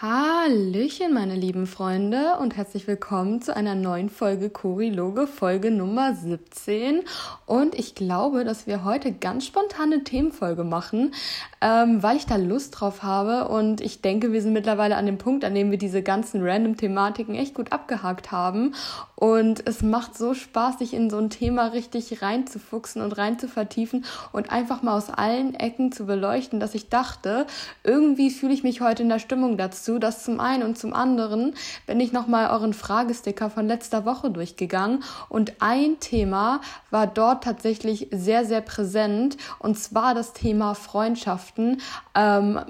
[0.00, 0.35] Hi.
[0.46, 7.00] Hallöchen, meine lieben Freunde, und herzlich willkommen zu einer neuen Folge Choriloge, Folge Nummer 17.
[7.46, 11.14] Und ich glaube, dass wir heute ganz spontane Themenfolge machen,
[11.60, 13.48] ähm, weil ich da Lust drauf habe.
[13.48, 16.76] Und ich denke, wir sind mittlerweile an dem Punkt, an dem wir diese ganzen random
[16.76, 18.72] Thematiken echt gut abgehakt haben.
[19.16, 23.48] Und es macht so Spaß, sich in so ein Thema richtig reinzufuchsen und rein zu
[23.48, 27.46] vertiefen und einfach mal aus allen Ecken zu beleuchten, dass ich dachte,
[27.82, 31.54] irgendwie fühle ich mich heute in der Stimmung dazu dass zum einen und zum anderen
[31.86, 38.08] bin ich nochmal euren Fragesticker von letzter Woche durchgegangen und ein Thema war dort tatsächlich
[38.10, 41.80] sehr, sehr präsent und zwar das Thema Freundschaften,
[42.14, 42.60] ähm,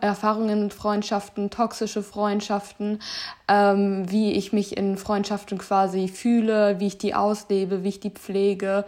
[0.00, 3.00] Erfahrungen mit Freundschaften, toxische Freundschaften,
[3.48, 8.10] ähm, wie ich mich in Freundschaften quasi fühle, wie ich die auslebe, wie ich die
[8.10, 8.84] pflege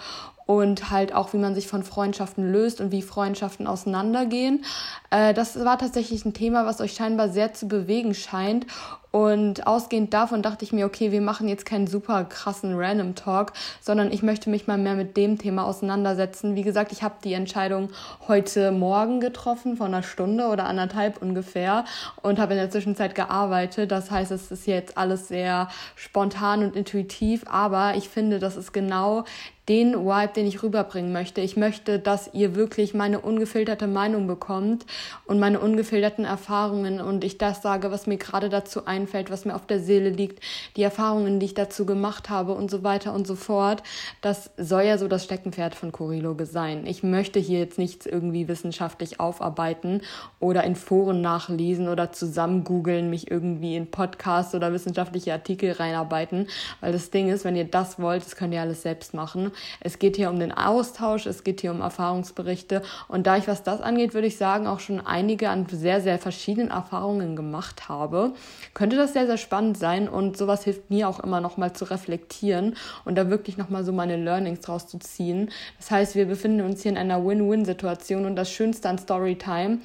[0.49, 4.65] und halt auch, wie man sich von Freundschaften löst und wie Freundschaften auseinandergehen.
[5.11, 8.67] Äh, das war tatsächlich ein Thema, was euch scheinbar sehr zu bewegen scheint.
[9.11, 13.55] Und ausgehend davon dachte ich mir, okay, wir machen jetzt keinen super krassen Random Talk,
[13.81, 16.57] sondern ich möchte mich mal mehr mit dem Thema auseinandersetzen.
[16.57, 17.89] Wie gesagt, ich habe die Entscheidung
[18.29, 21.87] heute Morgen getroffen, vor einer Stunde oder anderthalb ungefähr,
[22.21, 23.91] und habe in der Zwischenzeit gearbeitet.
[23.91, 28.73] Das heißt, es ist jetzt alles sehr spontan und intuitiv, aber ich finde, das ist
[28.73, 29.25] genau
[29.69, 31.41] den Vibe, den ich rüberbringen möchte.
[31.41, 34.87] Ich möchte, dass ihr wirklich meine ungefilterte Meinung bekommt
[35.27, 39.55] und meine ungefilterten Erfahrungen und ich das sage, was mir gerade dazu einfällt, was mir
[39.55, 40.43] auf der Seele liegt,
[40.77, 43.83] die Erfahrungen, die ich dazu gemacht habe und so weiter und so fort.
[44.21, 46.87] Das soll ja so das Steckenpferd von Choriloge sein.
[46.87, 50.03] Ich möchte hier jetzt nichts irgendwie wissenschaftlich aufarbeiten
[50.41, 56.49] oder in Foren nachlesen oder zusammen googeln, mich irgendwie in Podcasts oder wissenschaftliche Artikel reinarbeiten,
[56.81, 59.53] weil das Ding ist, wenn ihr das wollt, das könnt ihr alles selbst machen.
[59.81, 62.83] Es geht hier um den Austausch, es geht hier um Erfahrungsberichte.
[63.09, 66.19] Und da ich, was das angeht, würde ich sagen, auch schon einige an sehr, sehr
[66.19, 68.35] verschiedenen Erfahrungen gemacht habe,
[68.75, 70.09] könnte das sehr, sehr spannend sein.
[70.09, 72.77] Und sowas hilft mir auch immer nochmal zu reflektieren
[73.07, 75.51] und da wirklich nochmal so meine Learnings draus zu ziehen.
[75.79, 79.79] Das heißt, wir befinden uns hier in einer Win-Win-Situation und das Schönste an Storytime,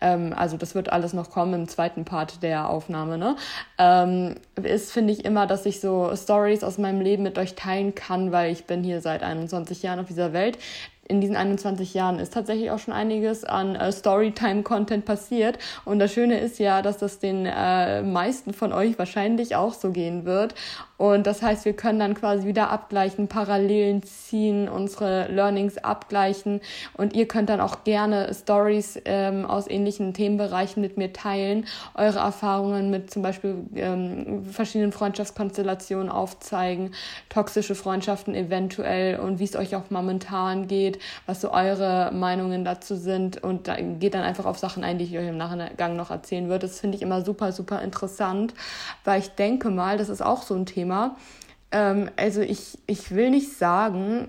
[0.00, 3.36] ähm, also das wird alles noch kommen im zweiten Part der Aufnahme, ne?
[3.78, 7.94] Ähm, ist, finde ich, immer, dass ich so Stories aus meinem Leben mit euch teilen
[7.94, 10.58] kann, weil ich bin hier seit seit 21 Jahren auf dieser Welt.
[11.10, 15.58] In diesen 21 Jahren ist tatsächlich auch schon einiges an äh, Storytime-Content passiert.
[15.84, 19.90] Und das Schöne ist ja, dass das den äh, meisten von euch wahrscheinlich auch so
[19.90, 20.54] gehen wird.
[21.00, 26.60] Und das heißt, wir können dann quasi wieder abgleichen, Parallelen ziehen, unsere Learnings abgleichen.
[26.92, 32.18] Und ihr könnt dann auch gerne Stories ähm, aus ähnlichen Themenbereichen mit mir teilen, eure
[32.18, 36.90] Erfahrungen mit zum Beispiel ähm, verschiedenen Freundschaftskonstellationen aufzeigen,
[37.30, 42.94] toxische Freundschaften eventuell und wie es euch auch momentan geht, was so eure Meinungen dazu
[42.94, 43.42] sind.
[43.42, 46.50] Und da geht dann einfach auf Sachen ein, die ich euch im Nachgang noch erzählen
[46.50, 46.66] würde.
[46.66, 48.52] Das finde ich immer super, super interessant,
[49.06, 51.16] weil ich denke mal, das ist auch so ein Thema, Thema.
[51.70, 54.28] Ähm, also ich, ich will nicht sagen,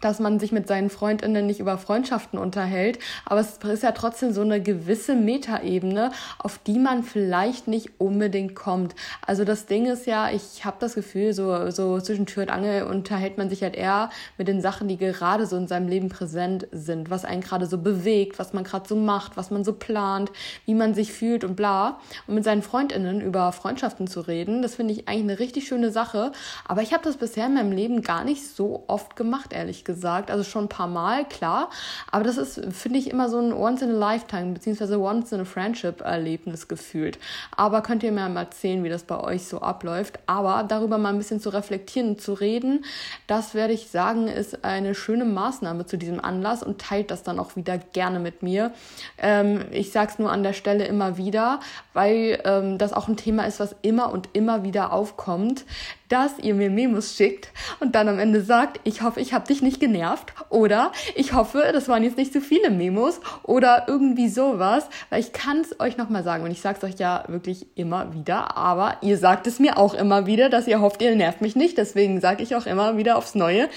[0.00, 4.32] dass man sich mit seinen Freundinnen nicht über Freundschaften unterhält, aber es ist ja trotzdem
[4.32, 8.94] so eine gewisse Metaebene, auf die man vielleicht nicht unbedingt kommt.
[9.26, 12.84] Also das Ding ist ja, ich habe das Gefühl, so, so zwischen Tür und Angel
[12.84, 16.66] unterhält man sich halt eher mit den Sachen, die gerade so in seinem Leben präsent
[16.72, 20.30] sind, was einen gerade so bewegt, was man gerade so macht, was man so plant,
[20.66, 21.98] wie man sich fühlt und bla.
[22.26, 25.90] Und mit seinen Freundinnen über Freundschaften zu reden, das finde ich eigentlich eine richtig schöne
[25.90, 26.32] Sache,
[26.66, 29.89] aber ich habe das bisher in meinem Leben gar nicht so oft gemacht, ehrlich gesagt
[29.94, 31.70] gesagt, also schon ein paar Mal, klar.
[32.10, 35.40] Aber das ist, finde ich, immer so ein Once in a Lifetime, beziehungsweise Once in
[35.40, 37.18] a Friendship-Erlebnis gefühlt.
[37.56, 40.18] Aber könnt ihr mir mal erzählen, wie das bei euch so abläuft.
[40.26, 42.84] Aber darüber mal ein bisschen zu reflektieren und zu reden,
[43.26, 47.38] das werde ich sagen, ist eine schöne Maßnahme zu diesem Anlass und teilt das dann
[47.38, 48.72] auch wieder gerne mit mir.
[49.18, 51.60] Ähm, ich sage es nur an der Stelle immer wieder,
[51.92, 55.64] weil ähm, das auch ein Thema ist, was immer und immer wieder aufkommt
[56.10, 57.48] dass ihr mir Memos schickt
[57.78, 61.70] und dann am Ende sagt, ich hoffe, ich habe dich nicht genervt oder ich hoffe,
[61.72, 65.96] das waren jetzt nicht zu viele Memos oder irgendwie sowas, weil ich kann es euch
[65.96, 69.58] nochmal sagen und ich sage es euch ja wirklich immer wieder, aber ihr sagt es
[69.58, 72.66] mir auch immer wieder, dass ihr hofft, ihr nervt mich nicht, deswegen sage ich auch
[72.66, 73.68] immer wieder aufs Neue,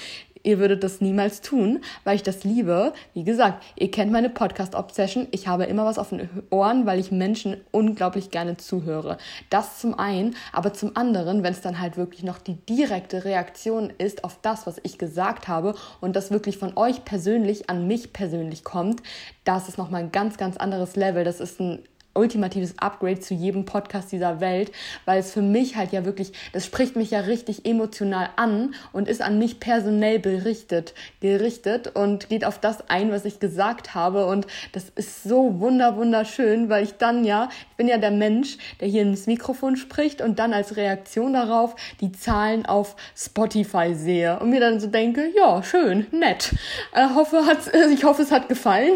[0.44, 2.92] Ihr würdet das niemals tun, weil ich das liebe.
[3.14, 5.28] Wie gesagt, ihr kennt meine Podcast-Obsession.
[5.32, 9.18] Ich habe immer was auf den Ohren, weil ich Menschen unglaublich gerne zuhöre.
[9.50, 13.92] Das zum einen, aber zum anderen, wenn es dann halt wirklich noch die direkte Reaktion
[13.98, 18.12] ist auf das, was ich gesagt habe und das wirklich von euch persönlich an mich
[18.12, 19.02] persönlich kommt,
[19.46, 21.24] das ist nochmal ein ganz, ganz anderes Level.
[21.24, 21.80] Das ist ein
[22.16, 24.72] ultimatives Upgrade zu jedem Podcast dieser Welt,
[25.06, 29.08] weil es für mich halt ja wirklich, das spricht mich ja richtig emotional an und
[29.08, 34.28] ist an mich personell berichtet, gerichtet und geht auf das ein, was ich gesagt habe.
[34.28, 38.58] Und das ist so wunder wunderschön, weil ich dann ja, ich bin ja der Mensch,
[38.80, 44.40] der hier ins Mikrofon spricht und dann als Reaktion darauf die Zahlen auf Spotify sehe
[44.40, 46.54] und mir dann so denke, ja, schön, nett.
[46.94, 47.60] Äh, hoffe, hat,
[47.94, 48.94] ich hoffe, es hat gefallen.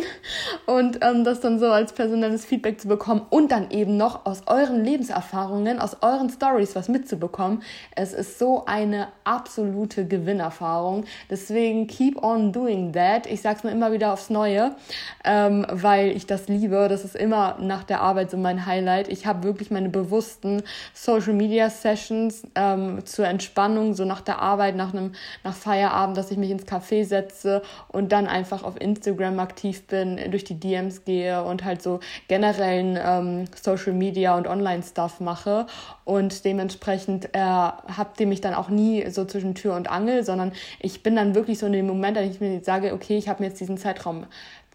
[0.68, 4.26] Und ähm, das dann so als personelles Feedback zu bekommen mitzubekommen und dann eben noch
[4.26, 7.64] aus euren Lebenserfahrungen, aus euren Stories was mitzubekommen.
[7.96, 11.06] Es ist so eine absolute Gewinnerfahrung.
[11.30, 13.28] Deswegen keep on doing that.
[13.28, 14.76] Ich sag's mir immer wieder aufs Neue,
[15.24, 16.88] ähm, weil ich das liebe.
[16.90, 19.08] Das ist immer nach der Arbeit so mein Highlight.
[19.08, 20.64] Ich habe wirklich meine bewussten
[20.94, 25.14] Social Media Sessions ähm, zur Entspannung, so nach der Arbeit, nach einem
[25.44, 30.20] nach Feierabend, dass ich mich ins Café setze und dann einfach auf Instagram aktiv bin,
[30.32, 35.66] durch die DMs gehe und halt so generellen ähm, Social Media und Online-Stuff mache.
[36.06, 40.52] Und dementsprechend äh, habt ihr mich dann auch nie so zwischen Tür und Angel, sondern
[40.80, 43.44] ich bin dann wirklich so in dem Moment, dass ich mir sage, okay, ich habe
[43.44, 44.26] mir jetzt diesen Zeitraum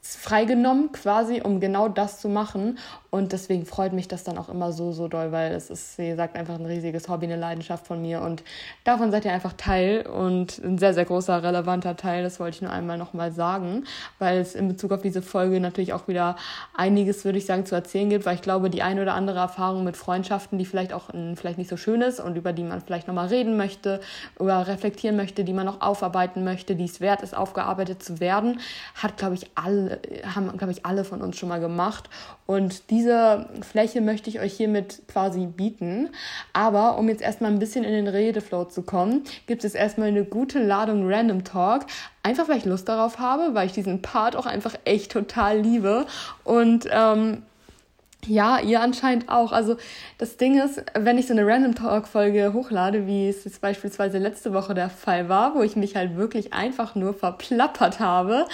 [0.03, 2.79] freigenommen quasi, um genau das zu machen.
[3.15, 6.09] Und deswegen freut mich das dann auch immer so, so doll, weil es ist, wie
[6.09, 8.23] gesagt, einfach ein riesiges Hobby, eine Leidenschaft von mir.
[8.23, 8.43] Und
[8.85, 12.23] davon seid ihr einfach Teil und ein sehr, sehr großer, relevanter Teil.
[12.23, 13.85] Das wollte ich nur einmal nochmal sagen,
[14.19, 16.37] weil es in Bezug auf diese Folge natürlich auch wieder
[16.75, 19.85] einiges, würde ich sagen, zu erzählen gibt, weil ich glaube, die eine oder andere Erfahrung
[19.85, 23.09] mit Freundschaften, die vielleicht auch vielleicht nicht so schön ist und über die man vielleicht
[23.09, 24.01] nochmal reden möchte
[24.39, 28.59] oder reflektieren möchte, die man noch aufarbeiten möchte, die es wert ist, aufgearbeitet zu werden,
[28.95, 30.01] hat, glaube ich, alle,
[30.35, 32.09] haben, glaube ich, alle von uns schon mal gemacht.
[32.47, 33.02] Und diese
[33.63, 36.11] Fläche möchte ich euch hiermit quasi bieten.
[36.53, 40.25] Aber um jetzt erstmal ein bisschen in den Redeflow zu kommen, gibt es erstmal eine
[40.25, 41.87] gute Ladung Random Talk.
[42.23, 46.07] Einfach weil ich Lust darauf habe, weil ich diesen Part auch einfach echt total liebe.
[46.45, 47.43] Und ähm,
[48.27, 49.51] ja, ihr anscheinend auch.
[49.51, 49.77] Also
[50.19, 54.55] das Ding ist, wenn ich so eine Random Talk-Folge hochlade, wie es jetzt beispielsweise letzte
[54.55, 58.47] Woche der Fall war, wo ich mich halt wirklich einfach nur verplappert habe,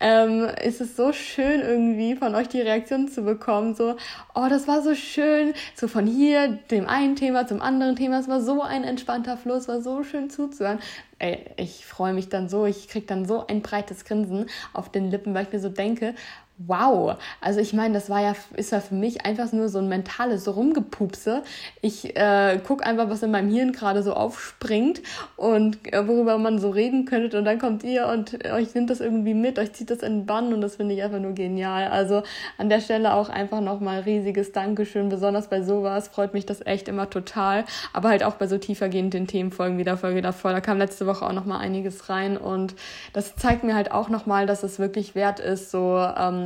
[0.00, 3.76] ähm, ist es so schön irgendwie von euch die Reaktion zu bekommen.
[3.76, 3.96] So,
[4.34, 5.54] oh, das war so schön.
[5.76, 8.18] So von hier, dem einen Thema zum anderen Thema.
[8.18, 10.80] Es war so ein entspannter Fluss, war so schön zuzuhören.
[11.20, 15.10] Ey, ich freue mich dann so, ich krieg dann so ein breites Grinsen auf den
[15.12, 16.14] Lippen, weil ich mir so denke,
[16.58, 17.16] wow.
[17.40, 20.46] Also ich meine, das war ja, ist ja für mich einfach nur so ein mentales
[20.54, 21.42] Rumgepupse.
[21.82, 25.02] Ich äh, gucke einfach, was in meinem Hirn gerade so aufspringt
[25.36, 29.00] und äh, worüber man so reden könnte und dann kommt ihr und euch nimmt das
[29.00, 31.88] irgendwie mit, euch zieht das in den Bann und das finde ich einfach nur genial.
[31.88, 32.22] Also
[32.56, 36.86] an der Stelle auch einfach nochmal riesiges Dankeschön, besonders bei sowas freut mich das echt
[36.86, 40.52] immer total, aber halt auch bei so tiefergehenden Themenfolgen wie der Folge davor.
[40.52, 42.76] Da kam letzte Woche auch nochmal einiges rein und
[43.12, 46.43] das zeigt mir halt auch nochmal, dass es wirklich wert ist, so ähm,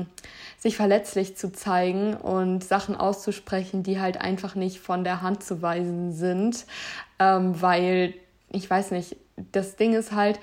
[0.58, 5.62] sich verletzlich zu zeigen und Sachen auszusprechen, die halt einfach nicht von der Hand zu
[5.62, 6.66] weisen sind,
[7.18, 8.14] ähm, weil
[8.50, 9.16] ich weiß nicht,
[9.52, 10.40] das Ding ist halt,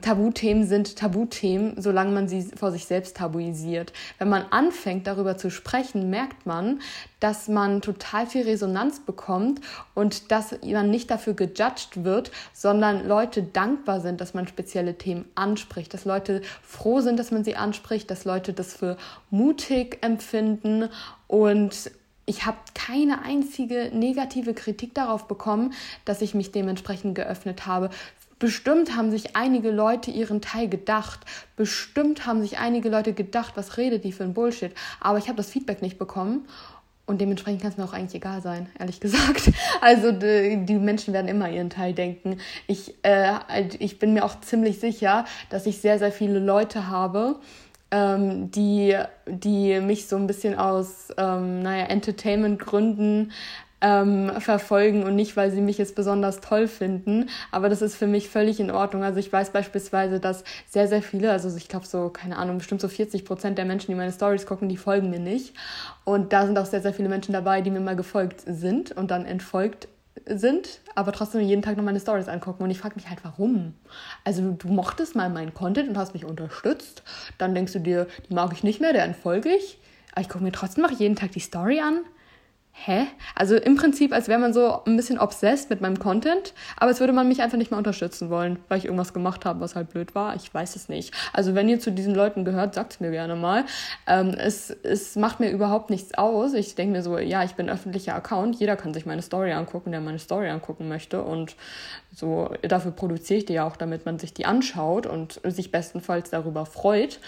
[0.00, 3.92] Tabuthemen sind Tabuthemen, solange man sie vor sich selbst tabuisiert.
[4.18, 6.80] Wenn man anfängt, darüber zu sprechen, merkt man,
[7.18, 9.60] dass man total viel Resonanz bekommt
[9.94, 15.24] und dass man nicht dafür gejudged wird, sondern Leute dankbar sind, dass man spezielle Themen
[15.34, 18.96] anspricht, dass Leute froh sind, dass man sie anspricht, dass Leute das für
[19.30, 20.88] mutig empfinden
[21.26, 21.90] und
[22.30, 25.72] ich habe keine einzige negative Kritik darauf bekommen,
[26.04, 27.90] dass ich mich dementsprechend geöffnet habe.
[28.40, 31.20] Bestimmt haben sich einige Leute ihren Teil gedacht.
[31.56, 34.72] Bestimmt haben sich einige Leute gedacht, was redet die für ein Bullshit.
[34.98, 36.48] Aber ich habe das Feedback nicht bekommen.
[37.04, 39.50] Und dementsprechend kann es mir auch eigentlich egal sein, ehrlich gesagt.
[39.82, 42.38] Also die, die Menschen werden immer ihren Teil denken.
[42.66, 43.34] Ich, äh,
[43.78, 47.36] ich bin mir auch ziemlich sicher, dass ich sehr, sehr viele Leute habe,
[47.90, 53.32] ähm, die, die mich so ein bisschen aus, ähm, naja, Entertainment-Gründen
[53.80, 57.28] ähm, verfolgen und nicht, weil sie mich jetzt besonders toll finden.
[57.50, 59.02] Aber das ist für mich völlig in Ordnung.
[59.02, 62.80] Also ich weiß beispielsweise, dass sehr, sehr viele, also ich glaube so, keine Ahnung, bestimmt
[62.80, 65.54] so 40 Prozent der Menschen, die meine Stories gucken, die folgen mir nicht.
[66.04, 69.10] Und da sind auch sehr, sehr viele Menschen dabei, die mir mal gefolgt sind und
[69.10, 69.88] dann entfolgt
[70.26, 72.62] sind, aber trotzdem jeden Tag noch meine Stories angucken.
[72.62, 73.74] Und ich frage mich halt, warum?
[74.24, 77.02] Also du mochtest mal meinen Content und hast mich unterstützt.
[77.38, 79.78] Dann denkst du dir, die mag ich nicht mehr, der entfolge ich.
[80.12, 82.00] Aber ich gucke mir trotzdem noch jeden Tag die Story an
[82.84, 83.06] hä?
[83.34, 87.00] Also im Prinzip, als wäre man so ein bisschen obsessed mit meinem Content, aber es
[87.00, 89.90] würde man mich einfach nicht mehr unterstützen wollen, weil ich irgendwas gemacht habe, was halt
[89.90, 90.34] blöd war.
[90.36, 91.14] Ich weiß es nicht.
[91.32, 93.64] Also wenn ihr zu diesen Leuten gehört, sagt es mir gerne mal.
[94.06, 96.54] Ähm, es, es macht mir überhaupt nichts aus.
[96.54, 99.90] Ich denke mir so, ja, ich bin öffentlicher Account, jeder kann sich meine Story angucken,
[99.92, 101.56] der meine Story angucken möchte und
[102.12, 106.30] so, dafür produziere ich die ja auch, damit man sich die anschaut und sich bestenfalls
[106.30, 107.20] darüber freut.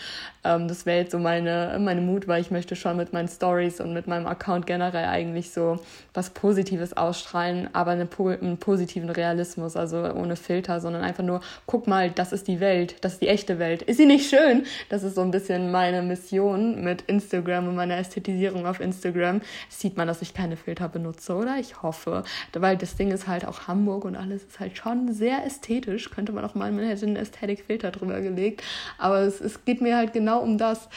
[0.44, 3.80] Ähm, das wäre jetzt so meine, meine Mut, weil ich möchte schon mit meinen Stories
[3.80, 5.80] und mit meinem Account generell eigentlich so
[6.14, 8.08] was Positives ausstrahlen, aber eine,
[8.40, 12.96] einen positiven Realismus, also ohne Filter, sondern einfach nur, guck mal, das ist die Welt,
[13.00, 13.82] das ist die echte Welt.
[13.82, 14.64] Ist sie nicht schön?
[14.88, 19.40] Das ist so ein bisschen meine Mission mit Instagram und meiner Ästhetisierung auf Instagram.
[19.68, 21.56] Sieht man, dass ich keine Filter benutze, oder?
[21.58, 22.24] Ich hoffe.
[22.52, 26.10] Weil das Ding ist halt auch Hamburg und alles ist halt schon sehr ästhetisch.
[26.10, 28.62] Könnte man auch meinen, man hätte einen Ästhetikfilter drüber gelegt.
[28.98, 30.88] Aber es, es geht mir halt genau um das,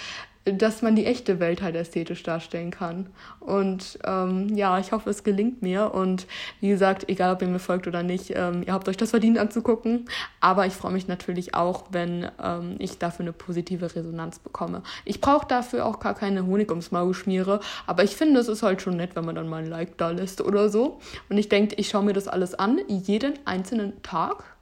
[0.46, 3.08] dass man die echte Welt halt ästhetisch darstellen kann.
[3.40, 5.94] Und ähm, ja, ich hoffe, es gelingt mir.
[5.94, 6.28] Und
[6.62, 9.40] wie gesagt, egal ob ihr mir folgt oder nicht, ähm, ihr habt euch das verdient
[9.40, 10.06] anzugucken.
[10.40, 14.84] Aber ich freue mich natürlich auch, wenn ähm, ich dafür eine positive Resonanz bekomme.
[15.04, 17.60] Ich brauche dafür auch gar keine Honig ums Maul schmiere.
[17.88, 20.12] Aber ich finde, es ist halt schon nett, wenn man dann mal ein Like da
[20.12, 21.00] lässt oder so.
[21.30, 24.55] Und ich denke, ich schaue mir das alles an, jeden einzelnen Tag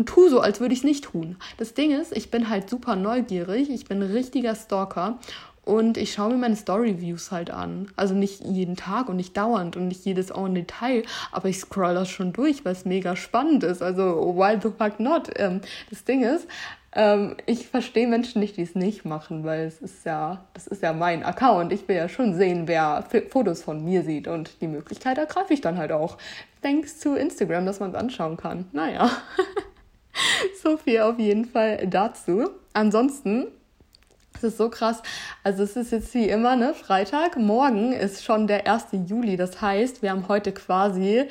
[0.00, 1.36] und tu so, als würde ich es nicht tun.
[1.58, 5.18] Das Ding ist, ich bin halt super neugierig, ich bin ein richtiger Stalker
[5.62, 7.90] und ich schaue mir meine Story-Views halt an.
[7.96, 11.02] Also nicht jeden Tag und nicht dauernd und nicht jedes Ohr Detail,
[11.32, 13.82] aber ich scroll das schon durch, weil es mega spannend ist.
[13.82, 15.28] Also why the fuck not?
[15.36, 16.48] Ähm, das Ding ist,
[16.92, 20.82] ähm, ich verstehe Menschen nicht, die es nicht machen, weil es ist ja, das ist
[20.82, 21.74] ja mein Account.
[21.74, 25.60] Ich will ja schon sehen, wer Fotos von mir sieht und die Möglichkeit ergreife ich
[25.60, 26.16] dann halt auch.
[26.62, 28.64] Thanks zu Instagram, dass man es anschauen kann.
[28.72, 29.10] Naja.
[30.62, 32.50] so viel auf jeden Fall dazu.
[32.72, 33.46] Ansonsten
[34.42, 35.02] es ist so krass.
[35.44, 37.36] Also es ist jetzt wie immer, ne, Freitag.
[37.36, 38.86] Morgen ist schon der 1.
[39.06, 39.36] Juli.
[39.36, 41.26] Das heißt, wir haben heute quasi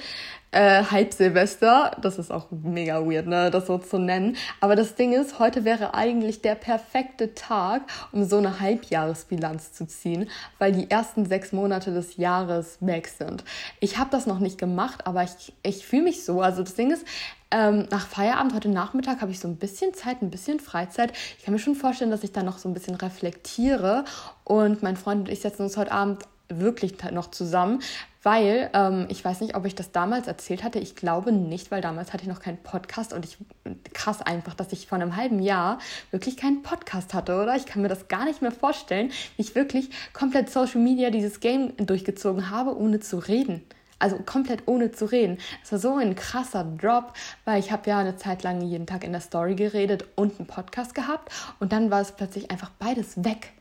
[0.51, 1.97] äh, Halbsilvester.
[2.01, 4.35] Das ist auch mega weird, ne, das so zu nennen.
[4.61, 9.87] Aber das Ding ist, heute wäre eigentlich der perfekte Tag, um so eine Halbjahresbilanz zu
[9.87, 13.43] ziehen, weil die ersten sechs Monate des Jahres weg sind.
[13.79, 16.41] Ich habe das noch nicht gemacht, aber ich, ich fühle mich so.
[16.41, 17.05] Also das Ding ist,
[17.51, 21.13] ähm, nach Feierabend heute Nachmittag habe ich so ein bisschen Zeit, ein bisschen Freizeit.
[21.37, 24.05] Ich kann mir schon vorstellen, dass ich da noch so ein bisschen reflektiere.
[24.43, 27.81] Und mein Freund und ich setzen uns heute Abend wirklich noch zusammen,
[28.23, 30.79] weil ähm, ich weiß nicht, ob ich das damals erzählt hatte.
[30.79, 33.37] Ich glaube nicht, weil damals hatte ich noch keinen Podcast und ich
[33.93, 35.79] krass einfach, dass ich vor einem halben Jahr
[36.11, 37.55] wirklich keinen Podcast hatte, oder?
[37.55, 41.39] Ich kann mir das gar nicht mehr vorstellen, wie ich wirklich komplett Social Media dieses
[41.39, 43.63] Game durchgezogen habe, ohne zu reden.
[43.99, 45.37] Also komplett ohne zu reden.
[45.61, 47.13] Es war so ein krasser Drop,
[47.43, 50.47] weil ich habe ja eine Zeit lang jeden Tag in der Story geredet und einen
[50.47, 53.51] Podcast gehabt und dann war es plötzlich einfach beides weg.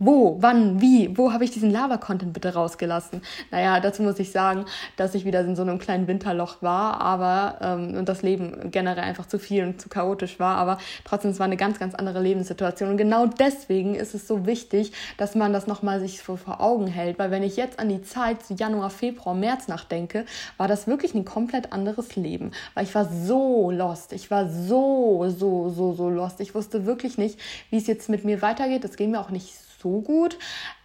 [0.00, 3.20] Wo, wann, wie, wo habe ich diesen Lava-Content bitte rausgelassen?
[3.50, 4.64] Naja, dazu muss ich sagen,
[4.96, 9.02] dass ich wieder in so einem kleinen Winterloch war, aber ähm, und das Leben generell
[9.02, 12.20] einfach zu viel und zu chaotisch war, aber trotzdem, es war eine ganz, ganz andere
[12.20, 12.90] Lebenssituation.
[12.90, 16.86] Und genau deswegen ist es so wichtig, dass man das nochmal sich so vor Augen
[16.86, 20.26] hält, weil wenn ich jetzt an die Zeit zu Januar, Februar, März nachdenke,
[20.58, 25.28] war das wirklich ein komplett anderes Leben, weil ich war so lost, ich war so,
[25.28, 26.40] so, so, so lost.
[26.40, 27.40] Ich wusste wirklich nicht,
[27.70, 28.84] wie es jetzt mit mir weitergeht.
[28.84, 30.36] Es ging mir auch nicht so so gut.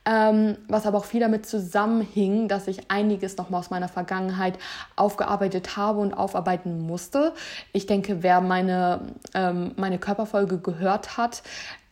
[0.06, 4.60] Ähm, was aber auch viel damit zusammenhing, dass ich einiges nochmal aus meiner Vergangenheit
[4.98, 7.34] aufgearbeitet habe und aufarbeiten musste.
[7.72, 9.00] Ich denke, wer meine,
[9.34, 11.44] ähm, meine Körperfolge gehört hat,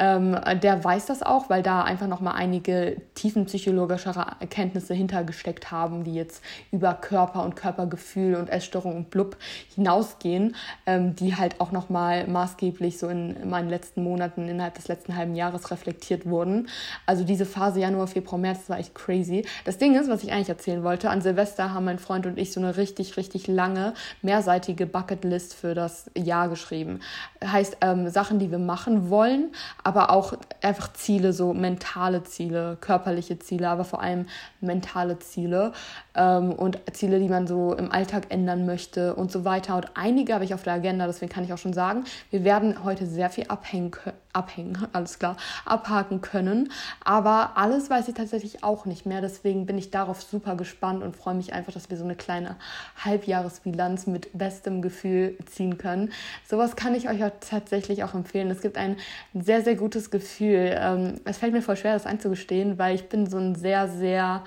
[0.02, 6.16] ähm, der weiß das auch, weil da einfach nochmal einige tiefenpsychologischere Erkenntnisse hintergesteckt haben, die
[6.16, 9.38] jetzt über Körper und Körpergefühl und Essstörung und Blub
[9.76, 10.56] hinausgehen,
[10.88, 15.36] ähm, die halt auch nochmal maßgeblich so in meinen letzten Monaten, innerhalb des letzten halben
[15.36, 16.68] Jahres reflektiert wurden.
[17.06, 19.46] Also diese Phase Januar, Februar, März, das war echt crazy.
[19.66, 22.52] Das Ding ist, was ich eigentlich erzählen wollte, an Silvester haben mein Freund und ich
[22.54, 27.00] so eine richtig, richtig lange, mehrseitige Bucketlist für das Jahr geschrieben.
[27.44, 29.52] Heißt, ähm, Sachen, die wir machen wollen,
[29.84, 34.28] aber auch einfach Ziele, so mentale Ziele, körperliche Ziele, aber vor allem
[34.60, 35.74] mentale Ziele
[36.16, 39.76] ähm, und Ziele, die man so im Alltag ändern möchte und so weiter.
[39.76, 42.84] Und einige habe ich auf der Agenda, deswegen kann ich auch schon sagen, wir werden
[42.84, 43.92] heute sehr viel abhängen,
[44.34, 46.72] abhängen, alles klar, abhaken können.
[47.04, 49.22] Aber alles weiß ich tatsächlich auch nicht mehr.
[49.22, 52.56] Deswegen bin ich darauf super gespannt und freue mich einfach, dass wir so eine kleine
[53.04, 56.12] Halbjahresbilanz mit bestem Gefühl ziehen können.
[56.48, 58.50] Sowas kann ich euch auch tatsächlich auch empfehlen.
[58.52, 58.98] Es gibt ein
[59.34, 60.76] sehr, sehr gutes Gefühl.
[60.78, 64.44] Ähm, es fällt mir voll schwer, das einzugestehen, weil ich bin so ein sehr, sehr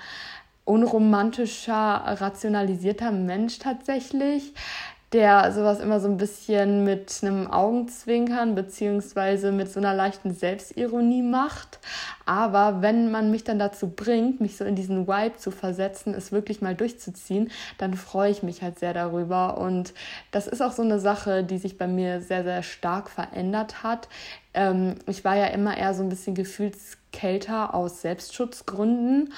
[0.65, 4.53] unromantischer, rationalisierter Mensch tatsächlich
[5.15, 11.21] der sowas immer so ein bisschen mit einem Augenzwinkern beziehungsweise mit so einer leichten Selbstironie
[11.21, 11.79] macht.
[12.25, 16.33] Aber wenn man mich dann dazu bringt, mich so in diesen Vibe zu versetzen, es
[16.33, 19.57] wirklich mal durchzuziehen, dann freue ich mich halt sehr darüber.
[19.57, 19.93] Und
[20.31, 24.09] das ist auch so eine Sache, die sich bei mir sehr, sehr stark verändert hat.
[24.53, 29.31] Ähm, ich war ja immer eher so ein bisschen gefühlskälter aus Selbstschutzgründen.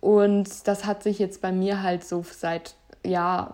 [0.00, 3.52] Und das hat sich jetzt bei mir halt so seit ja,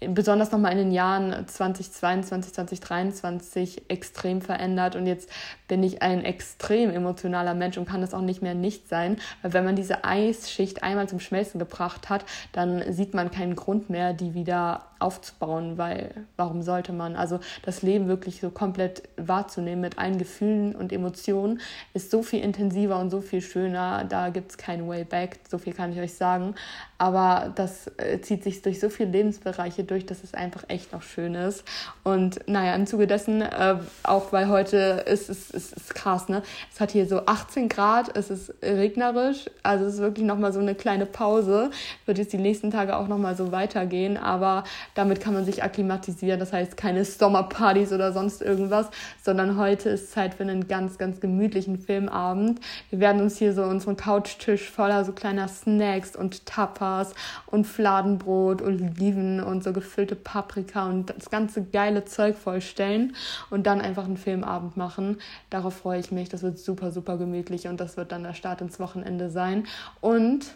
[0.00, 4.96] besonders nochmal in den Jahren 2022, 2023 extrem verändert.
[4.96, 5.30] Und jetzt
[5.68, 9.18] bin ich ein extrem emotionaler Mensch und kann das auch nicht mehr nicht sein.
[9.42, 13.90] Weil wenn man diese Eisschicht einmal zum Schmelzen gebracht hat, dann sieht man keinen Grund
[13.90, 17.16] mehr, die wieder aufzubauen, weil warum sollte man?
[17.16, 21.60] Also das Leben wirklich so komplett wahrzunehmen mit allen Gefühlen und Emotionen
[21.94, 24.04] ist so viel intensiver und so viel schöner.
[24.04, 26.54] Da gibt es keinen Way back, so viel kann ich euch sagen.
[26.98, 31.02] Aber das äh, zieht sich durch so viele Lebensbereiche durch, dass es einfach echt noch
[31.02, 31.64] schön ist.
[32.02, 36.42] Und naja, im Zuge dessen, äh, auch weil heute ist es ist, ist krass, ne?
[36.72, 40.60] Es hat hier so 18 Grad, es ist regnerisch, also es ist wirklich nochmal so
[40.60, 41.70] eine kleine Pause.
[42.06, 46.40] Wird jetzt die nächsten Tage auch nochmal so weitergehen, aber damit kann man sich akklimatisieren.
[46.40, 48.88] Das heißt, keine Sommerpartys oder sonst irgendwas,
[49.22, 52.60] sondern heute ist Zeit für einen ganz, ganz gemütlichen Filmabend.
[52.90, 57.14] Wir werden uns hier so unseren Couchtisch voller so kleiner Snacks und Tapas Tapas
[57.46, 63.14] und Fladenbrot, Oliven und so gefüllte Paprika und das ganze geile Zeug vollstellen
[63.50, 65.18] und dann einfach einen Filmabend machen.
[65.50, 66.28] Darauf freue ich mich.
[66.28, 69.66] Das wird super, super gemütlich und das wird dann der Start ins Wochenende sein.
[70.00, 70.54] Und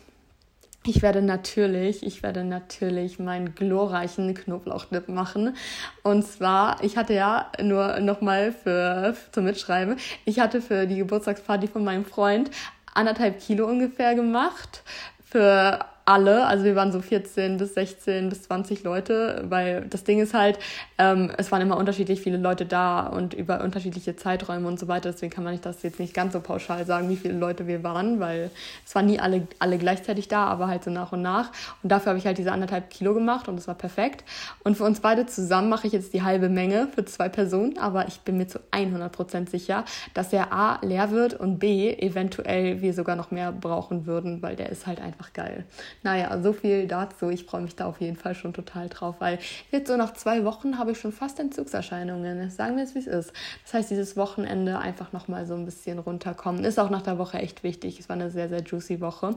[0.87, 5.57] ich werde natürlich, ich werde natürlich meinen glorreichen Knoblauchdip machen.
[6.02, 11.69] Und zwar, ich hatte ja nur nochmal für, zum Mitschreiben, ich hatte für die Geburtstagsparty
[11.69, 12.50] von meinem Freund
[12.93, 14.83] anderthalb Kilo ungefähr gemacht.
[15.25, 20.20] Für alle, also wir waren so 14 bis 16 bis 20 Leute, weil das Ding
[20.20, 20.58] ist halt,
[20.99, 25.12] ähm, es waren immer unterschiedlich viele Leute da und über unterschiedliche Zeiträume und so weiter.
[25.12, 27.82] Deswegen kann man nicht das jetzt nicht ganz so pauschal sagen, wie viele Leute wir
[27.82, 28.50] waren, weil
[28.84, 31.50] es waren nie alle, alle gleichzeitig da, aber halt so nach und nach.
[31.82, 34.25] Und dafür habe ich halt diese anderthalb Kilo gemacht und das war perfekt.
[34.62, 38.08] Und für uns beide zusammen mache ich jetzt die halbe Menge für zwei Personen, aber
[38.08, 42.92] ich bin mir zu 100% sicher, dass er A leer wird und B eventuell wir
[42.92, 45.64] sogar noch mehr brauchen würden, weil der ist halt einfach geil.
[46.04, 47.30] Naja, so viel dazu.
[47.30, 49.38] Ich freue mich da auf jeden Fall schon total drauf, weil
[49.73, 52.50] jetzt so nach zwei Wochen habe ich schon fast Entzugserscheinungen.
[52.50, 53.32] Sagen wir es, wie es ist.
[53.62, 56.62] Das heißt, dieses Wochenende einfach nochmal so ein bisschen runterkommen.
[56.62, 57.99] Ist auch nach der Woche echt wichtig.
[57.99, 59.37] Es war eine sehr, sehr juicy Woche.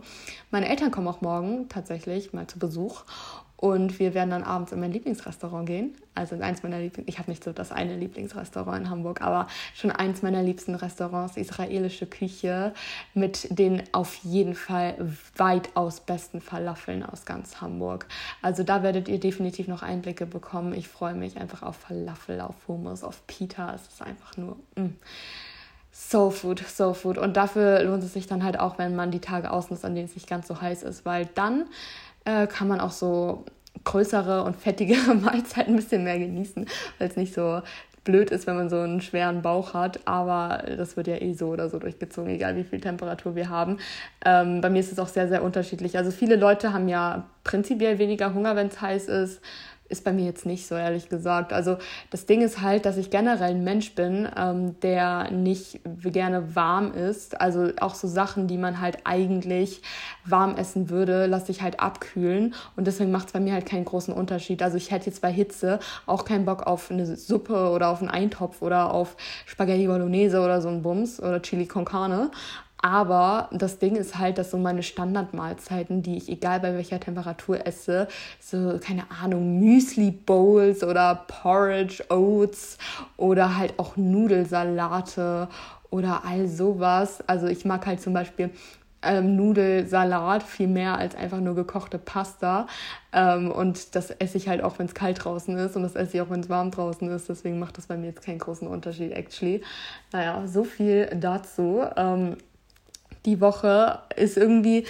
[0.52, 3.06] Meine Eltern kommen auch morgen tatsächlich mal zu Besuch.
[3.60, 5.96] Und wir werden dann abends in mein Lieblingsrestaurant gehen.
[6.14, 7.10] Also in eins meiner Lieblings...
[7.10, 11.38] Ich habe nicht so das eine Lieblingsrestaurant in Hamburg, aber schon eins meiner liebsten Restaurants,
[11.38, 12.74] israelische Küche,
[13.16, 14.96] mit den auf jeden Fall
[15.36, 18.06] weitaus besten Falafeln aus ganz Hamburg.
[18.44, 20.74] Also da werdet ihr definitiv noch Einblicke bekommen.
[20.74, 23.74] Ich freue mich einfach auf Falafel, auf Hummus, auf Pita.
[23.74, 24.58] Es ist einfach nur...
[24.76, 24.94] Mm.
[26.00, 27.18] So Food, So Food.
[27.18, 30.06] Und dafür lohnt es sich dann halt auch, wenn man die Tage ausnutzt, an denen
[30.06, 31.66] es nicht ganz so heiß ist, weil dann
[32.28, 33.46] äh, kann man auch so
[33.86, 36.68] größere und fettigere Mahlzeiten ein bisschen mehr genießen,
[37.00, 37.62] weil es nicht so
[38.04, 41.48] blöd ist, wenn man so einen schweren Bauch hat, aber das wird ja eh so
[41.48, 43.80] oder so durchgezogen, egal wie viel Temperatur wir haben.
[44.26, 45.98] Ähm, bei mir ist es auch sehr, sehr unterschiedlich.
[45.98, 49.42] Also viele Leute haben ja prinzipiell weniger Hunger, wenn es heiß ist
[49.90, 51.54] ist bei mir jetzt nicht so, ehrlich gesagt.
[51.54, 51.78] Also
[52.10, 56.94] das Ding ist halt, dass ich generell ein Mensch bin, ähm, der nicht gerne warm
[56.94, 57.40] ist.
[57.40, 59.82] Also auch so Sachen, die man halt eigentlich
[60.26, 62.54] warm essen würde, lasse ich halt abkühlen.
[62.76, 64.62] Und deswegen macht es bei mir halt keinen großen Unterschied.
[64.62, 68.10] Also ich hätte jetzt bei Hitze auch keinen Bock auf eine Suppe oder auf einen
[68.10, 72.32] Eintopf oder auf Spaghetti Bolognese oder so ein Bums oder Chili con Carne.
[72.82, 77.66] Aber das Ding ist halt, dass so meine Standardmahlzeiten, die ich egal bei welcher Temperatur
[77.66, 78.08] esse,
[78.40, 82.78] so keine Ahnung, Müsli Bowls oder Porridge Oats
[83.18, 85.48] oder halt auch Nudelsalate
[85.90, 87.24] oder all sowas.
[87.28, 88.52] Also ich mag halt zum Beispiel
[89.02, 92.68] ähm, Nudelsalat viel mehr als einfach nur gekochte Pasta.
[93.14, 96.18] Ähm, und das esse ich halt auch, wenn es kalt draußen ist und das esse
[96.18, 97.30] ich auch, wenn es warm draußen ist.
[97.30, 99.62] Deswegen macht das bei mir jetzt keinen großen Unterschied, actually.
[100.12, 101.84] Naja, so viel dazu.
[101.96, 102.38] Ähm,
[103.28, 104.86] die Woche ist irgendwie,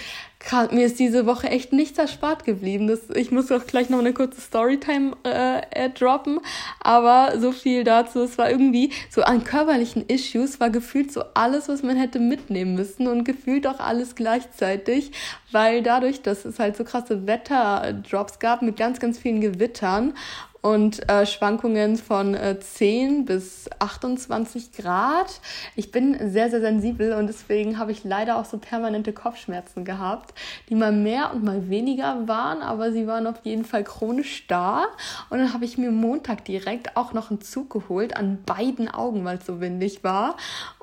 [0.70, 2.86] mir ist diese Woche echt nichts erspart geblieben.
[2.86, 6.38] Das, ich muss auch gleich noch eine kurze Storytime äh, droppen,
[6.80, 8.22] aber so viel dazu.
[8.22, 12.74] Es war irgendwie so an körperlichen Issues war gefühlt so alles, was man hätte mitnehmen
[12.74, 15.10] müssen und gefühlt auch alles gleichzeitig,
[15.50, 20.14] weil dadurch, dass es halt so krasse Wetterdrops gab mit ganz, ganz vielen Gewittern
[20.60, 25.40] und äh, Schwankungen von äh, 10 bis 28 Grad.
[25.76, 30.34] Ich bin sehr, sehr sensibel und deswegen habe ich leider auch so permanente Kopfschmerzen gehabt,
[30.68, 34.86] die mal mehr und mal weniger waren, aber sie waren auf jeden Fall chronisch da.
[35.30, 39.24] Und dann habe ich mir Montag direkt auch noch einen Zug geholt an beiden Augen,
[39.24, 40.36] weil es so windig war.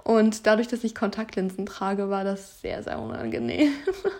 [0.07, 3.73] Und dadurch, dass ich Kontaktlinsen trage, war das sehr, sehr unangenehm.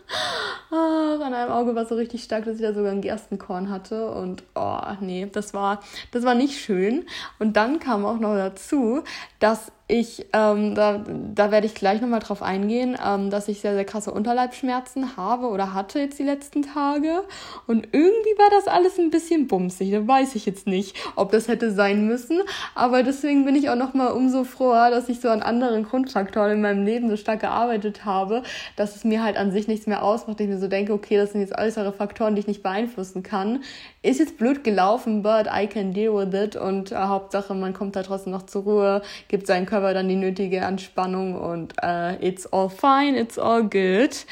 [0.72, 4.10] Ach, an einem Auge war so richtig stark, dass ich da sogar ein Gerstenkorn hatte.
[4.10, 7.06] Und oh, nee, das war, das war nicht schön.
[7.38, 9.04] Und dann kam auch noch dazu,
[9.38, 11.04] dass ich, ähm, da,
[11.36, 15.48] da werde ich gleich nochmal drauf eingehen, ähm, dass ich sehr, sehr krasse Unterleibschmerzen habe
[15.48, 17.22] oder hatte jetzt die letzten Tage.
[17.68, 19.92] Und irgendwie war das alles ein bisschen bumsig.
[19.92, 22.42] Da weiß ich jetzt nicht, ob das hätte sein müssen.
[22.74, 25.44] Aber deswegen bin ich auch nochmal umso froher, dass ich so an
[25.76, 28.44] anderen Grundfaktoren in meinem Leben so stark gearbeitet habe,
[28.76, 30.40] dass es mir halt an sich nichts mehr ausmacht.
[30.40, 33.64] Ich mir so denke, okay, das sind jetzt äußere Faktoren, die ich nicht beeinflussen kann.
[34.06, 36.56] Ist jetzt blöd gelaufen, but I can deal with it.
[36.56, 40.16] Und äh, Hauptsache, man kommt da trotzdem noch zur Ruhe, gibt seinen Körper dann die
[40.16, 44.26] nötige Entspannung und äh, it's all fine, it's all good.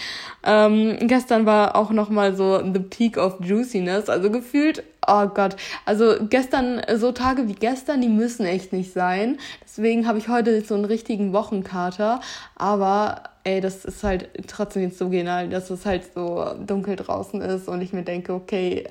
[0.44, 5.56] Ähm, gestern war auch nochmal so the peak of juiciness, also gefühlt oh Gott,
[5.86, 9.38] also gestern, so Tage wie gestern, die müssen echt nicht sein.
[9.64, 12.22] Deswegen habe ich heute so einen richtigen Wochenkater.
[12.56, 17.42] Aber ey, das ist halt trotzdem jetzt so genial, dass es halt so dunkel draußen
[17.42, 18.86] ist und ich mir denke, okay,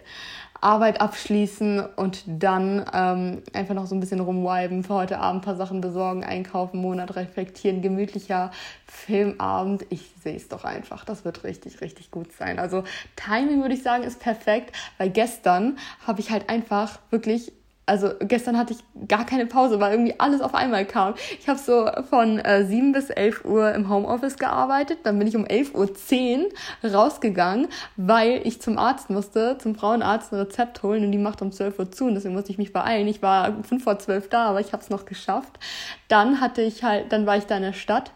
[0.63, 5.45] Arbeit abschließen und dann ähm, einfach noch so ein bisschen rumwiben, für heute Abend ein
[5.45, 8.53] paar Sachen besorgen, einkaufen, Monat reflektieren, gemütlicher
[8.87, 9.85] Filmabend.
[9.91, 11.05] Ich sehe es doch einfach.
[11.05, 12.61] Das wird richtig, richtig gut sein.
[12.61, 12.85] Also
[13.17, 17.53] Timing würde ich sagen ist perfekt, weil gestern habe ich halt einfach wirklich
[17.85, 21.15] also gestern hatte ich gar keine Pause, weil irgendwie alles auf einmal kam.
[21.41, 25.37] Ich habe so von äh, 7 bis 11 Uhr im Homeoffice gearbeitet, dann bin ich
[25.37, 26.45] um 11.10
[26.83, 31.43] Uhr rausgegangen, weil ich zum Arzt musste, zum Frauenarzt ein Rezept holen und die macht
[31.43, 33.09] um 12 Uhr zu und deswegen musste ich mich beeilen.
[33.09, 35.59] Ich war 5 vor 12 da, aber ich habe es noch geschafft.
[36.07, 38.13] Dann hatte ich halt, dann war ich da in der Stadt,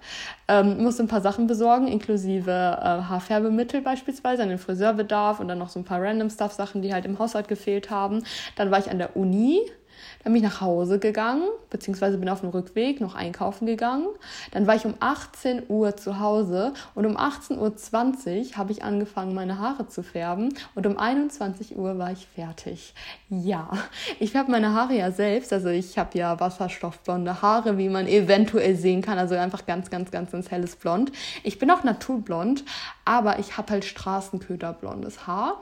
[0.49, 5.69] ähm, musste ein paar Sachen besorgen, inklusive äh, Haarfärbemittel beispielsweise, den Friseurbedarf und dann noch
[5.69, 8.23] so ein paar random Stuff-Sachen, die halt im Haushalt gefehlt haben.
[8.57, 9.61] Dann war ich an der Uni
[10.27, 14.09] dann bin ich nach Hause gegangen, beziehungsweise bin auf dem Rückweg noch einkaufen gegangen.
[14.51, 19.35] Dann war ich um 18 Uhr zu Hause und um 18.20 Uhr habe ich angefangen,
[19.35, 22.93] meine Haare zu färben und um 21 Uhr war ich fertig.
[23.29, 23.71] Ja,
[24.19, 28.75] ich färbe meine Haare ja selbst, also ich habe ja wasserstoffblonde Haare, wie man eventuell
[28.75, 31.13] sehen kann, also einfach ganz, ganz, ganz ins helles Blond.
[31.45, 32.65] Ich bin auch naturblond,
[33.05, 35.61] aber ich habe halt Straßenköterblondes Haar.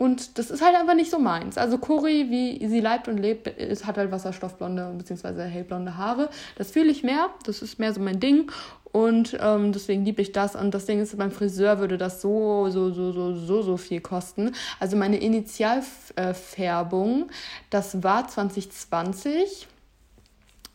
[0.00, 1.58] Und das ist halt einfach nicht so meins.
[1.58, 5.42] Also Cori, wie sie leibt und lebt, ist, hat halt wasserstoffblonde bzw.
[5.42, 6.30] hellblonde Haare.
[6.56, 7.28] Das fühle ich mehr.
[7.44, 8.50] Das ist mehr so mein Ding.
[8.92, 10.56] Und ähm, deswegen liebe ich das.
[10.56, 14.00] Und das Ding ist, beim Friseur würde das so, so, so, so, so, so viel
[14.00, 14.52] kosten.
[14.78, 17.28] Also meine Initialfärbung,
[17.68, 19.68] das war 2020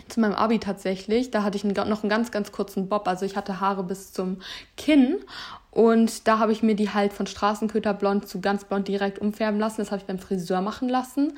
[0.08, 1.32] zu meinem Abi tatsächlich.
[1.32, 3.08] Da hatte ich noch einen ganz, ganz kurzen Bob.
[3.08, 4.38] Also ich hatte Haare bis zum
[4.78, 5.18] Kinn
[5.76, 9.60] und da habe ich mir die halt von Straßenköter blond zu ganz blond direkt umfärben
[9.60, 9.82] lassen.
[9.82, 11.38] Das habe ich beim Friseur machen lassen.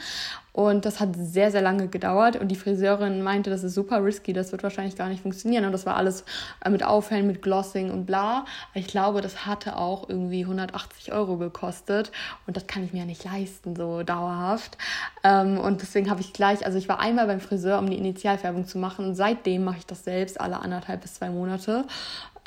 [0.54, 2.36] Und das hat sehr, sehr lange gedauert.
[2.36, 5.66] Und die Friseurin meinte, das ist super risky, das wird wahrscheinlich gar nicht funktionieren.
[5.66, 6.24] Und das war alles
[6.64, 8.46] äh, mit Aufhellen, mit Glossing und bla.
[8.76, 12.12] Ich glaube, das hatte auch irgendwie 180 Euro gekostet.
[12.46, 14.78] Und das kann ich mir ja nicht leisten, so dauerhaft.
[15.24, 18.68] Ähm, und deswegen habe ich gleich, also ich war einmal beim Friseur, um die Initialfärbung
[18.68, 19.06] zu machen.
[19.06, 21.86] Und seitdem mache ich das selbst, alle anderthalb bis zwei Monate.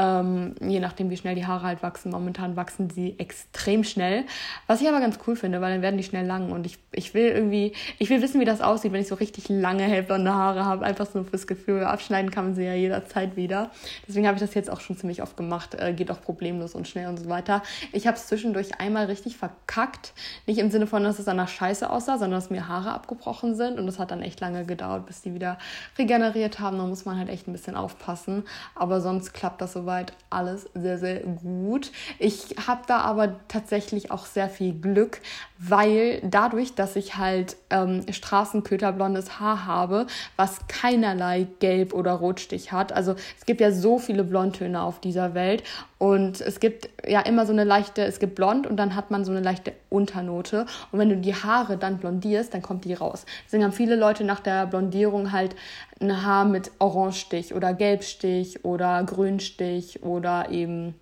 [0.01, 2.11] Ähm, je nachdem, wie schnell die Haare halt wachsen.
[2.11, 4.25] Momentan wachsen sie extrem schnell.
[4.67, 6.53] Was ich aber ganz cool finde, weil dann werden die schnell lang.
[6.53, 9.51] Und ich, ich will irgendwie, ich will wissen, wie das aussieht, wenn ich so richtig
[9.51, 10.87] lange hellblonde Haare habe.
[10.87, 11.85] Einfach so fürs Gefühl.
[11.85, 13.73] Abschneiden kann man sie ja jederzeit wieder.
[14.09, 15.75] Deswegen habe ich das jetzt auch schon ziemlich oft gemacht.
[15.75, 17.63] Äh, geht auch problemlos und schnell und so weiter.
[17.93, 20.15] Ich habe es zwischendurch einmal richtig verkackt.
[20.47, 23.79] Nicht im Sinne von, dass es danach scheiße aussah, sondern dass mir Haare abgebrochen sind.
[23.79, 25.59] Und das hat dann echt lange gedauert, bis die wieder
[25.99, 26.79] regeneriert haben.
[26.79, 28.45] Da muss man halt echt ein bisschen aufpassen.
[28.75, 31.91] Aber sonst klappt das soweit soweit alles sehr, sehr gut.
[32.21, 35.21] Ich habe da aber tatsächlich auch sehr viel Glück,
[35.63, 42.93] weil dadurch, dass ich halt ähm, straßenköterblondes Haar habe, was keinerlei Gelb oder Rotstich hat.
[42.93, 45.63] Also es gibt ja so viele Blondtöne auf dieser Welt
[45.99, 49.23] und es gibt ja immer so eine leichte, es gibt blond und dann hat man
[49.27, 50.65] so eine leichte Unternote.
[50.93, 53.27] Und wenn du die Haare dann blondierst, dann kommt die raus.
[53.45, 55.55] Deswegen haben viele Leute nach der Blondierung halt
[56.01, 60.95] ein Haar mit Orangestich oder Gelbstich oder Grünstich oder eben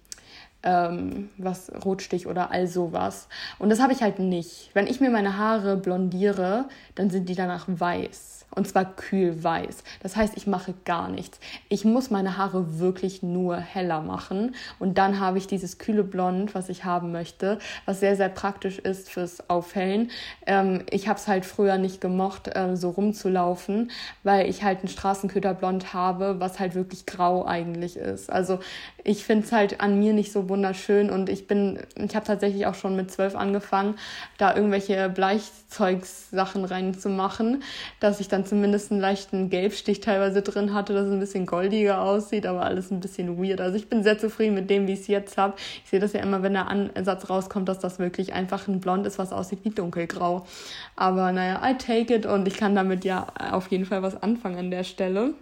[0.62, 3.28] ähm, was Rotstich oder all sowas.
[3.58, 4.70] Und das habe ich halt nicht.
[4.74, 8.38] Wenn ich mir meine Haare blondiere, dann sind die danach weiß.
[8.54, 9.84] Und zwar kühl weiß.
[10.02, 11.38] Das heißt, ich mache gar nichts.
[11.68, 14.54] Ich muss meine Haare wirklich nur heller machen.
[14.78, 18.78] Und dann habe ich dieses kühle Blond, was ich haben möchte, was sehr, sehr praktisch
[18.78, 20.11] ist fürs Aufhellen.
[20.46, 23.90] Ähm, ich habe es halt früher nicht gemocht, äh, so rumzulaufen,
[24.22, 28.30] weil ich halt ein Straßenköderblond habe, was halt wirklich grau eigentlich ist.
[28.30, 28.61] Also
[29.04, 32.66] ich finde es halt an mir nicht so wunderschön und ich bin, ich habe tatsächlich
[32.66, 33.94] auch schon mit zwölf angefangen,
[34.37, 37.62] da irgendwelche Bleichzeugsachen reinzumachen,
[38.00, 42.01] dass ich dann zumindest einen leichten Gelbstich teilweise drin hatte, dass es ein bisschen goldiger
[42.01, 43.61] aussieht, aber alles ein bisschen weird.
[43.61, 45.55] Also ich bin sehr zufrieden mit dem, wie ich es jetzt habe.
[45.85, 49.07] Ich sehe das ja immer, wenn der Ansatz rauskommt, dass das wirklich einfach ein Blond
[49.07, 50.46] ist, was aussieht wie dunkelgrau.
[50.94, 54.59] Aber naja, I take it und ich kann damit ja auf jeden Fall was anfangen
[54.59, 55.35] an der Stelle.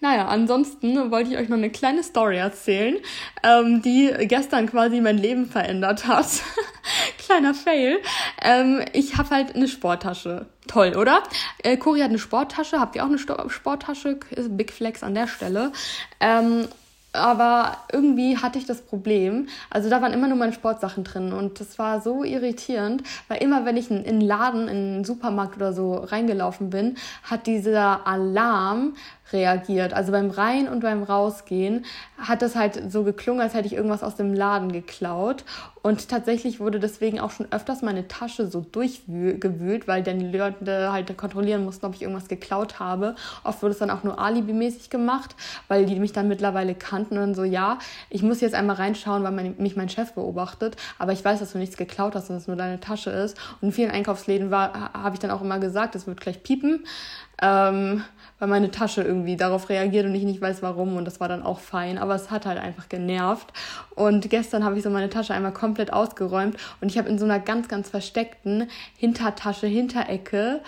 [0.00, 2.96] Naja, ansonsten wollte ich euch noch eine kleine Story erzählen,
[3.42, 6.26] ähm, die gestern quasi mein Leben verändert hat.
[7.18, 7.98] Kleiner Fail.
[8.42, 10.46] Ähm, ich habe halt eine Sporttasche.
[10.66, 11.22] Toll, oder?
[11.62, 12.80] Äh, Cori hat eine Sporttasche.
[12.80, 14.18] Habt ihr auch eine Sto Sporttasche?
[14.30, 15.72] Ist Big Flex an der Stelle.
[16.20, 16.68] Ähm,
[17.16, 21.60] aber irgendwie hatte ich das Problem, also da waren immer nur meine Sportsachen drin und
[21.60, 25.72] das war so irritierend, weil immer wenn ich in einen Laden, in einen Supermarkt oder
[25.72, 28.96] so reingelaufen bin, hat dieser Alarm
[29.32, 29.92] reagiert.
[29.92, 31.84] Also beim Rein- und beim Rausgehen
[32.18, 35.44] hat das halt so geklungen, als hätte ich irgendwas aus dem Laden geklaut.
[35.82, 40.92] Und tatsächlich wurde deswegen auch schon öfters meine Tasche so durchgewühlt, weil dann die Leute
[40.92, 43.14] halt kontrollieren mussten, ob ich irgendwas geklaut habe.
[43.44, 45.36] Oft wurde es dann auch nur alibimäßig gemacht,
[45.68, 47.78] weil die mich dann mittlerweile kannten und so, ja,
[48.10, 51.52] ich muss jetzt einmal reinschauen, weil mein, mich mein Chef beobachtet, aber ich weiß, dass
[51.52, 53.38] du nichts geklaut hast und es nur deine Tasche ist.
[53.60, 56.84] Und in vielen Einkaufsläden habe ich dann auch immer gesagt, es wird gleich piepen
[57.42, 58.02] ähm,
[58.38, 61.42] weil meine Tasche irgendwie darauf reagiert und ich nicht weiß warum und das war dann
[61.42, 63.52] auch fein, aber es hat halt einfach genervt.
[63.94, 67.24] Und gestern habe ich so meine Tasche einmal komplett ausgeräumt und ich habe in so
[67.24, 70.60] einer ganz, ganz versteckten Hintertasche, Hinterecke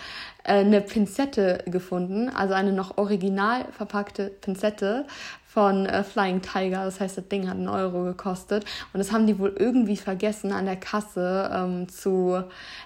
[0.44, 5.06] äh, eine Pinzette gefunden, also eine noch original verpackte Pinzette
[5.48, 6.84] von äh, Flying Tiger.
[6.84, 8.66] Das heißt, das Ding hat einen Euro gekostet.
[8.92, 12.44] Und das haben die wohl irgendwie vergessen an der Kasse ähm, zu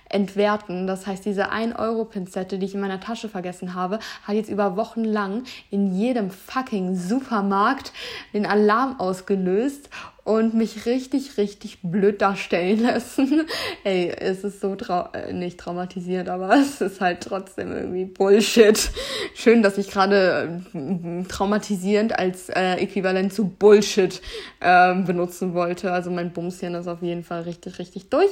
[0.09, 0.87] entwerten.
[0.87, 5.03] Das heißt, diese 1-Euro-Pinzette, die ich in meiner Tasche vergessen habe, hat jetzt über Wochen
[5.03, 7.93] lang in jedem fucking Supermarkt
[8.33, 9.91] den Alarm ausgelöst
[10.25, 13.47] und mich richtig, richtig blöd darstellen lassen.
[13.85, 18.91] Ey, es ist so trau äh, nicht traumatisierend, aber es ist halt trotzdem irgendwie Bullshit.
[19.35, 24.23] Schön, dass ich gerade äh, traumatisierend als äh, Äquivalent zu Bullshit
[24.61, 25.93] äh, benutzen wollte.
[25.93, 28.31] Also mein Bumschen ist auf jeden Fall richtig, richtig durch.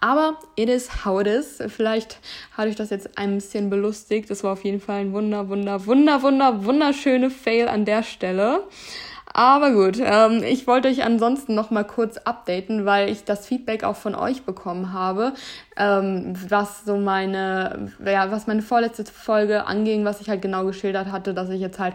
[0.00, 1.60] Aber it is how it is.
[1.68, 2.18] Vielleicht
[2.52, 4.30] hatte ich das jetzt ein bisschen belustigt.
[4.30, 8.62] Das war auf jeden Fall ein wunder, wunder, wunder, wunder, wunderschöne Fail an der Stelle.
[9.32, 13.84] Aber gut, ähm, ich wollte euch ansonsten noch mal kurz updaten, weil ich das Feedback
[13.84, 15.34] auch von euch bekommen habe,
[15.78, 21.12] ähm, was so meine, ja, was meine vorletzte Folge anging, was ich halt genau geschildert
[21.12, 21.94] hatte, dass ich jetzt halt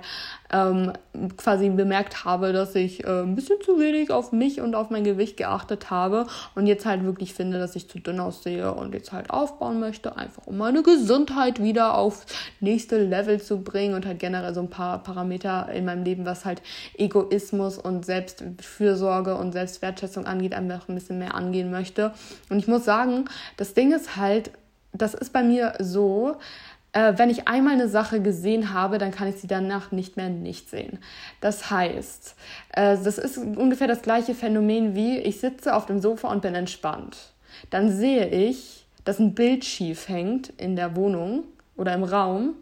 [0.53, 0.93] ähm,
[1.35, 5.03] quasi bemerkt habe, dass ich äh, ein bisschen zu wenig auf mich und auf mein
[5.03, 9.11] Gewicht geachtet habe und jetzt halt wirklich finde, dass ich zu dünn aussehe und jetzt
[9.11, 12.25] halt aufbauen möchte, einfach um meine Gesundheit wieder auf
[12.61, 16.45] nächste Level zu bringen und halt generell so ein paar Parameter in meinem Leben, was
[16.45, 16.61] halt
[16.97, 22.13] Egoismus und Selbstfürsorge und Selbstwertschätzung angeht, einfach ein bisschen mehr angehen möchte.
[22.49, 23.25] Und ich muss sagen,
[23.73, 24.51] das Ding ist halt,
[24.91, 26.35] das ist bei mir so,
[26.91, 30.29] äh, wenn ich einmal eine Sache gesehen habe, dann kann ich sie danach nicht mehr
[30.29, 30.99] nicht sehen.
[31.41, 32.35] Das heißt,
[32.73, 36.53] äh, das ist ungefähr das gleiche Phänomen wie ich sitze auf dem Sofa und bin
[36.53, 37.17] entspannt.
[37.71, 42.53] Dann sehe ich, dass ein Bild schief hängt in der Wohnung oder im Raum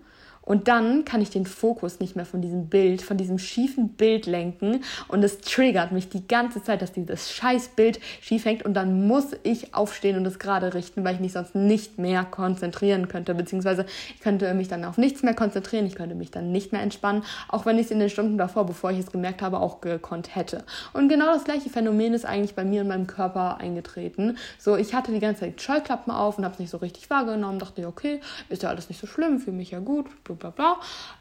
[0.52, 4.26] und dann kann ich den Fokus nicht mehr von diesem Bild, von diesem schiefen Bild
[4.26, 4.84] lenken.
[5.08, 8.66] Und es triggert mich die ganze Zeit, dass dieses scheiß Bild schief hängt.
[8.66, 12.26] Und dann muss ich aufstehen und es gerade richten, weil ich mich sonst nicht mehr
[12.26, 13.34] konzentrieren könnte.
[13.34, 15.86] Beziehungsweise ich könnte mich dann auf nichts mehr konzentrieren.
[15.86, 17.24] Ich könnte mich dann nicht mehr entspannen.
[17.48, 20.36] Auch wenn ich es in den Stunden davor, bevor ich es gemerkt habe, auch gekonnt
[20.36, 20.66] hätte.
[20.92, 24.38] Und genau das gleiche Phänomen ist eigentlich bei mir in meinem Körper eingetreten.
[24.60, 27.58] So, ich hatte die ganze Zeit Scheuklappen auf und habe es nicht so richtig wahrgenommen.
[27.58, 30.10] Dachte, okay, ist ja alles nicht so schlimm, fühle mich ja gut
[30.42, 30.80] bla bla.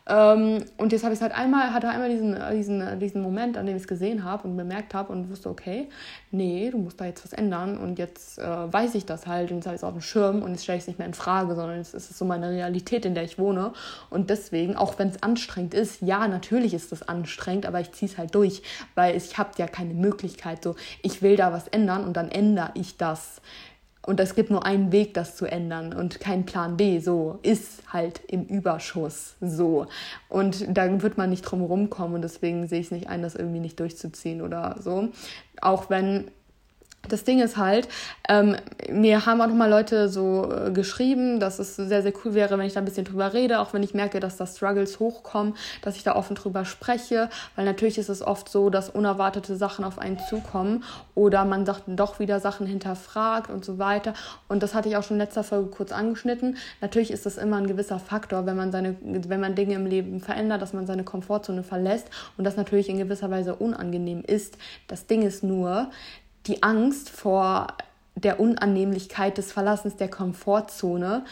[0.09, 3.67] Ähm, und jetzt habe ich es halt einmal, hatte einmal diesen, diesen, diesen Moment, an
[3.67, 5.89] dem ich es gesehen habe und bemerkt habe und wusste, okay,
[6.31, 9.59] nee, du musst da jetzt was ändern und jetzt äh, weiß ich das halt und
[9.59, 11.15] jetzt habe ich es auf dem Schirm und jetzt stelle ich es nicht mehr in
[11.15, 13.73] Frage, sondern jetzt ist es so meine Realität, in der ich wohne.
[14.09, 18.11] Und deswegen, auch wenn es anstrengend ist, ja, natürlich ist es anstrengend, aber ich ziehe
[18.11, 18.63] es halt durch,
[18.95, 22.71] weil ich habe ja keine Möglichkeit, so, ich will da was ändern und dann ändere
[22.75, 23.41] ich das.
[24.03, 27.01] Und es gibt nur einen Weg, das zu ändern und kein Plan B.
[27.01, 29.87] So ist halt im Überschuss so.
[30.29, 33.35] Und da wird man nicht drum rumkommen und deswegen sehe ich es nicht ein, das
[33.35, 35.09] irgendwie nicht durchzuziehen oder so.
[35.61, 36.31] Auch wenn
[37.09, 37.89] das Ding ist halt,
[38.29, 38.57] ähm,
[38.91, 42.67] mir haben auch nochmal Leute so äh, geschrieben, dass es sehr, sehr cool wäre, wenn
[42.67, 45.97] ich da ein bisschen drüber rede, auch wenn ich merke, dass da Struggles hochkommen, dass
[45.97, 49.99] ich da offen drüber spreche, weil natürlich ist es oft so, dass unerwartete Sachen auf
[49.99, 50.85] einen zukommen
[51.15, 54.15] oder man sagt, doch wieder Sachen hinterfragt und so weiter.
[54.49, 56.59] Und das hatte ich auch schon in letzter Folge kurz angeschnitten.
[56.81, 60.21] Natürlich ist das immer ein gewisser Faktor, wenn man seine, wenn man Dinge im Leben
[60.21, 64.59] verändert, dass man seine Komfortzone verlässt und das natürlich in gewisser Weise unangenehm ist.
[64.87, 65.91] Das Ding ist nur,
[66.47, 67.69] die Angst vor
[68.15, 71.25] der Unannehmlichkeit des Verlassens der Komfortzone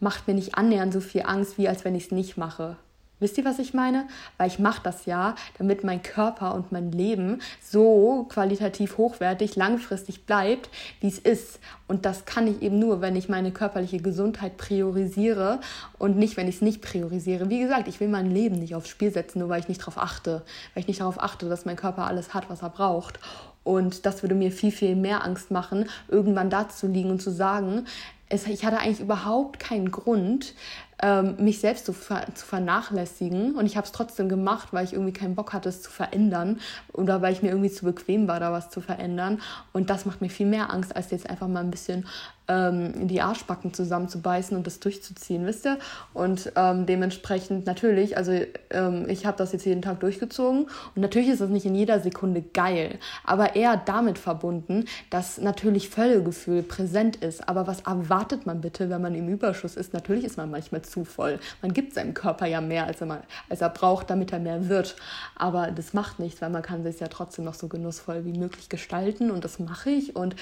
[0.00, 2.76] macht mir nicht annähernd so viel Angst, wie als wenn ich es nicht mache.
[3.20, 4.06] Wisst ihr, was ich meine?
[4.36, 10.24] Weil ich mache das ja, damit mein Körper und mein Leben so qualitativ hochwertig langfristig
[10.24, 11.58] bleibt, wie es ist.
[11.88, 15.60] Und das kann ich eben nur, wenn ich meine körperliche Gesundheit priorisiere
[15.98, 17.50] und nicht, wenn ich es nicht priorisiere.
[17.50, 19.98] Wie gesagt, ich will mein Leben nicht aufs Spiel setzen, nur weil ich nicht darauf
[19.98, 20.42] achte.
[20.74, 23.18] Weil ich nicht darauf achte, dass mein Körper alles hat, was er braucht.
[23.64, 27.30] Und das würde mir viel, viel mehr Angst machen, irgendwann da zu liegen und zu
[27.30, 27.84] sagen,
[28.28, 30.54] es, ich hatte eigentlich überhaupt keinen Grund,
[31.02, 33.54] ähm, mich selbst zu, ver zu vernachlässigen.
[33.54, 36.60] Und ich habe es trotzdem gemacht, weil ich irgendwie keinen Bock hatte, es zu verändern
[36.92, 39.40] oder weil ich mir irgendwie zu bequem war, da was zu verändern.
[39.72, 42.06] Und das macht mir viel mehr Angst, als jetzt einfach mal ein bisschen
[42.48, 45.78] ähm, die Arschbacken zusammenzubeißen und das durchzuziehen, wisst ihr?
[46.14, 48.32] Und ähm, dementsprechend natürlich, also
[48.70, 52.00] ähm, ich habe das jetzt jeden Tag durchgezogen und natürlich ist das nicht in jeder
[52.00, 57.48] Sekunde geil, aber eher damit verbunden, dass natürlich Völlegefühl präsent ist.
[57.48, 59.92] Aber was erwartet man bitte, wenn man im Überschuss ist?
[59.92, 61.38] Natürlich ist man manchmal zu voll.
[61.62, 64.68] Man gibt seinem Körper ja mehr, als er, mal, als er braucht, damit er mehr
[64.68, 64.96] wird.
[65.36, 68.68] Aber das macht nichts, weil man kann sich ja trotzdem noch so genussvoll wie möglich
[68.68, 70.36] gestalten und das mache ich und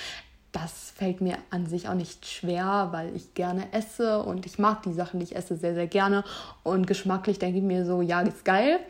[0.56, 4.82] das fällt mir an sich auch nicht schwer, weil ich gerne esse und ich mag
[4.84, 6.24] die Sachen, die ich esse, sehr, sehr gerne.
[6.62, 8.80] Und geschmacklich denke ich mir so, ja, ist geil.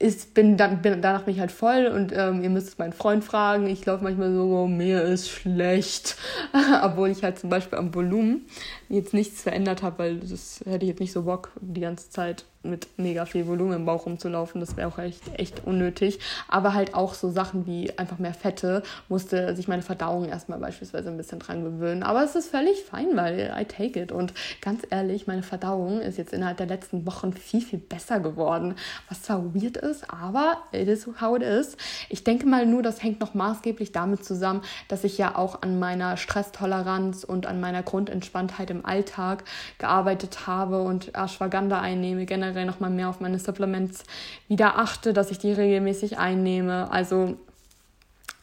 [0.00, 3.22] Ich bin, dann, bin, danach bin ich halt voll und ähm, ihr müsst meinen Freund
[3.22, 3.66] fragen.
[3.66, 6.16] Ich laufe manchmal so, oh, mir ist schlecht.
[6.82, 8.46] Obwohl ich halt zum Beispiel am Volumen
[8.88, 12.46] jetzt nichts verändert habe, weil das hätte ich jetzt nicht so Bock, die ganze Zeit
[12.62, 14.60] mit mega viel Volumen im Bauch rumzulaufen.
[14.60, 16.18] Das wäre auch echt, echt unnötig.
[16.46, 21.08] Aber halt auch so Sachen wie einfach mehr Fette musste sich meine Verdauung erstmal beispielsweise
[21.08, 22.02] ein bisschen dran gewöhnen.
[22.02, 24.12] Aber es ist völlig fein, weil I take it.
[24.12, 28.74] Und ganz ehrlich, meine Verdauung ist jetzt innerhalb der letzten Wochen viel, viel besser geworden.
[29.08, 31.76] Was zwar weird ist, aber it is how it is.
[32.10, 35.78] Ich denke mal nur, das hängt noch maßgeblich damit zusammen, dass ich ja auch an
[35.78, 39.44] meiner Stresstoleranz und an meiner Grundentspanntheit im Alltag
[39.78, 44.04] gearbeitet habe und Ashwagandha einnehme, generell generell nochmal mehr auf meine Supplements
[44.48, 46.90] wieder achte, dass ich die regelmäßig einnehme.
[46.90, 47.36] Also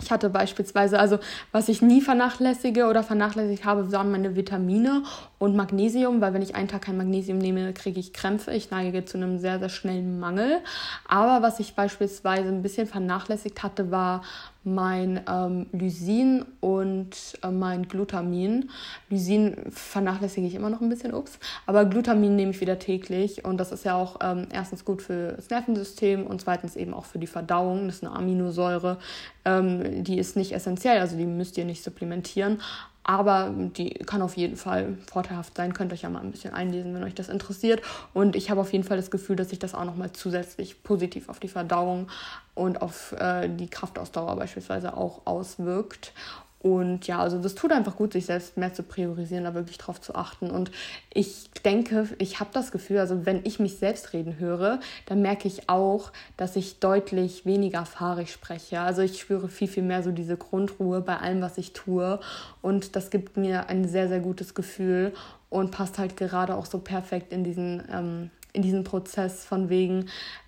[0.01, 1.19] ich hatte beispielsweise, also
[1.51, 5.03] was ich nie vernachlässige oder vernachlässigt habe, waren meine Vitamine
[5.39, 8.51] und Magnesium, weil wenn ich einen Tag kein Magnesium nehme, kriege ich Krämpfe.
[8.53, 10.59] Ich neige zu einem sehr, sehr schnellen Mangel.
[11.07, 14.23] Aber was ich beispielsweise ein bisschen vernachlässigt hatte, war
[14.63, 18.69] mein ähm, Lysin und äh, mein Glutamin.
[19.09, 21.39] Lysin vernachlässige ich immer noch ein bisschen, ups.
[21.65, 25.33] Aber Glutamin nehme ich wieder täglich und das ist ja auch ähm, erstens gut für
[25.33, 27.85] das Nervensystem und zweitens eben auch für die Verdauung.
[27.85, 28.97] Das ist eine Aminosäure,
[29.45, 32.59] ähm, die ist nicht essentiell, also die müsst ihr nicht supplementieren.
[33.07, 35.73] Aber die kann auf jeden Fall vorteilhaft sein.
[35.73, 37.81] Könnt euch ja mal ein bisschen einlesen, wenn euch das interessiert.
[38.13, 41.29] Und ich habe auf jeden Fall das Gefühl, dass sich das auch nochmal zusätzlich positiv
[41.29, 42.09] auf die Verdauung
[42.53, 46.11] und auf äh, die Kraftausdauer beispielsweise auch auswirkt.
[46.59, 50.01] Und ja, also das tut einfach gut, sich selbst mehr zu priorisieren, da wirklich drauf
[50.01, 50.49] zu achten.
[50.49, 50.71] Und
[51.13, 55.47] ich denke, ich habe das Gefühl, also wenn ich mich selbst reden höre, dann merke
[55.47, 58.79] ich auch, dass ich deutlich weniger fahrig spreche.
[58.81, 62.19] Also ich spüre viel, viel mehr so diese Grundruhe bei allem, was ich tue.
[62.63, 65.13] Und das gibt mir ein sehr, sehr gutes Gefühl
[65.49, 70.07] und passt halt gerade auch so perfekt in diesen, ähm, in diesen Prozess von wegen,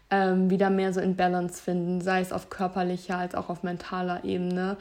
[0.10, 4.24] ähm, wieder mehr so in Balance finden, sei es auf körperlicher als auch auf mentaler
[4.24, 4.78] Ebene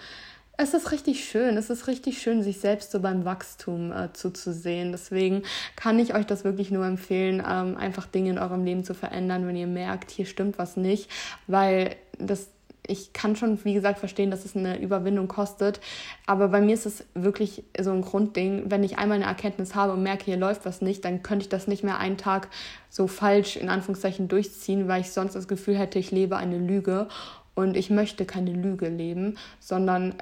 [0.61, 1.57] es ist richtig schön.
[1.57, 4.91] Es ist richtig schön, sich selbst so beim Wachstum äh, zuzusehen.
[4.91, 5.45] Deswegen
[5.77, 9.47] kann ich euch das wirklich nur empfehlen, ähm, einfach Dinge in eurem Leben zu verändern,
[9.47, 11.09] wenn ihr merkt, hier stimmt was nicht,
[11.47, 12.49] weil das
[12.91, 15.79] ich kann schon, wie gesagt, verstehen, dass es eine Überwindung kostet.
[16.25, 18.71] Aber bei mir ist es wirklich so ein Grundding.
[18.71, 21.49] Wenn ich einmal eine Erkenntnis habe und merke, hier läuft was nicht, dann könnte ich
[21.51, 22.49] das nicht mehr einen Tag
[22.89, 27.09] so falsch in Anführungszeichen durchziehen, weil ich sonst das Gefühl hätte, ich lebe eine Lüge.
[27.55, 30.15] Und ich möchte keine Lüge leben, sondern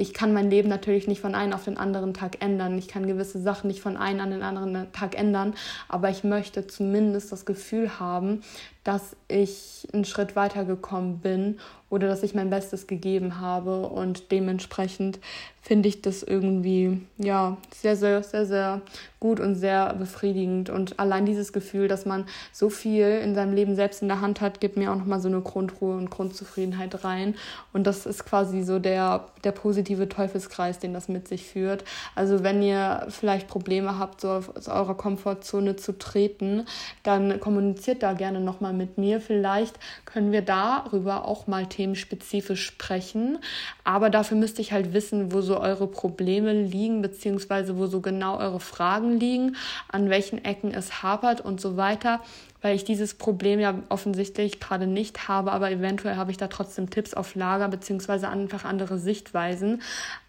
[0.00, 2.78] ich kann mein Leben natürlich nicht von einem auf den anderen Tag ändern.
[2.78, 5.54] Ich kann gewisse Sachen nicht von einem an den anderen Tag ändern.
[5.88, 8.40] Aber ich möchte zumindest das Gefühl haben,
[8.82, 11.58] dass ich einen Schritt weiter gekommen bin
[11.90, 15.18] oder dass ich mein Bestes gegeben habe und dementsprechend
[15.62, 18.80] finde ich das irgendwie ja sehr sehr sehr sehr
[19.18, 23.76] gut und sehr befriedigend und allein dieses Gefühl, dass man so viel in seinem Leben
[23.76, 27.04] selbst in der Hand hat, gibt mir auch noch mal so eine Grundruhe und Grundzufriedenheit
[27.04, 27.34] rein
[27.74, 31.84] und das ist quasi so der der positive Teufelskreis, den das mit sich führt.
[32.14, 36.66] Also wenn ihr vielleicht Probleme habt, so aus eurer Komfortzone zu treten,
[37.02, 39.20] dann kommuniziert da gerne noch mal mit mir.
[39.20, 43.38] Vielleicht können wir darüber auch mal themenspezifisch sprechen.
[43.84, 48.38] Aber dafür müsste ich halt wissen, wo so eure Probleme liegen, beziehungsweise wo so genau
[48.38, 49.56] eure Fragen liegen,
[49.88, 52.20] an welchen Ecken es hapert und so weiter
[52.62, 56.90] weil ich dieses Problem ja offensichtlich gerade nicht habe, aber eventuell habe ich da trotzdem
[56.90, 59.82] Tipps auf Lager beziehungsweise einfach andere Sichtweisen.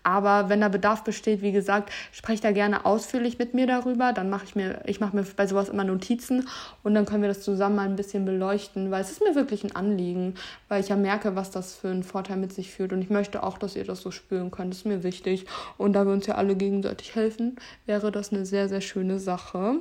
[0.03, 4.13] Aber wenn da Bedarf besteht, wie gesagt, sprecht da gerne ausführlich mit mir darüber.
[4.13, 6.47] Dann mache ich mir, ich mache mir bei sowas immer Notizen
[6.83, 9.63] und dann können wir das zusammen mal ein bisschen beleuchten, weil es ist mir wirklich
[9.63, 10.35] ein Anliegen,
[10.69, 13.43] weil ich ja merke, was das für einen Vorteil mit sich führt und ich möchte
[13.43, 14.71] auch, dass ihr das so spüren könnt.
[14.71, 15.45] Das ist mir wichtig
[15.77, 19.75] und da wir uns ja alle gegenseitig helfen, wäre das eine sehr sehr schöne Sache.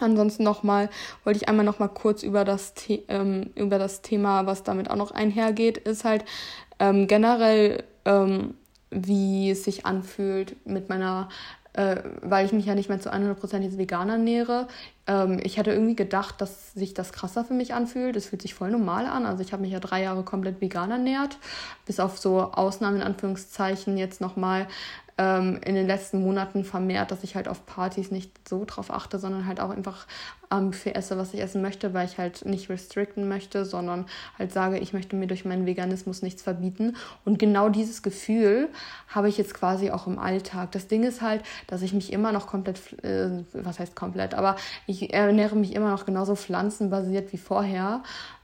[0.00, 0.88] Ansonsten nochmal,
[1.24, 2.74] wollte ich einmal nochmal kurz über das,
[3.08, 6.24] ähm, über das Thema, was damit auch noch einhergeht, ist halt
[6.78, 8.54] ähm, generell, ähm,
[8.90, 11.28] wie es sich anfühlt mit meiner,
[11.74, 14.66] äh, weil ich mich ja nicht mehr zu 100% jetzt vegan ernähre.
[15.06, 18.16] Ähm, ich hätte irgendwie gedacht, dass sich das krasser für mich anfühlt.
[18.16, 19.26] Es fühlt sich voll normal an.
[19.26, 21.38] Also ich habe mich ja drei Jahre komplett vegan ernährt,
[21.86, 24.66] bis auf so Ausnahmen in Anführungszeichen jetzt nochmal
[25.20, 29.18] ähm, in den letzten Monaten vermehrt, dass ich halt auf Partys nicht so drauf achte,
[29.18, 30.06] sondern halt auch einfach
[30.48, 34.06] am Buffet esse, was ich essen möchte, weil ich halt nicht restricten möchte, sondern
[34.38, 36.96] halt sage, ich möchte mir durch meinen Veganismus nichts verbieten.
[37.26, 38.70] Und genau dieses Gefühl
[39.08, 40.72] habe ich jetzt quasi auch im Alltag.
[40.72, 44.56] Das Ding ist halt, dass ich mich immer noch komplett, äh, was heißt komplett, aber
[44.86, 48.02] ich ernähre mich immer noch genauso pflanzenbasiert wie vorher.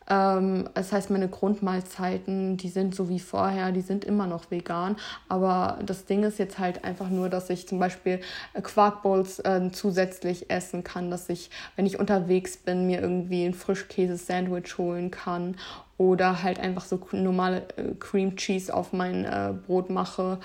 [0.08, 4.96] Ähm, das heißt, meine Grundmahlzeiten, die sind so wie vorher, die sind immer noch vegan.
[5.28, 8.20] Aber das Ding ist jetzt halt einfach nur, dass ich zum Beispiel
[8.60, 14.78] Quarkbowls äh, zusätzlich essen kann, dass ich, wenn ich unterwegs bin, mir irgendwie ein Frischkäse-Sandwich
[14.78, 15.56] holen kann
[15.98, 20.38] oder halt einfach so normale äh, Cream Cheese auf mein äh, Brot mache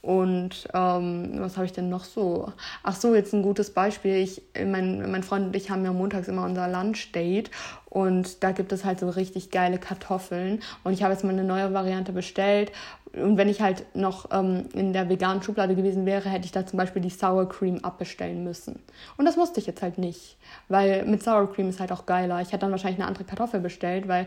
[0.00, 2.52] und ähm, was habe ich denn noch so?
[2.82, 4.14] Ach so, jetzt ein gutes Beispiel.
[4.14, 7.50] Ich, mein, mein Freund und ich haben ja montags immer unser Lunch-Date
[7.90, 10.60] und da gibt es halt so richtig geile Kartoffeln.
[10.84, 12.70] Und ich habe jetzt mal eine neue Variante bestellt.
[13.14, 16.66] Und wenn ich halt noch ähm, in der veganen Schublade gewesen wäre, hätte ich da
[16.66, 18.82] zum Beispiel die Sour Cream abbestellen müssen.
[19.16, 20.36] Und das musste ich jetzt halt nicht,
[20.68, 22.42] weil mit Sour Cream ist halt auch geiler.
[22.42, 24.26] Ich hätte dann wahrscheinlich eine andere Kartoffel bestellt, weil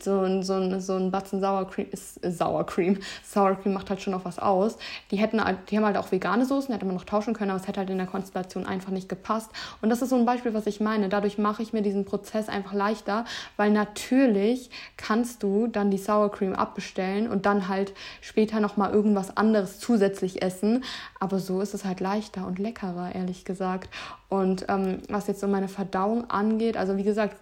[0.00, 2.98] so ein, so ein, so ein Batzen Sour Cream ist äh, Sour Cream.
[3.24, 4.76] Sour Cream macht halt schon noch was aus.
[5.10, 7.60] Die hätten halt, die haben halt auch vegane Soßen, hätte man noch tauschen können, aber
[7.60, 9.50] es hätte halt in der Konstellation einfach nicht gepasst.
[9.80, 11.08] Und das ist so ein Beispiel, was ich meine.
[11.08, 13.24] Dadurch mache ich mir diesen Prozess einfach leichter,
[13.56, 19.36] weil natürlich kannst du dann die Sour Cream abbestellen und dann halt später nochmal irgendwas
[19.36, 20.84] anderes zusätzlich essen.
[21.20, 23.88] Aber so ist es halt leichter und leckerer, ehrlich gesagt.
[24.32, 27.36] Und ähm, was jetzt so meine Verdauung angeht, also wie gesagt,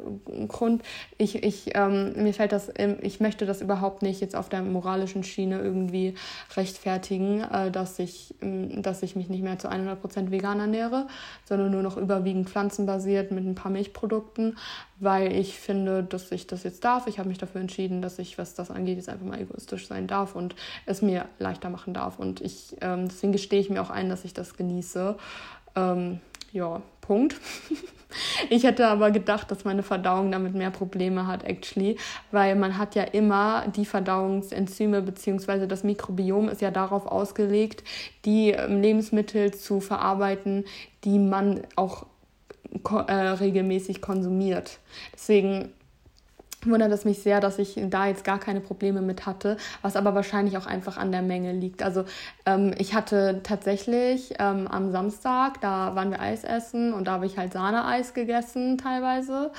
[0.49, 0.82] Grund,
[1.18, 2.68] ich, ich, ähm, mir fällt das,
[3.01, 6.16] ich möchte das überhaupt nicht jetzt auf der moralischen Schiene irgendwie
[6.57, 11.07] rechtfertigen, äh, dass, ich, äh, dass ich mich nicht mehr zu 100% vegan ernähre,
[11.45, 14.59] sondern nur noch überwiegend pflanzenbasiert mit ein paar Milchprodukten,
[14.99, 17.07] weil ich finde, dass ich das jetzt darf.
[17.07, 20.09] Ich habe mich dafür entschieden, dass ich, was das angeht, jetzt einfach mal egoistisch sein
[20.09, 22.18] darf und es mir leichter machen darf.
[22.18, 25.14] Und ich, ähm, deswegen gestehe ich mir auch ein, dass ich das genieße.
[25.76, 26.18] Ähm,
[26.53, 27.36] ja, Punkt.
[28.48, 31.96] Ich hätte aber gedacht, dass meine Verdauung damit mehr Probleme hat, actually,
[32.32, 37.84] weil man hat ja immer die Verdauungsenzyme beziehungsweise das Mikrobiom ist ja darauf ausgelegt,
[38.24, 40.64] die ähm, Lebensmittel zu verarbeiten,
[41.05, 42.07] die man auch
[43.07, 44.78] äh, regelmäßig konsumiert.
[45.12, 45.72] Deswegen
[46.62, 50.14] wundert es mich sehr, dass ich da jetzt gar keine Probleme mit hatte, was aber
[50.14, 51.82] wahrscheinlich auch einfach an der Menge liegt.
[51.82, 52.04] Also
[52.46, 57.26] ähm, ich hatte tatsächlich ähm, am Samstag, da waren wir Eis essen und da habe
[57.26, 59.52] ich halt Sahneeis gegessen teilweise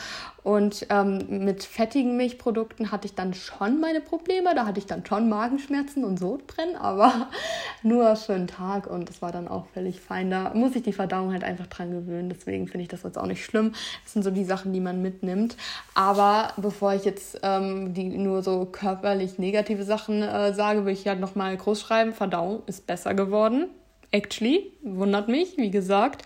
[0.44, 4.56] und ähm, mit fettigen Milchprodukten hatte ich dann schon meine Probleme.
[4.56, 7.30] Da hatte ich dann schon Magenschmerzen und Sodbrennen, aber
[7.84, 10.32] nur für einen Tag und das war dann auch völlig fein.
[10.32, 12.30] Da muss ich die Verdauung halt einfach dran gewöhnen.
[12.30, 13.74] Deswegen finde ich das jetzt auch nicht schlimm.
[14.04, 15.58] Das sind so die Sachen, die man mitnimmt.
[15.94, 21.08] Aber bevor ich jetzt ähm, die nur so körperlich negative Sachen äh, sage, will ich
[21.08, 22.14] halt nochmal groß schreiben.
[22.14, 23.68] Verdauung ist besser geworden.
[24.10, 26.24] Actually, wundert mich, wie gesagt.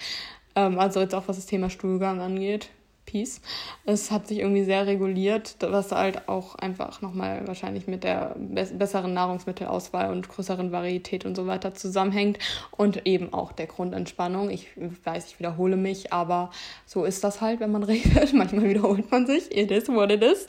[0.55, 2.69] Ähm, also jetzt auch was das Thema Stuhlgang angeht
[3.05, 3.41] Peace.
[3.85, 9.13] Es hat sich irgendwie sehr reguliert, was halt auch einfach nochmal wahrscheinlich mit der besseren
[9.13, 12.39] Nahrungsmittelauswahl und größeren Varietät und so weiter zusammenhängt
[12.71, 14.49] und eben auch der Grundentspannung.
[14.49, 14.69] Ich
[15.03, 16.51] weiß, ich wiederhole mich, aber
[16.85, 18.33] so ist das halt, wenn man redet.
[18.33, 19.55] Manchmal wiederholt man sich.
[19.55, 20.47] It is what it is.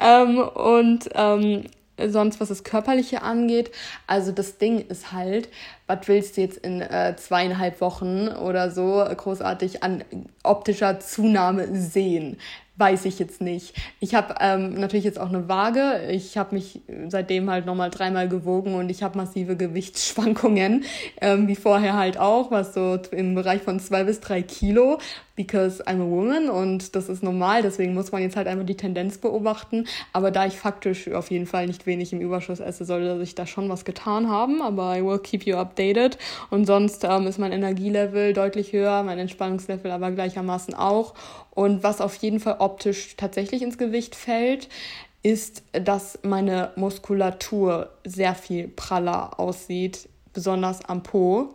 [0.00, 1.64] Ähm, und ähm,
[2.08, 3.70] sonst, was das Körperliche angeht.
[4.06, 5.48] Also das Ding ist halt,
[5.86, 10.04] was willst du jetzt in äh, zweieinhalb Wochen oder so großartig an
[10.42, 12.38] optischer Zunahme sehen?
[12.76, 13.76] Weiß ich jetzt nicht.
[14.00, 16.08] Ich habe ähm, natürlich jetzt auch eine Waage.
[16.10, 20.84] Ich habe mich seitdem halt nochmal dreimal gewogen und ich habe massive Gewichtsschwankungen,
[21.20, 24.98] ähm, wie vorher halt auch, was so im Bereich von zwei bis drei Kilo,
[25.36, 27.62] because I'm a woman und das ist normal.
[27.62, 29.86] Deswegen muss man jetzt halt einfach die Tendenz beobachten.
[30.12, 33.46] Aber da ich faktisch auf jeden Fall nicht wenig im Überschuss esse, sollte sich da
[33.46, 34.62] schon was getan haben.
[34.62, 36.18] Aber I will keep you updated.
[36.50, 41.14] Und sonst ähm, ist mein Energielevel deutlich höher, mein Entspannungslevel aber gleichermaßen auch.
[41.50, 44.68] Und was auf jeden Fall optisch tatsächlich ins Gewicht fällt,
[45.22, 51.54] ist, dass meine Muskulatur sehr viel praller aussieht, besonders am Po.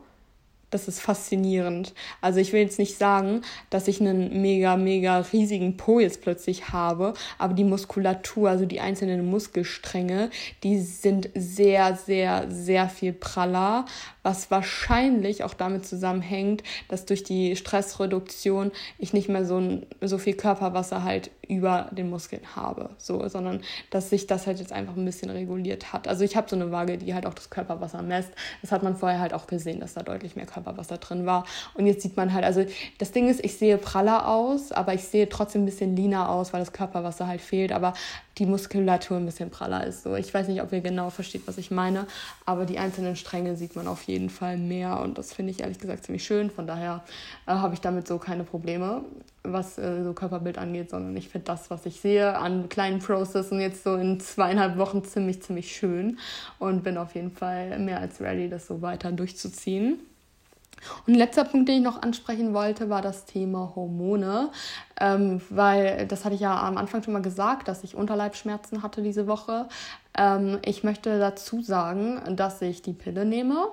[0.72, 1.93] Das ist faszinierend.
[2.22, 6.70] Also ich will jetzt nicht sagen, dass ich einen mega, mega riesigen Po jetzt plötzlich
[6.70, 10.30] habe, aber die Muskulatur, also die einzelnen Muskelstränge,
[10.63, 13.86] die sind sehr, sehr, sehr viel praller,
[14.22, 20.34] was wahrscheinlich auch damit zusammenhängt, dass durch die Stressreduktion ich nicht mehr so, so viel
[20.36, 25.05] Körperwasser halt über den Muskeln habe, so, sondern dass sich das halt jetzt einfach ein
[25.05, 26.07] bisschen reguliert hat.
[26.07, 28.30] Also ich habe so eine Waage, die halt auch das Körperwasser messt.
[28.61, 31.45] Das hat man vorher halt auch gesehen, dass da deutlich mehr Körperwasser drin war.
[31.74, 32.66] Und jetzt sieht man halt, also
[32.97, 36.53] das Ding ist, ich sehe praller aus, aber ich sehe trotzdem ein bisschen leaner aus,
[36.53, 37.72] weil das Körperwasser halt fehlt.
[37.72, 37.93] Aber
[38.39, 40.03] die Muskulatur ein bisschen praller ist.
[40.03, 42.07] So, ich weiß nicht, ob ihr genau versteht, was ich meine,
[42.45, 45.80] aber die einzelnen Stränge sieht man auf jeden Fall mehr und das finde ich ehrlich
[45.80, 46.49] gesagt ziemlich schön.
[46.49, 47.03] Von daher
[47.45, 49.03] äh, habe ich damit so keine Probleme,
[49.43, 53.60] was äh, so Körperbild angeht, sondern ich finde das, was ich sehe an kleinen Processen
[53.60, 56.18] jetzt so in zweieinhalb Wochen ziemlich, ziemlich schön
[56.60, 59.99] und bin auf jeden Fall mehr als ready, das so weiter durchzuziehen.
[61.07, 64.49] Und letzter Punkt, den ich noch ansprechen wollte, war das Thema Hormone,
[64.99, 69.01] ähm, weil das hatte ich ja am Anfang schon mal gesagt, dass ich Unterleibschmerzen hatte
[69.01, 69.67] diese Woche.
[70.17, 73.67] Ähm, ich möchte dazu sagen, dass ich die Pille nehme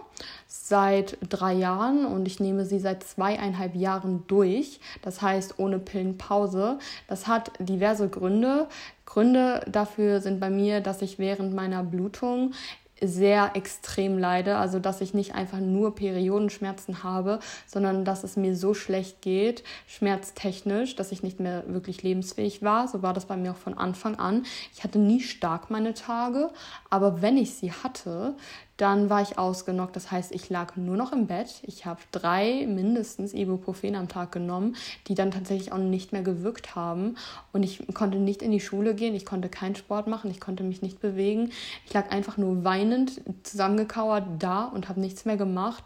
[0.46, 4.80] seit drei Jahren und ich nehme sie seit zweieinhalb Jahren durch.
[5.02, 6.78] Das heißt ohne Pillenpause.
[7.08, 8.66] Das hat diverse Gründe.
[9.04, 12.52] Gründe dafür sind bei mir, dass ich während meiner Blutung
[13.00, 18.56] sehr extrem leide, also dass ich nicht einfach nur Periodenschmerzen habe, sondern dass es mir
[18.56, 22.88] so schlecht geht, schmerztechnisch, dass ich nicht mehr wirklich lebensfähig war.
[22.88, 24.46] So war das bei mir auch von Anfang an.
[24.74, 26.50] Ich hatte nie stark meine Tage,
[26.88, 28.34] aber wenn ich sie hatte,
[28.76, 29.96] dann war ich ausgenockt.
[29.96, 31.62] Das heißt, ich lag nur noch im Bett.
[31.62, 34.76] Ich habe drei mindestens Ibuprofen am Tag genommen,
[35.08, 37.16] die dann tatsächlich auch nicht mehr gewirkt haben.
[37.52, 39.14] Und ich konnte nicht in die Schule gehen.
[39.14, 40.30] Ich konnte keinen Sport machen.
[40.30, 41.50] Ich konnte mich nicht bewegen.
[41.86, 45.84] Ich lag einfach nur weinend zusammengekauert da und habe nichts mehr gemacht.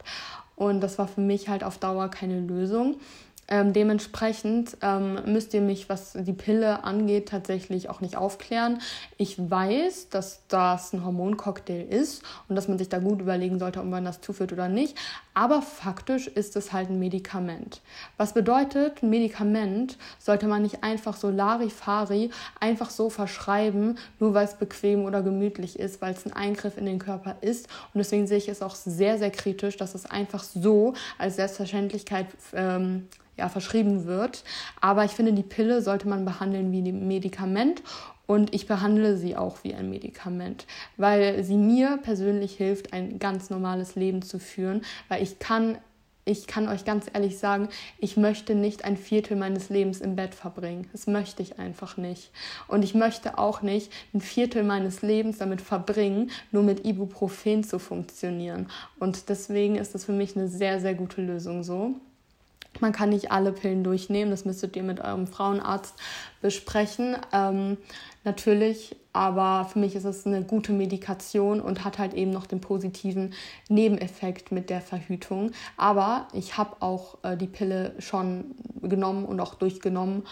[0.57, 2.97] Und das war für mich halt auf Dauer keine Lösung.
[3.53, 8.81] Ähm, dementsprechend ähm, müsst ihr mich, was die Pille angeht, tatsächlich auch nicht aufklären.
[9.17, 13.81] Ich weiß, dass das ein Hormoncocktail ist und dass man sich da gut überlegen sollte,
[13.81, 14.97] ob man das zuführt oder nicht.
[15.35, 17.81] Aber faktisch ist es halt ein Medikament.
[18.17, 22.31] Was bedeutet, ein Medikament sollte man nicht einfach so Larifari
[22.61, 26.87] einfach so verschreiben, nur weil es bequem oder gemütlich ist, weil es ein Eingriff in
[26.87, 27.67] den Körper ist.
[27.93, 32.27] Und deswegen sehe ich es auch sehr, sehr kritisch, dass es einfach so als Selbstverständlichkeit
[32.53, 33.09] ähm,
[33.41, 34.45] ja, verschrieben wird.
[34.81, 37.83] Aber ich finde, die Pille sollte man behandeln wie ein Medikament
[38.27, 40.67] und ich behandle sie auch wie ein Medikament,
[40.97, 45.79] weil sie mir persönlich hilft, ein ganz normales Leben zu führen, weil ich kann
[46.27, 47.69] ich kann euch ganz ehrlich sagen,
[47.99, 50.89] ich möchte nicht ein Viertel meines Lebens im Bett verbringen.
[50.93, 52.31] Das möchte ich einfach nicht.
[52.69, 57.81] Und ich möchte auch nicht ein Viertel meines Lebens damit verbringen, nur mit Ibuprofen zu
[57.81, 58.69] funktionieren.
[59.01, 61.97] Und deswegen ist das für mich eine sehr, sehr gute Lösung so.
[62.79, 65.95] Man kann nicht alle Pillen durchnehmen, das müsstet ihr mit eurem Frauenarzt
[66.41, 67.17] besprechen.
[67.33, 67.77] Ähm,
[68.25, 72.61] natürlich, aber für mich ist es eine gute Medikation und hat halt eben noch den
[72.61, 73.35] positiven
[73.69, 75.51] Nebeneffekt mit der Verhütung.
[75.77, 80.23] Aber ich habe auch äh, die Pille schon genommen und auch durchgenommen,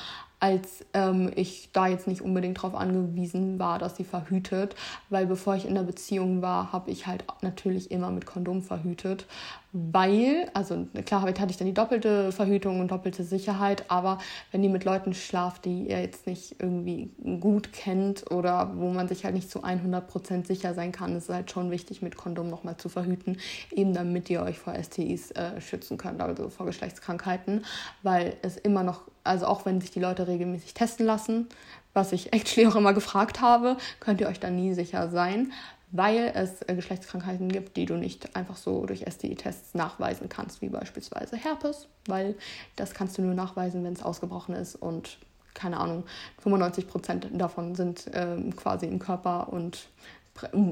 [0.41, 4.76] als ähm, ich da jetzt nicht unbedingt darauf angewiesen war, dass sie verhütet,
[5.11, 9.26] weil bevor ich in der Beziehung war, habe ich halt natürlich immer mit Kondom verhütet,
[9.72, 14.18] weil, also klar hatte ich dann die doppelte Verhütung und doppelte Sicherheit, aber
[14.51, 17.11] wenn ihr mit Leuten schlaft, die ihr jetzt nicht irgendwie
[17.41, 21.34] gut kennt oder wo man sich halt nicht zu 100% sicher sein kann, ist es
[21.34, 23.36] halt schon wichtig, mit Kondom nochmal zu verhüten,
[23.70, 27.64] eben damit ihr euch vor STIs äh, schützen könnt, also vor Geschlechtskrankheiten,
[28.03, 31.49] weil es immer noch, also auch wenn sich die Leute regelmäßig testen lassen,
[31.93, 35.53] was ich actually auch immer gefragt habe, könnt ihr euch da nie sicher sein,
[35.91, 40.68] weil es äh, Geschlechtskrankheiten gibt, die du nicht einfach so durch STI-Tests nachweisen kannst, wie
[40.68, 42.37] beispielsweise Herpes, weil
[42.76, 45.18] das kannst du nur nachweisen, wenn es ausgebrochen ist und
[45.55, 46.05] keine Ahnung,
[46.43, 49.89] 95 Prozent davon sind ähm, quasi im Körper und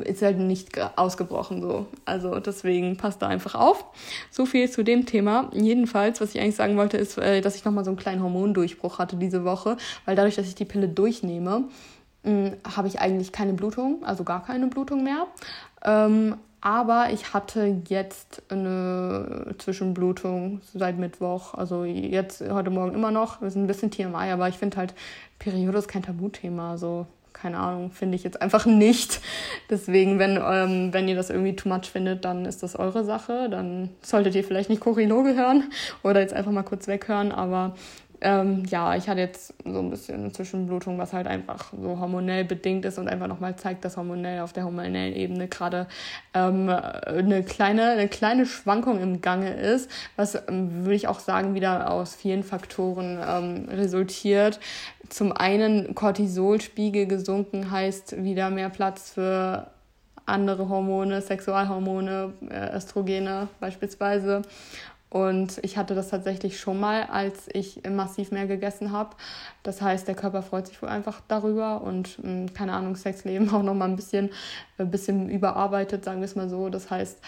[0.05, 1.87] ist halt nicht ausgebrochen so.
[2.05, 3.85] Also deswegen passt da einfach auf.
[4.31, 5.51] So viel zu dem Thema.
[5.53, 8.99] Jedenfalls, was ich eigentlich sagen wollte, ist, äh, dass ich nochmal so einen kleinen Hormondurchbruch
[8.99, 11.65] hatte diese Woche, weil dadurch, dass ich die Pille durchnehme,
[12.77, 15.27] habe ich eigentlich keine Blutung, also gar keine Blutung mehr.
[15.85, 21.55] Ähm, aber ich hatte jetzt eine Zwischenblutung seit Mittwoch.
[21.55, 23.41] Also jetzt heute Morgen immer noch.
[23.41, 24.95] Wir sind ein bisschen TMI, aber ich finde halt,
[25.39, 26.73] Periode ist kein Tabuthema.
[26.73, 27.07] Also
[27.37, 29.21] keine Ahnung, finde ich jetzt einfach nicht.
[29.69, 33.49] Deswegen, wenn, ähm, wenn ihr das irgendwie too much findet, dann ist das eure Sache.
[33.51, 35.65] Dann solltet ihr vielleicht nicht Choriloge hören
[36.03, 37.33] oder jetzt einfach mal kurz weghören.
[37.33, 37.75] Aber
[38.27, 42.45] ähm, ja, ich hatte jetzt so ein bisschen eine Zwischenblutung, was halt einfach so hormonell
[42.45, 45.87] bedingt ist und einfach nochmal zeigt, dass hormonell auf der hormonellen Ebene gerade
[46.35, 51.55] ähm, eine, kleine, eine kleine Schwankung im Gange ist, was, ähm, würde ich auch sagen,
[51.55, 54.59] wieder aus vielen Faktoren ähm, resultiert.
[55.09, 59.71] Zum einen Cortisolspiegel gesunken heißt wieder mehr Platz für
[60.25, 64.43] andere Hormone, Sexualhormone, äh, Östrogene beispielsweise.
[65.09, 69.17] Und ich hatte das tatsächlich schon mal, als ich massiv mehr gegessen habe.
[69.63, 73.63] Das heißt, der Körper freut sich wohl einfach darüber und hm, keine Ahnung, Sexleben auch
[73.63, 74.31] noch mal ein bisschen,
[74.79, 76.69] ein bisschen überarbeitet, sagen wir es mal so.
[76.69, 77.21] Das heißt,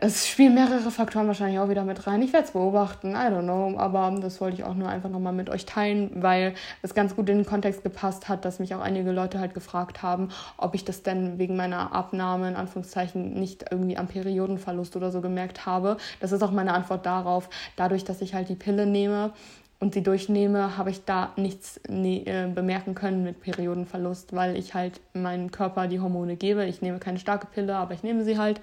[0.00, 2.22] es spielen mehrere Faktoren wahrscheinlich auch wieder mit rein.
[2.22, 5.32] Ich werde es beobachten, I don't know, aber das wollte ich auch nur einfach nochmal
[5.32, 8.80] mit euch teilen, weil es ganz gut in den Kontext gepasst hat, dass mich auch
[8.80, 13.64] einige Leute halt gefragt haben, ob ich das denn wegen meiner Abnahme in Anführungszeichen nicht
[13.72, 15.96] irgendwie am Periodenverlust oder so gemerkt habe.
[16.20, 17.48] Das ist auch meine Antwort darauf.
[17.74, 19.32] Dadurch, dass ich halt die Pille nehme,
[19.80, 24.74] und sie durchnehme, habe ich da nichts ne, äh, bemerken können mit Periodenverlust, weil ich
[24.74, 26.64] halt meinem Körper die Hormone gebe.
[26.64, 28.60] Ich nehme keine starke Pille, aber ich nehme sie halt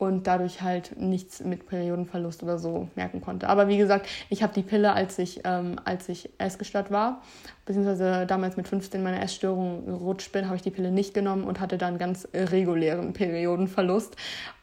[0.00, 3.50] und dadurch halt nichts mit Periodenverlust oder so merken konnte.
[3.50, 7.20] Aber wie gesagt, ich habe die Pille, als ich, ähm, als ich essgestört war,
[7.66, 11.60] beziehungsweise damals mit 15 meiner Essstörung gerutscht bin, habe ich die Pille nicht genommen und
[11.60, 14.16] hatte dann ganz regulären Periodenverlust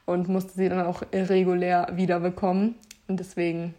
[0.06, 2.74] und musste sie dann auch regulär wiederbekommen.
[3.06, 3.76] Und deswegen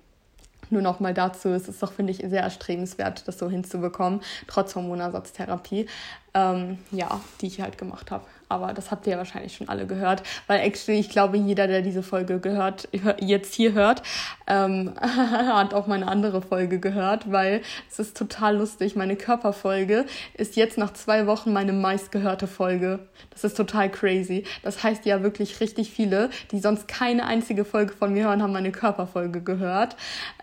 [0.69, 4.75] nur noch mal dazu, es ist doch, finde ich, sehr erstrebenswert, das so hinzubekommen, trotz
[4.75, 5.87] Hormonersatztherapie,
[6.33, 9.85] ähm, ja, die ich halt gemacht habe aber das habt ihr ja wahrscheinlich schon alle
[9.85, 12.89] gehört, weil actually, ich glaube, jeder, der diese Folge gehört,
[13.19, 14.01] jetzt hier hört,
[14.47, 18.95] ähm, hat auch meine andere Folge gehört, weil es ist total lustig.
[18.95, 22.99] Meine Körperfolge ist jetzt nach zwei Wochen meine meistgehörte Folge.
[23.29, 24.43] Das ist total crazy.
[24.63, 28.53] Das heißt ja wirklich richtig viele, die sonst keine einzige Folge von mir hören, haben
[28.53, 29.95] meine Körperfolge gehört.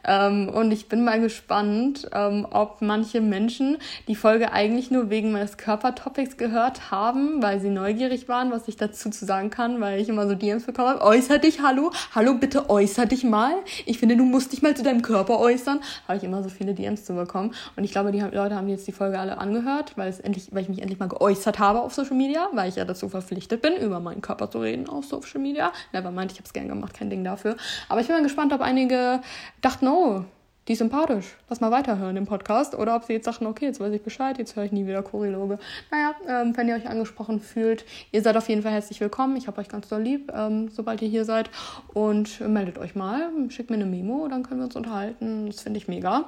[0.07, 3.79] Ähm, und ich bin mal gespannt, ähm, ob manche Menschen
[4.09, 8.77] die Folge eigentlich nur wegen meines Körpertopics gehört haben, weil sie neugierig waren, was ich
[8.77, 11.03] dazu zu sagen kann, weil ich immer so DMs bekommen habe.
[11.03, 13.55] Äußer dich, hallo, hallo, bitte äußer dich mal.
[13.85, 15.81] Ich finde, du musst dich mal zu deinem Körper äußern.
[16.07, 17.53] Habe ich immer so viele DMs zu bekommen.
[17.77, 20.63] Und ich glaube, die Leute haben jetzt die Folge alle angehört, weil, es endlich, weil
[20.63, 23.75] ich mich endlich mal geäußert habe auf Social Media, weil ich ja dazu verpflichtet bin,
[23.77, 25.73] über meinen Körper zu reden auf Social Media.
[25.93, 27.57] Never mind, ich habe es gern gemacht, kein Ding dafür.
[27.89, 29.21] Aber ich bin mal gespannt, ob einige
[29.61, 30.36] dachten, oh, know.
[30.69, 31.37] Die ist sympathisch.
[31.49, 32.75] Lass mal weiterhören im Podcast.
[32.75, 35.03] Oder ob sie jetzt sagen, okay, jetzt weiß ich Bescheid, jetzt höre ich nie wieder
[35.03, 35.61] Choriloge.
[35.93, 39.37] Naja, ähm, wenn ihr euch angesprochen fühlt, ihr seid auf jeden Fall herzlich willkommen.
[39.37, 41.51] Ich habe euch ganz doll lieb, ähm, sobald ihr hier seid.
[41.95, 45.47] Und meldet euch mal, schickt mir eine Memo, dann können wir uns unterhalten.
[45.47, 46.25] Das finde ich mega.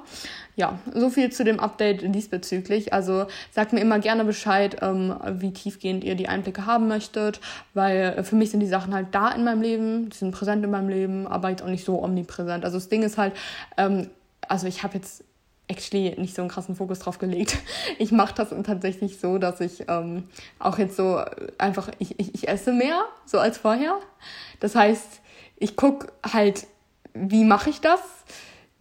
[0.55, 2.93] Ja, so viel zu dem Update diesbezüglich.
[2.93, 7.41] Also sagt mir immer gerne Bescheid, ähm, wie tiefgehend ihr die Einblicke haben möchtet,
[7.73, 10.71] weil für mich sind die Sachen halt da in meinem Leben, die sind präsent in
[10.71, 12.63] meinem Leben, aber jetzt auch nicht so omnipräsent.
[12.63, 13.33] Also das Ding ist halt,
[13.77, 14.07] ähm,
[14.49, 15.23] also ich habe jetzt
[15.67, 17.57] actually nicht so einen krassen Fokus drauf gelegt.
[17.97, 21.21] Ich mache das tatsächlich so, dass ich ähm, auch jetzt so
[21.57, 23.97] einfach, ich, ich, ich esse mehr, so als vorher.
[24.59, 25.21] Das heißt,
[25.57, 26.65] ich gucke halt,
[27.13, 27.99] wie mache ich das?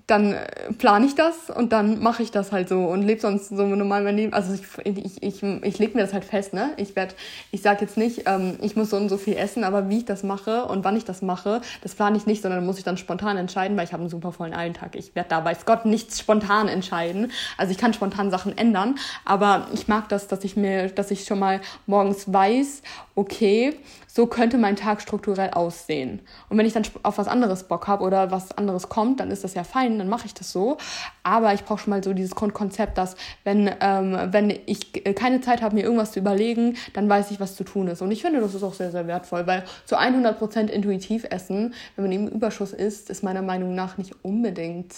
[0.08, 3.50] Dann äh, plane ich das und dann mache ich das halt so und lebe sonst
[3.50, 4.32] so normal mein Leben.
[4.32, 6.72] Also ich, ich, ich, ich lege mir das halt fest, ne?
[6.78, 7.14] Ich werde,
[7.52, 10.04] ich sage jetzt nicht, ähm, ich muss so und so viel essen, aber wie ich
[10.06, 12.96] das mache und wann ich das mache, das plane ich nicht, sondern muss ich dann
[12.96, 14.96] spontan entscheiden, weil ich habe einen super vollen Alltag.
[14.96, 17.30] Ich werde da, weiß Gott, nichts spontan entscheiden.
[17.58, 18.94] Also ich kann spontan Sachen ändern,
[19.26, 22.82] aber ich mag das, dass ich mir, dass ich schon mal morgens weiß
[23.18, 23.74] okay,
[24.06, 26.20] so könnte mein Tag strukturell aussehen.
[26.48, 29.42] Und wenn ich dann auf was anderes Bock habe oder was anderes kommt, dann ist
[29.42, 30.76] das ja fein, dann mache ich das so.
[31.24, 35.62] Aber ich brauche schon mal so dieses Grundkonzept, dass wenn, ähm, wenn ich keine Zeit
[35.62, 38.02] habe, mir irgendwas zu überlegen, dann weiß ich, was zu tun ist.
[38.02, 42.04] Und ich finde, das ist auch sehr, sehr wertvoll, weil zu 100% intuitiv essen, wenn
[42.04, 44.94] man im Überschuss isst, ist meiner Meinung nach nicht unbedingt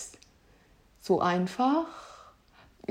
[1.01, 2.10] so einfach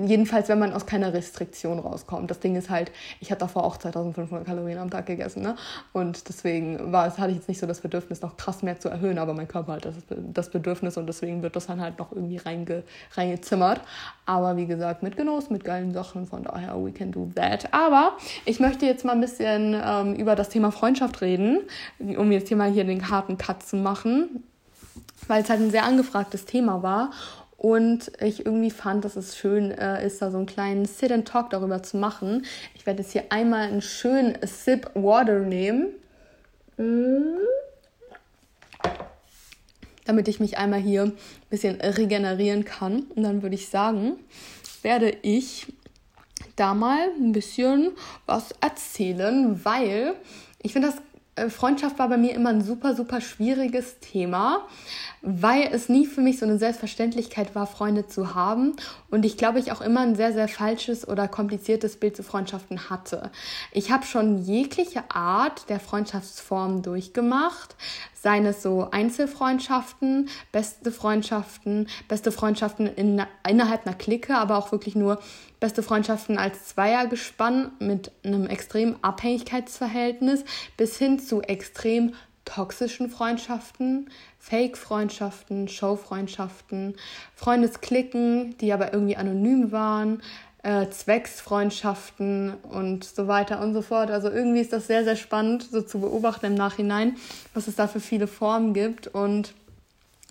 [0.08, 2.30] jedenfalls, wenn man aus keiner Restriktion rauskommt.
[2.30, 5.56] Das Ding ist halt, ich hatte davor auch 2500 Kalorien am Tag gegessen, ne?
[5.94, 9.18] Und deswegen war hatte ich jetzt nicht so das Bedürfnis, noch krass mehr zu erhöhen,
[9.18, 12.38] aber mein Körper hat das, das Bedürfnis und deswegen wird das dann halt noch irgendwie
[12.38, 12.84] reinge,
[13.16, 13.82] reingezimmert.
[14.26, 17.74] Aber wie gesagt, mit Genuss, mit geilen Sachen, von daher, we can do that.
[17.74, 18.14] Aber
[18.46, 21.62] ich möchte jetzt mal ein bisschen ähm, über das Thema Freundschaft reden,
[22.00, 24.44] um jetzt hier mal hier den harten Cut zu machen
[25.28, 27.12] weil es halt ein sehr angefragtes Thema war
[27.60, 31.84] und ich irgendwie fand, dass es schön äh, ist, da so einen kleinen Sit-and-Talk darüber
[31.84, 32.46] zu machen.
[32.74, 35.88] Ich werde jetzt hier einmal einen schönen Sip Water nehmen.
[40.06, 41.18] Damit ich mich einmal hier ein
[41.50, 43.02] bisschen regenerieren kann.
[43.14, 44.14] Und dann würde ich sagen,
[44.82, 45.68] werde ich
[46.56, 47.92] da mal ein bisschen
[48.26, 50.14] was erzählen, weil
[50.62, 51.02] ich finde das
[51.50, 54.68] Freundschaft war bei mir immer ein super, super schwieriges Thema,
[55.22, 58.76] weil es nie für mich so eine Selbstverständlichkeit war, Freunde zu haben.
[59.12, 62.90] Und ich glaube, ich auch immer ein sehr, sehr falsches oder kompliziertes Bild zu Freundschaften
[62.90, 63.32] hatte.
[63.72, 67.76] Ich habe schon jegliche Art der Freundschaftsform durchgemacht,
[68.14, 74.96] seien es so Einzelfreundschaften, beste Freundschaften, beste Freundschaften in, innerhalb einer Clique, aber auch wirklich
[74.96, 75.20] nur
[75.60, 80.46] beste Freundschaften als Zweiergespann mit einem extremen Abhängigkeitsverhältnis
[80.78, 82.14] bis hin zu extrem
[82.50, 86.96] toxischen Freundschaften, Fake-Freundschaften, Show-Freundschaften,
[87.36, 90.22] Freundesklicken, die aber irgendwie anonym waren,
[90.64, 94.12] äh, Zwecksfreundschaften und so weiter und so fort.
[94.12, 97.18] Also irgendwie ist das sehr, sehr spannend, so zu beobachten im Nachhinein,
[97.54, 99.54] was es da für viele Formen gibt und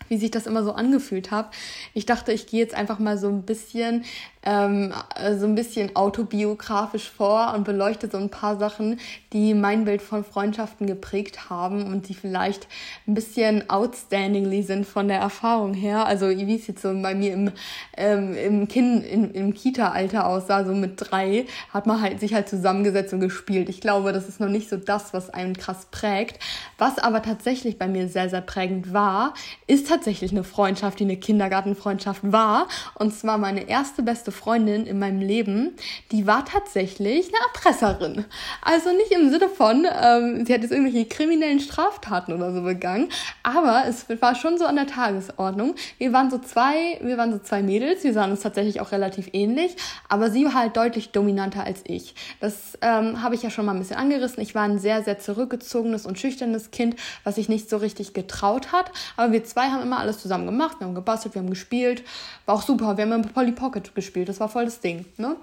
[0.08, 1.52] wie sich das immer so angefühlt hat.
[1.94, 4.04] Ich dachte, ich gehe jetzt einfach mal so ein bisschen
[4.42, 4.92] ähm,
[5.38, 8.98] so ein bisschen autobiografisch vor und beleuchtet so ein paar Sachen,
[9.32, 12.66] die mein Bild von Freundschaften geprägt haben und die vielleicht
[13.06, 16.06] ein bisschen outstandingly sind von der Erfahrung her.
[16.06, 17.52] Also wie es jetzt so bei mir im,
[17.96, 22.48] ähm, im, kind, im, im Kita-Alter aussah, so mit drei, hat man halt sich halt
[22.48, 23.68] zusammengesetzt und gespielt.
[23.68, 26.38] Ich glaube, das ist noch nicht so das, was einen krass prägt.
[26.78, 29.34] Was aber tatsächlich bei mir sehr, sehr prägend war,
[29.66, 32.68] ist tatsächlich eine Freundschaft, die eine Kindergartenfreundschaft war.
[32.94, 35.76] Und zwar meine erste beste Freundin in meinem Leben,
[36.12, 38.24] die war tatsächlich eine Erpresserin.
[38.62, 43.08] Also nicht im Sinne von, ähm, sie hat jetzt irgendwelche kriminellen Straftaten oder so begangen,
[43.42, 45.74] aber es war schon so an der Tagesordnung.
[45.98, 49.30] Wir waren so zwei, wir waren so zwei Mädels, wir sahen uns tatsächlich auch relativ
[49.32, 49.76] ähnlich,
[50.08, 52.14] aber sie war halt deutlich dominanter als ich.
[52.40, 54.42] Das ähm, habe ich ja schon mal ein bisschen angerissen.
[54.42, 58.72] Ich war ein sehr, sehr zurückgezogenes und schüchternes Kind, was sich nicht so richtig getraut
[58.72, 58.90] hat.
[59.16, 60.76] Aber wir zwei haben immer alles zusammen gemacht.
[60.80, 62.04] Wir haben gebastelt, wir haben gespielt.
[62.46, 62.96] War auch super.
[62.96, 65.04] Wir haben Polly Pocket gespielt das war voll das Ding.
[65.16, 65.36] Ne?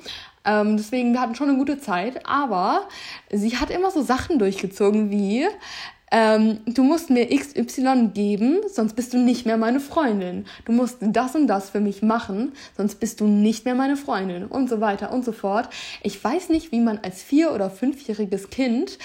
[0.45, 2.88] Ähm, deswegen, wir hatten schon eine gute Zeit, aber
[3.32, 5.47] sie hat immer so Sachen durchgezogen wie,
[6.11, 10.45] ähm, du musst mir XY geben, sonst bist du nicht mehr meine Freundin.
[10.65, 14.45] Du musst das und das für mich machen, sonst bist du nicht mehr meine Freundin
[14.45, 15.69] und so weiter und so fort.
[16.03, 18.99] Ich weiß nicht, wie man als vier- oder fünfjähriges Kind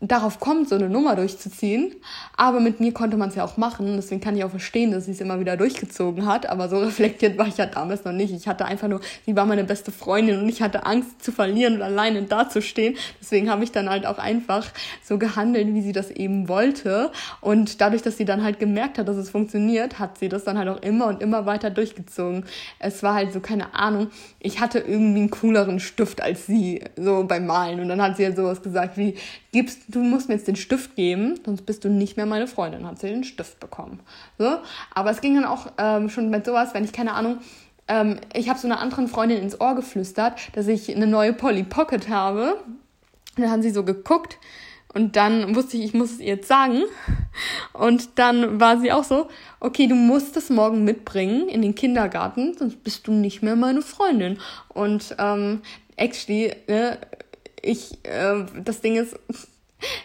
[0.00, 1.94] darauf kommt, so eine Nummer durchzuziehen.
[2.36, 3.96] Aber mit mir konnte man es ja auch machen.
[3.96, 6.48] Deswegen kann ich auch verstehen, dass sie es immer wieder durchgezogen hat.
[6.48, 8.32] Aber so reflektiert war ich ja damals noch nicht.
[8.32, 11.74] Ich hatte einfach nur, sie war meine beste Freundin und ich hatte Angst zu verlieren
[11.76, 12.96] und alleine dazustehen.
[13.20, 14.66] Deswegen habe ich dann halt auch einfach
[15.02, 17.10] so gehandelt, wie sie das eben wollte.
[17.40, 20.58] Und dadurch, dass sie dann halt gemerkt hat, dass es funktioniert, hat sie das dann
[20.58, 22.44] halt auch immer und immer weiter durchgezogen.
[22.78, 27.24] Es war halt so, keine Ahnung, ich hatte irgendwie einen cooleren Stift als sie, so
[27.24, 27.80] beim Malen.
[27.80, 29.16] Und dann hat sie halt sowas gesagt wie,
[29.52, 32.86] gibst, du musst mir jetzt den Stift geben, sonst bist du nicht mehr meine Freundin,
[32.86, 34.00] hat sie den Stift bekommen.
[34.38, 34.58] So,
[34.94, 37.38] aber es ging dann auch ähm, schon mit sowas, wenn ich keine Ahnung,
[37.88, 41.64] ähm, ich habe so einer anderen Freundin ins Ohr geflüstert, dass ich eine neue Polly
[41.64, 42.54] Pocket habe.
[43.36, 44.38] Und dann haben sie so geguckt
[44.94, 46.82] und dann wusste ich, ich muss es ihr jetzt sagen.
[47.72, 49.28] Und dann war sie auch so,
[49.60, 53.82] okay, du musst es morgen mitbringen in den Kindergarten, sonst bist du nicht mehr meine
[53.82, 54.38] Freundin.
[54.68, 55.60] Und ähm,
[55.96, 56.98] actually, ne,
[57.62, 59.16] ich, äh, das Ding ist,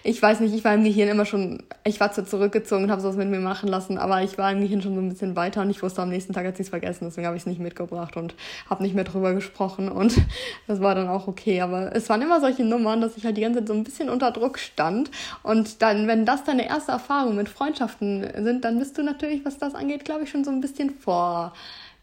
[0.04, 3.02] ich weiß nicht, ich war im Gehirn immer schon, ich war zwar zurückgezogen und habe
[3.02, 5.62] sowas mit mir machen lassen, aber ich war im Gehirn schon so ein bisschen weiter
[5.62, 7.60] und ich wusste am nächsten Tag hat sie es vergessen, deswegen habe ich es nicht
[7.60, 8.36] mitgebracht und
[8.70, 10.16] habe nicht mehr drüber gesprochen und
[10.68, 11.62] das war dann auch okay.
[11.62, 14.10] Aber es waren immer solche Nummern, dass ich halt die ganze Zeit so ein bisschen
[14.10, 15.10] unter Druck stand
[15.42, 19.58] und dann, wenn das deine erste Erfahrung mit Freundschaften sind, dann bist du natürlich, was
[19.58, 21.54] das angeht, glaube ich, schon so ein bisschen vor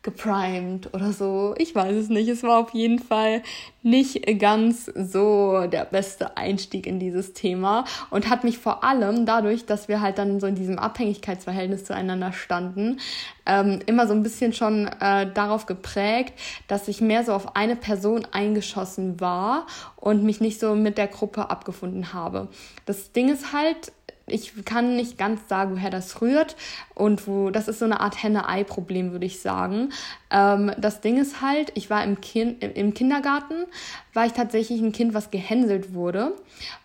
[0.03, 1.55] geprimed oder so.
[1.59, 2.29] Ich weiß es nicht.
[2.29, 3.43] Es war auf jeden Fall
[3.83, 9.67] nicht ganz so der beste Einstieg in dieses Thema und hat mich vor allem dadurch,
[9.67, 12.99] dass wir halt dann so in diesem Abhängigkeitsverhältnis zueinander standen,
[13.47, 16.35] ähm, immer so ein bisschen schon äh, darauf geprägt,
[16.67, 21.09] dass ich mehr so auf eine Person eingeschossen war und mich nicht so mit der
[21.09, 22.49] Gruppe abgefunden habe.
[22.87, 23.93] Das Ding ist halt,
[24.31, 26.57] ich kann nicht ganz sagen, woher das rührt
[26.95, 29.91] und wo, das ist so eine Art Henne-Ei-Problem, würde ich sagen.
[30.31, 33.67] Ähm, das Ding ist halt, ich war im, kind, im Kindergarten,
[34.15, 36.35] war ich tatsächlich ein Kind, was gehänselt wurde,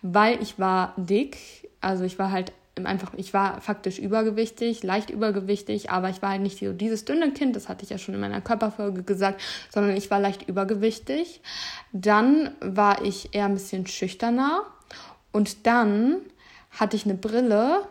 [0.02, 1.36] weil ich war dick,
[1.80, 2.52] also ich war halt
[2.84, 7.32] einfach, ich war faktisch übergewichtig, leicht übergewichtig, aber ich war halt nicht so dieses dünne
[7.32, 9.40] Kind, das hatte ich ja schon in meiner Körperfolge gesagt,
[9.70, 11.40] sondern ich war leicht übergewichtig.
[11.92, 14.62] Dann war ich eher ein bisschen schüchterner
[15.32, 16.16] und dann
[16.78, 17.82] hatte ich eine Brille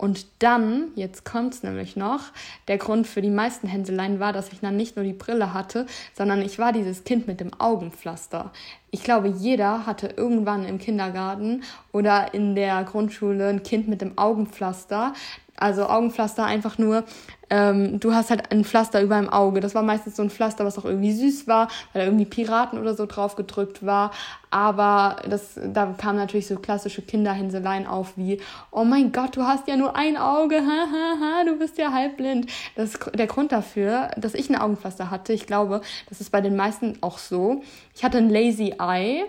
[0.00, 2.20] und dann, jetzt kommt es nämlich noch,
[2.68, 5.84] der Grund für die meisten Hänseleien war, dass ich dann nicht nur die Brille hatte,
[6.14, 8.50] sondern ich war dieses Kind mit dem Augenpflaster.
[8.90, 14.16] Ich glaube, jeder hatte irgendwann im Kindergarten oder in der Grundschule ein Kind mit dem
[14.16, 15.12] Augenpflaster.
[15.60, 17.04] Also Augenpflaster einfach nur,
[17.50, 19.60] ähm, du hast halt ein Pflaster über dem Auge.
[19.60, 22.78] Das war meistens so ein Pflaster, was auch irgendwie süß war, weil da irgendwie Piraten
[22.78, 24.12] oder so drauf gedrückt war.
[24.50, 28.40] Aber das, da kamen natürlich so klassische Kinderhänseleien auf wie,
[28.70, 31.92] oh mein Gott, du hast ja nur ein Auge, ha, ha, ha, du bist ja
[31.92, 32.46] halbblind.
[32.76, 35.32] Das ist der Grund dafür, dass ich ein Augenpflaster hatte.
[35.32, 37.62] Ich glaube, das ist bei den meisten auch so.
[37.94, 39.24] Ich hatte ein Lazy Eye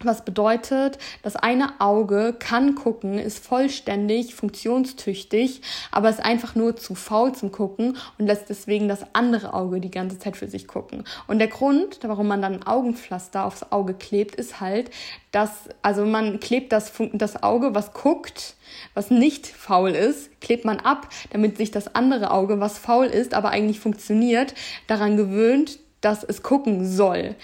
[0.00, 6.94] was bedeutet, das eine Auge kann gucken, ist vollständig funktionstüchtig, aber ist einfach nur zu
[6.94, 11.04] faul zum Gucken und lässt deswegen das andere Auge die ganze Zeit für sich gucken.
[11.26, 14.90] Und der Grund, warum man dann Augenpflaster aufs Auge klebt, ist halt,
[15.32, 18.54] dass, also man klebt das, das Auge, was guckt,
[18.92, 23.32] was nicht faul ist, klebt man ab, damit sich das andere Auge, was faul ist,
[23.32, 24.54] aber eigentlich funktioniert,
[24.86, 27.34] daran gewöhnt, dass es gucken soll.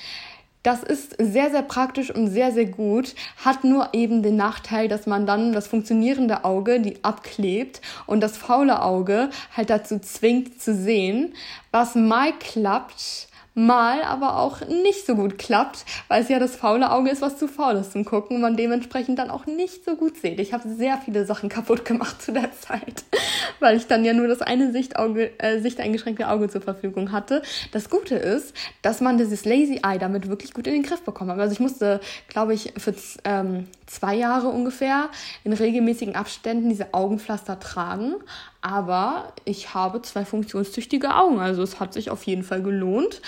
[0.62, 5.06] Das ist sehr, sehr praktisch und sehr, sehr gut, hat nur eben den Nachteil, dass
[5.06, 10.74] man dann das funktionierende Auge, die abklebt und das faule Auge halt dazu zwingt zu
[10.74, 11.34] sehen,
[11.72, 16.90] was mal klappt, mal aber auch nicht so gut klappt, weil es ja das faule
[16.90, 19.96] Auge ist, was zu faul ist zum Gucken und man dementsprechend dann auch nicht so
[19.96, 20.40] gut sieht.
[20.40, 23.05] Ich habe sehr viele Sachen kaputt gemacht zu der Zeit,
[23.61, 27.42] weil ich dann ja nur das eine Sichtauge, äh, sichteingeschränkte Auge zur Verfügung hatte.
[27.72, 31.30] Das Gute ist, dass man dieses Lazy Eye damit wirklich gut in den Griff bekommen
[31.30, 31.38] hat.
[31.38, 32.94] Also ich musste, glaube ich, für
[33.24, 35.11] ähm, zwei Jahre ungefähr
[35.44, 38.14] in regelmäßigen Abständen diese Augenpflaster tragen.
[38.62, 43.20] Aber ich habe zwei funktionstüchtige Augen, also es hat sich auf jeden Fall gelohnt.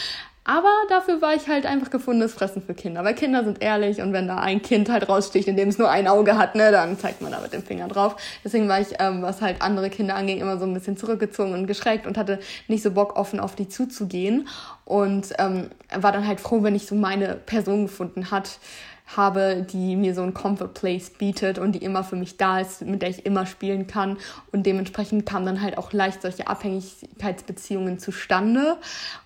[0.46, 4.12] Aber dafür war ich halt einfach gefundenes Fressen für Kinder, weil Kinder sind ehrlich und
[4.12, 6.98] wenn da ein Kind halt raussticht, in dem es nur ein Auge hat, ne, dann
[6.98, 8.16] zeigt man da mit dem Finger drauf.
[8.44, 11.66] Deswegen war ich, ähm, was halt andere Kinder anging, immer so ein bisschen zurückgezogen und
[11.66, 14.46] geschreckt und hatte nicht so Bock, offen auf die zuzugehen.
[14.84, 18.58] Und ähm, war dann halt froh, wenn ich so meine Person gefunden hat,
[19.06, 22.82] habe, die mir so ein Comfort Place bietet und die immer für mich da ist,
[22.82, 24.16] mit der ich immer spielen kann.
[24.50, 28.78] Und dementsprechend kamen dann halt auch leicht solche Abhängigkeitsbeziehungen zustande.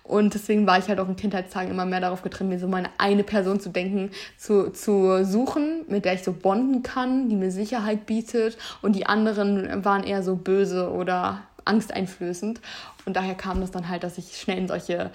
[0.03, 2.89] Und deswegen war ich halt auch in Kindheitstagen immer mehr darauf getrimmt, mir so meine
[2.97, 7.51] eine Person zu denken, zu, zu suchen, mit der ich so bonden kann, die mir
[7.51, 8.57] Sicherheit bietet.
[8.81, 12.59] Und die anderen waren eher so böse oder angsteinflößend.
[13.05, 15.11] Und daher kam das dann halt, dass ich schnell in solche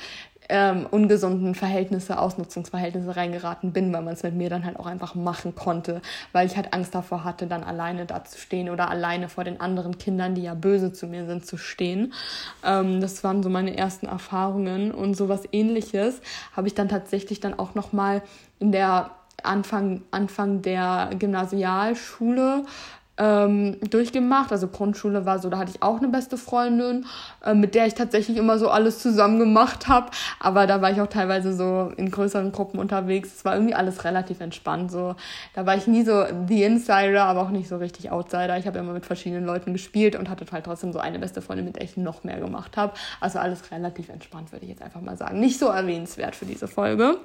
[0.49, 5.15] ähm, ungesunden Verhältnisse, Ausnutzungsverhältnisse reingeraten bin, weil man es mit mir dann halt auch einfach
[5.15, 9.29] machen konnte, weil ich halt Angst davor hatte, dann alleine da zu stehen oder alleine
[9.29, 12.13] vor den anderen Kindern, die ja böse zu mir sind, zu stehen.
[12.65, 16.21] Ähm, das waren so meine ersten Erfahrungen und sowas ähnliches
[16.55, 18.23] habe ich dann tatsächlich dann auch nochmal
[18.59, 19.11] in der
[19.43, 22.65] Anfang, Anfang der Gymnasialschule
[23.17, 24.51] ähm, durchgemacht.
[24.53, 27.07] Also Grundschule war so, da hatte ich auch eine beste Freundin,
[27.45, 30.11] äh, mit der ich tatsächlich immer so alles zusammen gemacht habe.
[30.41, 33.31] Aber da war ich auch teilweise so in größeren Gruppen unterwegs.
[33.37, 34.91] Es war irgendwie alles relativ entspannt.
[34.91, 35.15] So,
[35.55, 38.59] da war ich nie so the Insider, aber auch nicht so richtig Outsider.
[38.59, 41.67] Ich habe immer mit verschiedenen Leuten gespielt und hatte halt trotzdem so eine beste Freundin,
[41.67, 42.95] mit der ich noch mehr gemacht habe.
[43.21, 45.41] Also alles relativ entspannt, würde ich jetzt einfach mal sagen.
[45.41, 47.19] Nicht so erwähnenswert für diese Folge.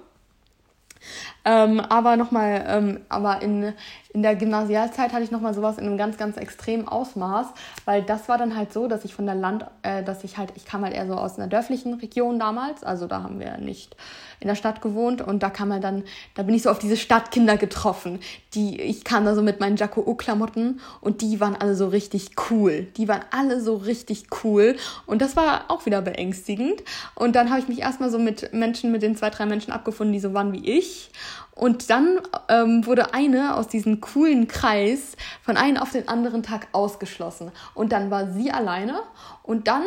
[1.45, 3.73] Ähm, aber nochmal, ähm, aber in,
[4.11, 7.45] in der Gymnasialzeit hatte ich nochmal sowas in einem ganz, ganz extremen Ausmaß,
[7.85, 10.51] weil das war dann halt so, dass ich von der Land, äh, dass ich halt,
[10.55, 13.95] ich kam halt eher so aus einer dörflichen Region damals, also da haben wir nicht
[14.39, 16.03] in der Stadt gewohnt und da kam halt dann,
[16.33, 18.19] da bin ich so auf diese Stadtkinder getroffen,
[18.55, 22.31] die, ich kam da so mit meinen Jacko O-Klamotten und die waren alle so richtig
[22.49, 26.83] cool, die waren alle so richtig cool und das war auch wieder beängstigend.
[27.13, 30.13] Und dann habe ich mich erstmal so mit Menschen, mit den zwei, drei Menschen abgefunden,
[30.13, 31.11] die so waren wie ich
[31.59, 36.69] und dann ähm, wurde eine aus diesem coolen Kreis von einem auf den anderen Tag
[36.71, 37.51] ausgeschlossen.
[37.73, 39.01] Und dann war sie alleine.
[39.43, 39.83] Und dann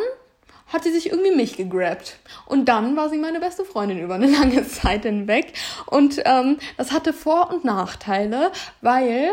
[0.67, 2.19] hat sie sich irgendwie mich gegrabt.
[2.45, 5.53] Und dann war sie meine beste Freundin über eine lange Zeit hinweg.
[5.87, 8.51] Und ähm, das hatte Vor- und Nachteile,
[8.81, 9.31] weil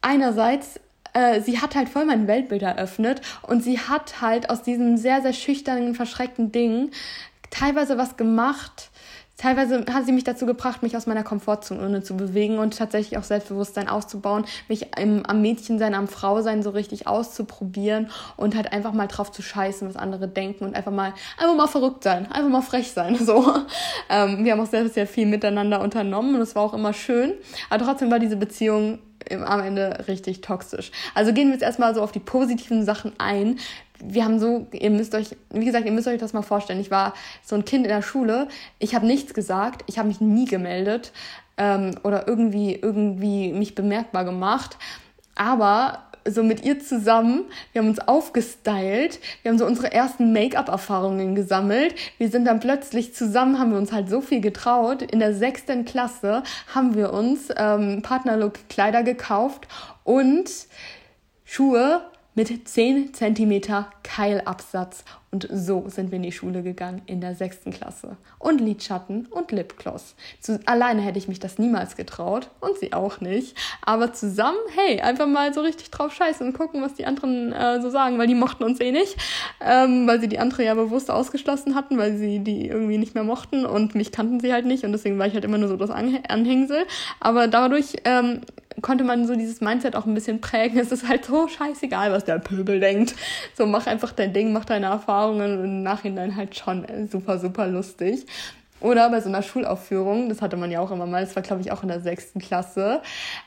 [0.00, 0.80] einerseits
[1.12, 5.20] äh, sie hat halt voll mein Weltbild eröffnet und sie hat halt aus diesem sehr,
[5.20, 6.90] sehr schüchternen, verschreckten Ding
[7.50, 8.90] teilweise was gemacht,
[9.36, 13.22] teilweise hat sie mich dazu gebracht, mich aus meiner Komfortzone zu bewegen und tatsächlich auch
[13.22, 19.06] Selbstbewusstsein aufzubauen, mich im, am Mädchensein, am Frausein so richtig auszuprobieren und halt einfach mal
[19.06, 22.62] drauf zu scheißen, was andere denken und einfach mal, einfach mal verrückt sein, einfach mal
[22.62, 23.54] frech sein, so.
[24.08, 27.34] Ähm, wir haben auch sehr, sehr viel miteinander unternommen und es war auch immer schön,
[27.70, 28.98] aber trotzdem war diese Beziehung
[29.30, 30.90] am Ende richtig toxisch.
[31.14, 33.58] Also gehen wir jetzt erstmal so auf die positiven Sachen ein,
[34.02, 36.80] wir haben so, ihr müsst euch, wie gesagt, ihr müsst euch das mal vorstellen.
[36.80, 40.20] Ich war so ein Kind in der Schule, ich habe nichts gesagt, ich habe mich
[40.20, 41.12] nie gemeldet
[41.56, 44.76] ähm, oder irgendwie, irgendwie mich bemerkbar gemacht.
[45.34, 51.34] Aber so mit ihr zusammen, wir haben uns aufgestylt, wir haben so unsere ersten Make-up-Erfahrungen
[51.34, 51.94] gesammelt.
[52.18, 55.02] Wir sind dann plötzlich zusammen, haben wir uns halt so viel getraut.
[55.02, 56.42] In der sechsten Klasse
[56.74, 59.68] haben wir uns ähm, Partnerlook-Kleider gekauft
[60.04, 60.50] und
[61.44, 62.02] Schuhe
[62.36, 63.62] mit 10 cm
[64.04, 65.04] Keilabsatz.
[65.32, 68.16] Und so sind wir in die Schule gegangen in der sechsten Klasse.
[68.38, 70.14] Und Lidschatten und Lipgloss.
[70.40, 73.56] Zu, alleine hätte ich mich das niemals getraut und sie auch nicht.
[73.82, 77.80] Aber zusammen, hey, einfach mal so richtig drauf scheißen und gucken, was die anderen äh,
[77.80, 79.16] so sagen, weil die mochten uns eh nicht.
[79.60, 83.24] Ähm, weil sie die andere ja bewusst ausgeschlossen hatten, weil sie die irgendwie nicht mehr
[83.24, 85.76] mochten und mich kannten sie halt nicht und deswegen war ich halt immer nur so
[85.76, 86.86] das Anhängsel.
[87.18, 88.42] Aber dadurch ähm,
[88.82, 90.78] konnte man so dieses Mindset auch ein bisschen prägen.
[90.78, 93.14] Es ist halt so scheißegal, was der Pöbel denkt.
[93.56, 97.66] So mach einfach dein Ding, mach deine Erfahrungen und im Nachhinein halt schon super, super
[97.66, 98.26] lustig.
[98.80, 101.62] Oder bei so einer Schulaufführung, das hatte man ja auch immer mal, das war glaube
[101.62, 103.00] ich auch in der sechsten Klasse,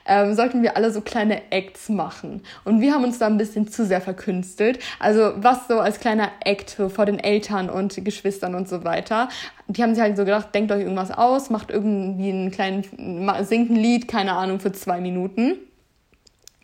[0.05, 2.41] ähm, sollten wir alle so kleine Acts machen.
[2.65, 4.79] Und wir haben uns da ein bisschen zu sehr verkünstelt.
[4.99, 9.29] Also was so als kleiner Act vor den Eltern und Geschwistern und so weiter.
[9.67, 12.83] Die haben sich halt so gedacht, denkt euch irgendwas aus, macht irgendwie einen kleinen,
[13.43, 15.59] singt ein Lied, keine Ahnung, für zwei Minuten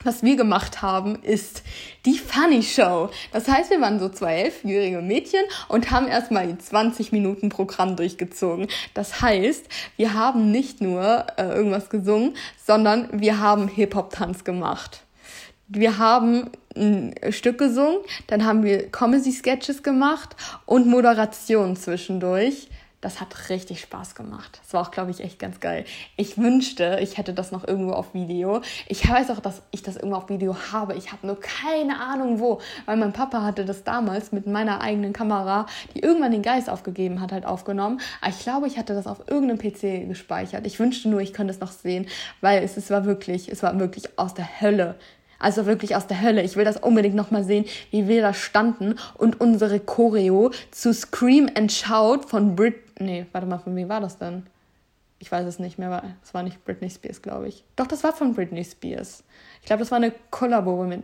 [0.04, 1.64] was wir gemacht haben, ist
[2.06, 3.10] die Funny Show.
[3.32, 7.96] Das heißt, wir waren so zwei elfjährige Mädchen und haben erstmal die 20 Minuten Programm
[7.96, 8.68] durchgezogen.
[8.94, 9.66] Das heißt,
[9.98, 15.02] wir haben nicht nur äh, irgendwas gesungen, sondern wir haben Hip-Hop-Tanz gemacht.
[15.68, 20.36] Wir haben ein Stück gesungen, dann haben wir Comedy-Sketches gemacht
[20.66, 22.68] und Moderation zwischendurch
[23.06, 24.60] das hat richtig Spaß gemacht.
[24.64, 25.86] Das war auch, glaube ich, echt ganz geil.
[26.18, 28.62] Ich wünschte, ich hätte das noch irgendwo auf Video.
[28.88, 30.96] Ich weiß auch, dass ich das irgendwo auf Video habe.
[30.96, 35.14] Ich habe nur keine Ahnung wo, weil mein Papa hatte das damals mit meiner eigenen
[35.14, 38.02] Kamera, die irgendwann den Geist aufgegeben hat, halt aufgenommen.
[38.22, 40.66] Aber ich glaube, ich hatte das auf irgendeinem PC gespeichert.
[40.66, 42.08] Ich wünschte nur, ich könnte es noch sehen,
[42.42, 44.96] weil es, es war wirklich, es war wirklich aus der Hölle.
[45.46, 46.42] Also wirklich aus der Hölle.
[46.42, 51.52] Ich will das unbedingt nochmal sehen, wie wir da standen und unsere Choreo zu Scream
[51.56, 54.48] and Shout von Brit Nee, warte mal, von wem war das denn?
[55.20, 57.64] Ich weiß es nicht mehr, es war nicht Britney Spears, glaube ich.
[57.76, 59.24] Doch, das war von Britney Spears.
[59.62, 61.04] Ich glaube, das war eine Kollabo mit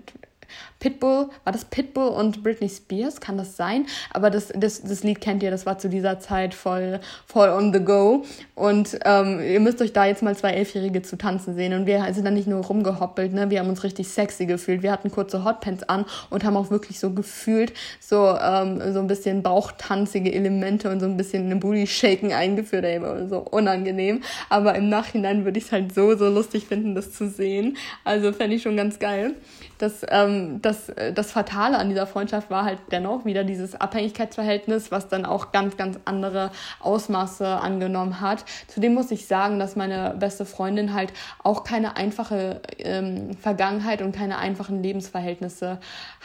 [0.79, 3.21] Pitbull, war das Pitbull und Britney Spears?
[3.21, 3.85] Kann das sein?
[4.09, 7.71] Aber das, das, das Lied kennt ihr, das war zu dieser Zeit voll, voll on
[7.71, 8.23] the go.
[8.55, 11.73] Und ähm, ihr müsst euch da jetzt mal zwei Elfjährige zu tanzen sehen.
[11.73, 13.49] Und wir sind dann nicht nur rumgehoppelt, ne?
[13.51, 14.81] wir haben uns richtig sexy gefühlt.
[14.81, 19.07] Wir hatten kurze Hotpants an und haben auch wirklich so gefühlt, so, ähm, so ein
[19.07, 22.85] bisschen bauchtanzige Elemente und so ein bisschen eine Booty-Shaken eingeführt.
[22.85, 22.99] Ey,
[23.29, 24.21] so unangenehm.
[24.49, 27.77] Aber im Nachhinein würde ich es halt so, so lustig finden, das zu sehen.
[28.03, 29.35] Also fände ich schon ganz geil.
[29.77, 34.91] Das, ähm, das, äh, das Fatale an dieser Freundschaft war halt dennoch wieder dieses Abhängigkeitsverhältnis,
[34.91, 38.45] was dann auch ganz, ganz andere Ausmaße angenommen hat.
[38.67, 41.13] Zudem muss ich sagen, dass meine beste Freundin halt
[41.43, 45.79] auch keine einfache ähm, Vergangenheit und keine einfachen Lebensverhältnisse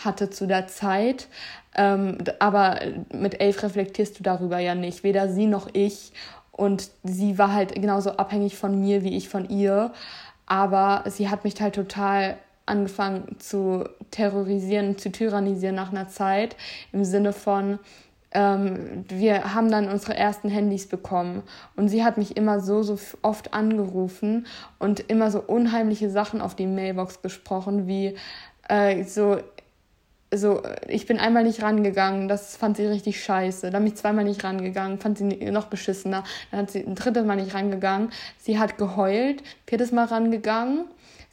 [0.04, 1.28] hatte zu der Zeit.
[1.76, 2.80] Ähm, aber
[3.12, 6.12] mit elf reflektierst du darüber ja nicht, weder sie noch ich.
[6.52, 9.92] Und sie war halt genauso abhängig von mir wie ich von ihr.
[10.46, 16.56] Aber sie hat mich halt total angefangen zu terrorisieren, zu tyrannisieren nach einer Zeit
[16.92, 17.78] im Sinne von,
[18.32, 21.42] ähm, wir haben dann unsere ersten Handys bekommen
[21.76, 24.46] und sie hat mich immer so, so oft angerufen
[24.78, 28.16] und immer so unheimliche Sachen auf die Mailbox gesprochen, wie
[28.68, 29.38] äh, so,
[30.34, 33.70] so, ich bin einmal nicht rangegangen, das fand sie richtig scheiße.
[33.70, 36.24] Dann bin ich zweimal nicht rangegangen, fand sie noch beschissener.
[36.50, 38.10] Dann hat sie ein drittes Mal nicht rangegangen.
[38.38, 40.86] Sie hat geheult, viertes Mal rangegangen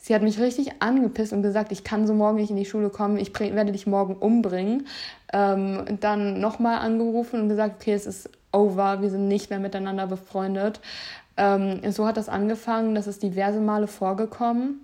[0.06, 2.90] Sie hat mich richtig angepisst und gesagt, ich kann so morgen nicht in die Schule
[2.90, 4.86] kommen, ich werde dich morgen umbringen.
[5.32, 10.06] Ähm, dann nochmal angerufen und gesagt, okay, es ist over, wir sind nicht mehr miteinander
[10.06, 10.82] befreundet.
[11.38, 14.82] Ähm, so hat das angefangen, das ist diverse Male vorgekommen.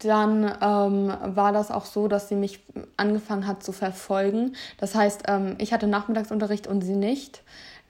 [0.00, 2.64] dann ähm, war das auch so, dass sie mich
[2.96, 4.56] angefangen hat zu verfolgen.
[4.76, 7.44] Das heißt, ähm, ich hatte Nachmittagsunterricht und sie nicht.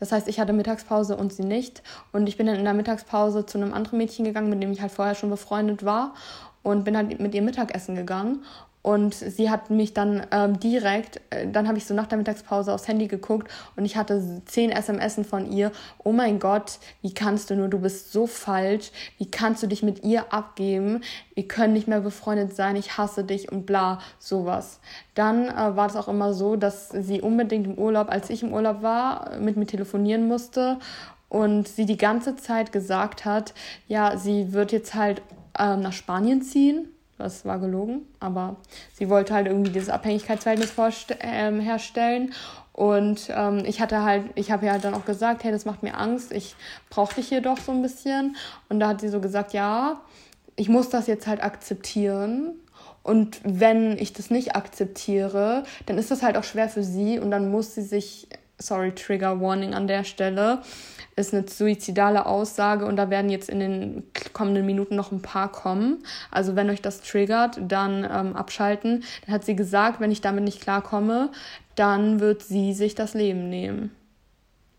[0.05, 1.83] Das heißt, ich hatte Mittagspause und sie nicht.
[2.13, 4.83] Und ich bin dann in der Mittagspause zu einem anderen Mädchen gegangen, mit dem ich
[4.83, 6.13] halt vorher schon befreundet war.
[6.63, 8.45] Und bin halt mit ihr Mittagessen gegangen.
[8.85, 12.71] Und sie hat mich dann ähm, direkt, äh, dann habe ich so nach der Mittagspause
[12.71, 15.73] aufs Handy geguckt und ich hatte zehn SMS von ihr.
[16.05, 18.91] Oh mein Gott, wie kannst du nur, du bist so falsch.
[19.17, 21.01] Wie kannst du dich mit ihr abgeben?
[21.33, 24.81] Wir können nicht mehr befreundet sein, ich hasse dich und bla, sowas.
[25.15, 28.53] Dann äh, war es auch immer so, dass sie unbedingt im Urlaub, als ich im
[28.53, 30.79] Urlaub war, mit mir telefonieren musste
[31.31, 33.55] und sie die ganze Zeit gesagt hat,
[33.89, 35.23] ja, sie wird jetzt halt
[35.59, 38.57] ähm, nach Spanien ziehen das war gelogen, aber
[38.93, 40.75] sie wollte halt irgendwie dieses Abhängigkeitsverhältnis
[41.21, 42.33] ähm, herstellen.
[42.73, 45.85] Und ähm, ich hatte halt, ich habe ihr halt dann auch gesagt, hey, das macht
[45.85, 46.57] mir Angst, ich
[46.91, 48.37] brauche dich hier doch so ein bisschen.
[48.69, 50.01] Und da hat sie so gesagt, ja,
[50.57, 52.55] ich muss das jetzt halt akzeptieren.
[53.05, 57.31] Und wenn ich das nicht akzeptiere, dann ist das halt auch schwer für sie und
[57.31, 60.63] dann muss sie sich, sorry, Trigger Warning an der Stelle,
[61.17, 64.03] ist eine suizidale Aussage und da werden jetzt in den
[64.33, 66.05] kommenden Minuten noch ein paar kommen.
[66.31, 69.05] Also wenn euch das triggert, dann ähm, abschalten.
[69.25, 71.31] Dann hat sie gesagt, wenn ich damit nicht klarkomme,
[71.75, 73.91] dann wird sie sich das Leben nehmen.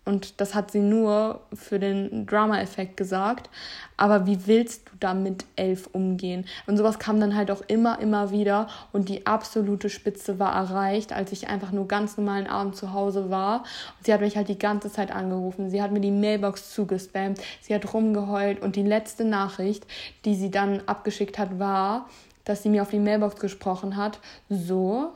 [0.05, 3.49] Und das hat sie nur für den Drama-Effekt gesagt.
[3.97, 6.45] Aber wie willst du da mit elf umgehen?
[6.67, 8.67] Und sowas kam dann halt auch immer, immer wieder.
[8.93, 13.31] Und die absolute Spitze war erreicht, als ich einfach nur ganz normalen Abend zu Hause
[13.31, 13.61] war.
[13.97, 15.71] Und sie hat mich halt die ganze Zeit angerufen.
[15.71, 17.41] Sie hat mir die Mailbox zugespammt.
[17.61, 18.61] Sie hat rumgeheult.
[18.61, 19.87] Und die letzte Nachricht,
[20.23, 22.07] die sie dann abgeschickt hat, war,
[22.43, 24.19] dass sie mir auf die Mailbox gesprochen hat.
[24.49, 25.13] So,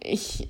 [0.00, 0.48] ich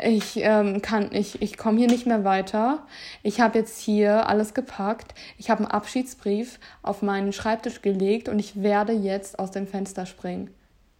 [0.00, 2.86] ich ähm, kann, ich, ich komme hier nicht mehr weiter.
[3.22, 5.14] Ich habe jetzt hier alles gepackt.
[5.36, 10.06] Ich habe einen Abschiedsbrief auf meinen Schreibtisch gelegt und ich werde jetzt aus dem Fenster
[10.06, 10.48] springen.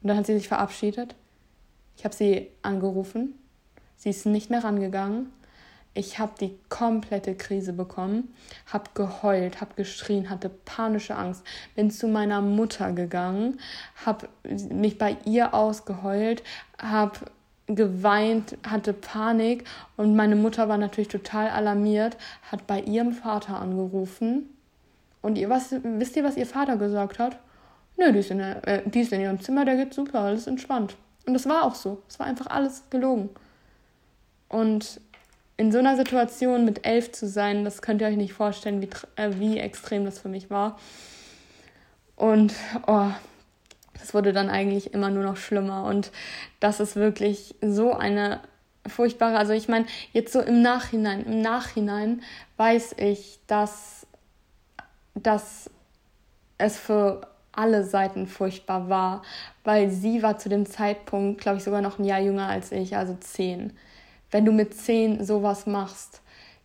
[0.03, 1.15] Und dann hat sie sich verabschiedet.
[1.97, 3.35] Ich habe sie angerufen.
[3.97, 5.33] Sie ist nicht mehr rangegangen.
[5.95, 8.35] Ich habe die komplette Krise bekommen,
[8.67, 13.61] habe geheult, habe geschrien, hatte panische Angst, bin zu meiner Mutter gegangen,
[14.07, 14.29] habe
[14.71, 16.43] mich bei ihr ausgeheult,
[16.81, 17.21] habe
[17.67, 19.65] geweint, hatte Panik
[19.97, 22.17] und meine Mutter war natürlich total alarmiert,
[22.51, 24.49] hat bei ihrem Vater angerufen.
[25.21, 27.39] Und ihr, was, wisst ihr, was ihr Vater gesagt hat?
[27.97, 30.47] Nö, die ist, in der, äh, die ist in ihrem Zimmer, der geht super, alles
[30.47, 30.97] entspannt.
[31.27, 32.03] Und das war auch so.
[32.09, 33.31] Es war einfach alles gelogen.
[34.49, 35.01] Und
[35.57, 38.89] in so einer Situation mit elf zu sein, das könnt ihr euch nicht vorstellen, wie,
[39.17, 40.79] äh, wie extrem das für mich war.
[42.17, 42.53] Und
[42.87, 43.11] oh,
[43.99, 45.85] das wurde dann eigentlich immer nur noch schlimmer.
[45.85, 46.11] Und
[46.61, 48.41] das ist wirklich so eine
[48.87, 52.23] furchtbare, also ich meine, jetzt so im Nachhinein, im Nachhinein
[52.57, 54.07] weiß ich, dass,
[55.15, 55.71] dass
[56.59, 59.23] es für alle Seiten furchtbar war,
[59.63, 62.97] weil sie war zu dem Zeitpunkt, glaube ich, sogar noch ein Jahr jünger als ich,
[62.97, 63.77] also zehn.
[64.31, 66.22] Wenn du mit zehn sowas machst,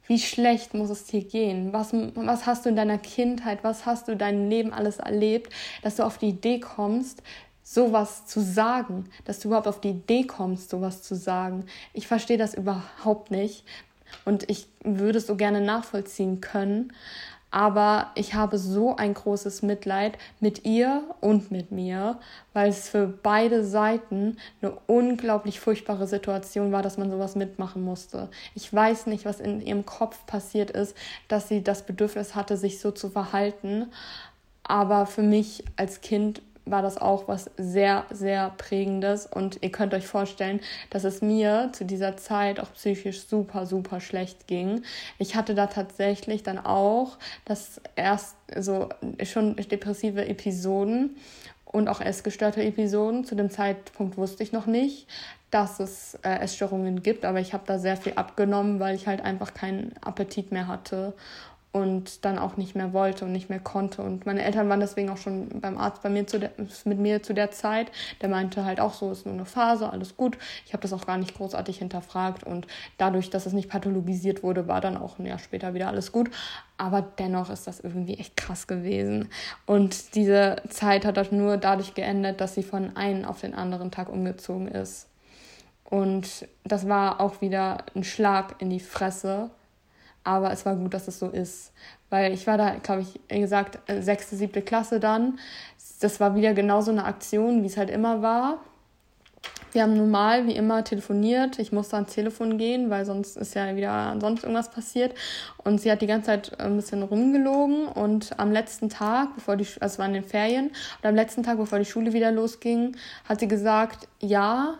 [0.07, 1.73] wie schlecht muss es dir gehen?
[1.73, 5.97] Was, was hast du in deiner Kindheit, was hast du dein Leben alles erlebt, dass
[5.97, 7.21] du auf die Idee kommst,
[7.63, 11.65] sowas zu sagen, dass du überhaupt auf die Idee kommst, sowas zu sagen.
[11.93, 13.65] Ich verstehe das überhaupt nicht
[14.23, 16.93] und ich würde es so gerne nachvollziehen können,
[17.49, 22.19] aber ich habe so ein großes Mitleid mit ihr und mit mir,
[22.53, 28.29] weil es für beide Seiten eine unglaublich furchtbare Situation war, dass man sowas mitmachen musste.
[28.53, 30.95] Ich weiß nicht, was in ihrem Kopf passiert ist,
[31.29, 33.87] dass sie das Bedürfnis hatte, sich so zu verhalten.
[34.63, 39.25] Aber für mich als Kind war das auch was sehr, sehr prägendes.
[39.25, 40.59] Und ihr könnt euch vorstellen,
[40.89, 44.83] dass es mir zu dieser Zeit auch psychisch super, super schlecht ging.
[45.17, 48.89] Ich hatte da tatsächlich dann auch das erst so
[49.23, 51.17] schon depressive Episoden
[51.65, 53.25] und auch essgestörte Episoden.
[53.25, 55.07] Zu dem Zeitpunkt wusste ich noch nicht,
[55.51, 59.21] dass es äh, Essstörungen gibt, aber ich habe da sehr viel abgenommen, weil ich halt
[59.21, 61.13] einfach keinen Appetit mehr hatte
[61.77, 64.01] und dann auch nicht mehr wollte und nicht mehr konnte.
[64.01, 66.51] Und meine Eltern waren deswegen auch schon beim Arzt bei mir zu der,
[66.85, 67.91] mit mir zu der Zeit.
[68.21, 70.37] Der meinte halt auch so, ist nur eine Phase, alles gut.
[70.65, 72.67] Ich habe das auch gar nicht großartig hinterfragt und
[72.97, 76.29] dadurch, dass es nicht pathologisiert wurde, war dann auch ein Jahr später wieder alles gut.
[76.77, 79.29] Aber dennoch ist das irgendwie echt krass gewesen.
[79.65, 83.89] Und diese Zeit hat das nur dadurch geendet, dass sie von einem auf den anderen
[83.91, 85.07] Tag umgezogen ist.
[85.89, 89.49] Und das war auch wieder ein Schlag in die Fresse,
[90.27, 91.71] aber es war gut, dass es so ist.
[92.09, 95.39] Weil ich war da, glaube ich, wie gesagt, äh, sechste, siebte Klasse dann.
[96.01, 98.59] Das war wieder genau so eine Aktion, wie es halt immer war.
[99.71, 101.59] wir haben normal wie immer telefoniert.
[101.59, 105.13] Ich musste ans Telefon gehen, weil sonst ist ja wieder sonst irgendwas passiert.
[105.63, 107.87] Und sie hat die ganze Zeit ein bisschen rumgelogen.
[107.87, 111.43] Und am letzten Tag, bevor die, also es war in den Ferien, und am letzten
[111.43, 114.75] Tag, bevor die Schule wieder losging, hat sie gesagt, ja,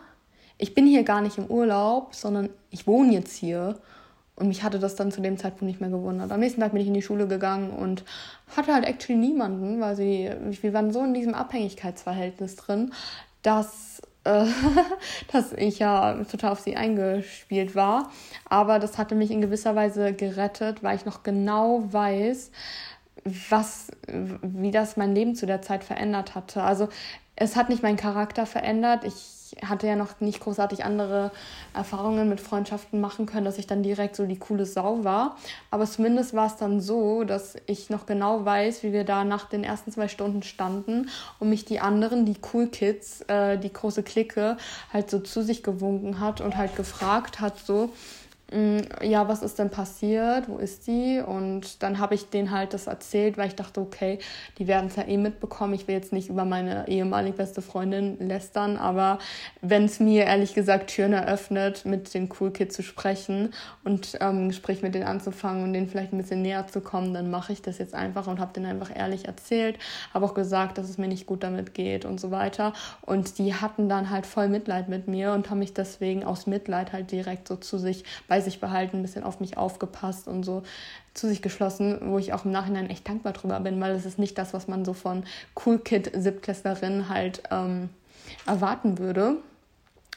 [0.58, 3.78] ich bin hier gar nicht im Urlaub, sondern ich wohne jetzt hier.
[4.38, 6.30] Und mich hatte das dann zu dem Zeitpunkt nicht mehr gewundert.
[6.30, 8.04] Am nächsten Tag bin ich in die Schule gegangen und
[8.56, 10.30] hatte halt actually niemanden, weil sie,
[10.62, 12.92] wir waren so in diesem Abhängigkeitsverhältnis drin,
[13.42, 14.44] dass äh,
[15.32, 18.10] dass ich ja total auf sie eingespielt war.
[18.48, 22.52] Aber das hatte mich in gewisser Weise gerettet, weil ich noch genau weiß,
[23.50, 26.62] was, wie das mein Leben zu der Zeit verändert hatte.
[26.62, 26.88] Also
[27.34, 29.04] es hat nicht meinen Charakter verändert.
[29.04, 31.30] Ich hatte ja noch nicht großartig andere
[31.74, 35.36] Erfahrungen mit Freundschaften machen können, dass ich dann direkt so die coole Sau war.
[35.70, 39.48] Aber zumindest war es dann so, dass ich noch genau weiß, wie wir da nach
[39.48, 44.02] den ersten zwei Stunden standen und mich die anderen, die Cool Kids, äh, die große
[44.02, 44.56] Clique,
[44.92, 47.90] halt so zu sich gewunken hat und halt gefragt hat, so,
[48.50, 50.48] ja, was ist denn passiert?
[50.48, 51.20] Wo ist die?
[51.20, 54.20] Und dann habe ich denen halt das erzählt, weil ich dachte, okay,
[54.56, 55.74] die werden es ja eh mitbekommen.
[55.74, 59.18] Ich will jetzt nicht über meine ehemalige beste Freundin lästern, aber
[59.60, 63.52] wenn es mir ehrlich gesagt Türen eröffnet, mit den Cool Kids zu sprechen
[63.84, 67.12] und ähm, ein Gespräch mit denen anzufangen und denen vielleicht ein bisschen näher zu kommen,
[67.12, 69.78] dann mache ich das jetzt einfach und habe denen einfach ehrlich erzählt.
[70.14, 72.72] Habe auch gesagt, dass es mir nicht gut damit geht und so weiter.
[73.02, 76.94] Und die hatten dann halt voll Mitleid mit mir und haben mich deswegen aus Mitleid
[76.94, 80.44] halt direkt so zu sich bei bei sich behalten, ein bisschen auf mich aufgepasst und
[80.44, 80.62] so
[81.12, 84.18] zu sich geschlossen, wo ich auch im Nachhinein echt dankbar drüber bin, weil es ist
[84.18, 85.24] nicht das, was man so von
[85.66, 87.88] Cool Kid Siebtklässlerin halt ähm,
[88.46, 89.38] erwarten würde.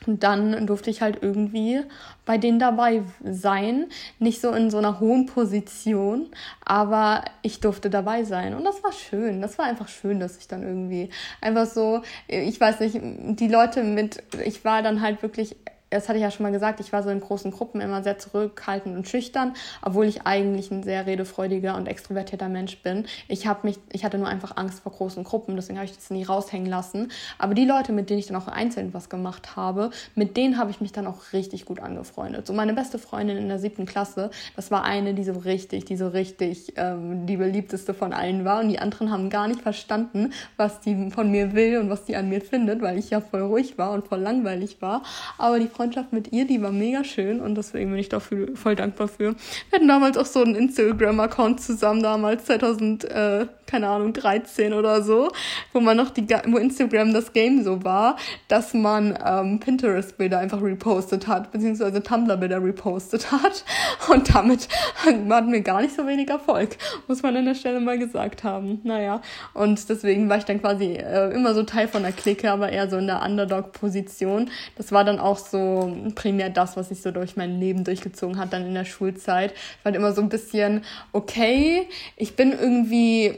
[0.06, 1.82] Und dann durfte ich halt irgendwie
[2.26, 3.88] bei denen dabei sein.
[4.20, 6.28] Nicht so in so einer hohen Position,
[6.64, 8.56] aber ich durfte dabei sein.
[8.56, 9.42] Und das war schön.
[9.42, 13.00] Das war einfach schön, dass ich dann irgendwie einfach so, ich weiß nicht,
[13.40, 15.56] die Leute mit, ich war dann halt wirklich
[15.92, 18.18] das hatte ich ja schon mal gesagt, ich war so in großen Gruppen immer sehr
[18.18, 23.06] zurückhaltend und schüchtern, obwohl ich eigentlich ein sehr redefreudiger und extrovertierter Mensch bin.
[23.28, 26.24] Ich mich, ich hatte nur einfach Angst vor großen Gruppen, deswegen habe ich das nie
[26.24, 27.12] raushängen lassen.
[27.38, 30.72] Aber die Leute, mit denen ich dann auch einzeln was gemacht habe, mit denen habe
[30.72, 32.48] ich mich dann auch richtig gut angefreundet.
[32.48, 35.98] So meine beste Freundin in der siebten Klasse, das war eine, die so richtig, die
[35.98, 40.32] so richtig ähm, die beliebteste von allen war und die anderen haben gar nicht verstanden,
[40.56, 43.42] was die von mir will und was die an mir findet, weil ich ja voll
[43.42, 45.04] ruhig war und voll langweilig war.
[45.38, 48.76] Aber die Freundschaft mit ihr, die war mega schön und deswegen bin ich dafür voll
[48.76, 49.34] dankbar für.
[49.34, 49.36] Wir
[49.74, 55.32] hatten damals auch so einen Instagram-Account zusammen, damals 2000, äh, keine Ahnung, 13 oder so,
[55.72, 58.18] wo man noch die, wo Instagram das Game so war,
[58.50, 63.64] dass man ähm, Pinterest-Bilder einfach repostet hat, beziehungsweise Tumblr-Bilder repostet hat
[64.10, 64.68] und damit
[65.06, 66.78] hatten wir gar nicht so wenig Erfolg,
[67.08, 68.82] muss man an der Stelle mal gesagt haben.
[68.84, 69.22] Naja,
[69.54, 72.90] und deswegen war ich dann quasi äh, immer so Teil von der Clique, aber eher
[72.90, 74.50] so in der Underdog-Position.
[74.76, 78.52] Das war dann auch so primär das, was sich so durch mein Leben durchgezogen hat,
[78.52, 79.54] dann in der Schulzeit.
[79.54, 80.84] Ich war immer so ein bisschen,
[81.14, 81.88] okay,
[82.18, 83.38] ich bin irgendwie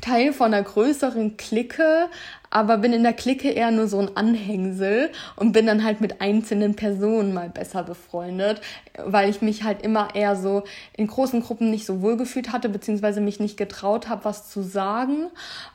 [0.00, 2.08] Teil von einer größeren Clique,
[2.50, 6.20] aber bin in der Clique eher nur so ein Anhängsel und bin dann halt mit
[6.20, 8.60] einzelnen Personen mal besser befreundet,
[9.04, 10.64] weil ich mich halt immer eher so
[10.96, 15.28] in großen Gruppen nicht so wohlgefühlt hatte, beziehungsweise mich nicht getraut habe, was zu sagen,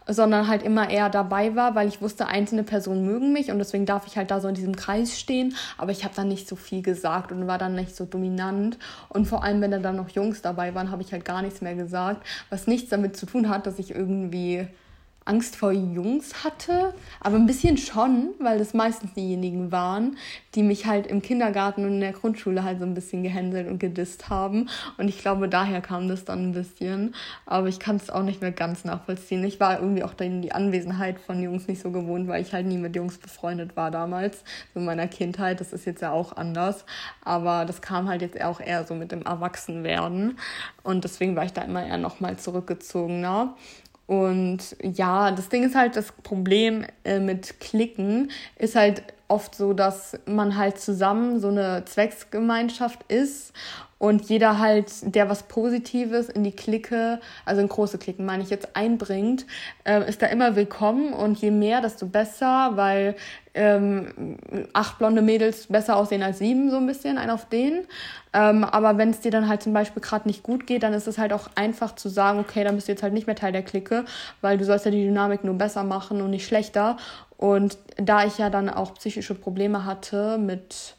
[0.05, 3.85] sondern halt immer eher dabei war, weil ich wusste, einzelne Personen mögen mich und deswegen
[3.85, 6.57] darf ich halt da so in diesem Kreis stehen, aber ich habe dann nicht so
[6.57, 8.77] viel gesagt und war dann nicht so dominant.
[9.09, 11.61] Und vor allem, wenn da dann noch Jungs dabei waren, habe ich halt gar nichts
[11.61, 14.67] mehr gesagt, was nichts damit zu tun hat, dass ich irgendwie
[15.27, 20.17] Angst vor Jungs hatte, aber ein bisschen schon, weil das meistens diejenigen waren,
[20.53, 23.79] die mich halt im Kindergarten und in der Grundschule halt so ein bisschen gehänselt und
[23.79, 24.69] gedisst haben.
[24.99, 27.15] Und ich glaube, daher kam das dann ein bisschen.
[27.47, 29.43] Aber ich kann es auch nicht mehr ganz nachvollziehen.
[29.43, 32.67] Ich war irgendwie auch dann die Anwesenheit von Jungs nicht so gewohnt, weil ich halt
[32.67, 34.43] nie mit Jungs befreundet war damals,
[34.75, 35.59] so in meiner Kindheit.
[35.59, 36.85] Das ist jetzt ja auch anders.
[37.23, 40.37] Aber das kam halt jetzt auch eher so mit dem Erwachsenwerden.
[40.83, 43.55] Und deswegen war ich da immer eher nochmal zurückgezogener.
[44.07, 49.73] Und ja, das Ding ist halt, das Problem äh, mit Klicken ist halt oft so,
[49.73, 53.53] dass man halt zusammen so eine Zwecksgemeinschaft ist
[53.97, 58.49] und jeder halt, der was Positives in die Clique, also in große Klicken meine ich
[58.49, 59.45] jetzt, einbringt,
[59.85, 61.13] äh, ist da immer willkommen.
[61.13, 63.15] Und je mehr, desto besser, weil
[63.55, 64.37] ähm,
[64.73, 67.87] acht blonde Mädels besser aussehen als sieben, so ein bisschen, ein auf den.
[68.33, 71.07] Ähm, aber wenn es dir dann halt zum Beispiel gerade nicht gut geht, dann ist
[71.07, 73.53] es halt auch einfach zu sagen, okay, dann bist du jetzt halt nicht mehr Teil
[73.53, 74.03] der Clique,
[74.41, 76.97] weil du sollst ja die Dynamik nur besser machen und nicht schlechter.
[77.37, 80.95] Und da ich ja dann auch psychische Probleme hatte mit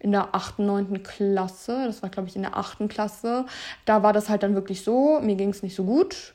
[0.00, 3.46] in der achten, neunten Klasse, das war glaube ich in der achten Klasse,
[3.84, 6.34] da war das halt dann wirklich so, mir ging es nicht so gut.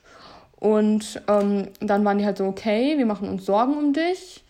[0.58, 4.42] Und ähm, dann waren die halt so, okay, wir machen uns Sorgen um dich.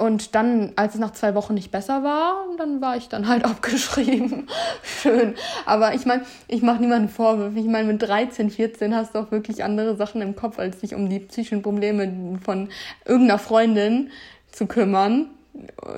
[0.00, 3.44] Und dann, als es nach zwei Wochen nicht besser war, dann war ich dann halt
[3.44, 4.46] abgeschrieben.
[4.82, 5.34] Schön.
[5.66, 7.58] Aber ich meine, ich mache niemanden Vorwürfe.
[7.58, 10.94] Ich meine, mit 13, 14 hast du auch wirklich andere Sachen im Kopf, als dich
[10.94, 12.70] um die psychischen Probleme von
[13.04, 14.10] irgendeiner Freundin
[14.50, 15.28] zu kümmern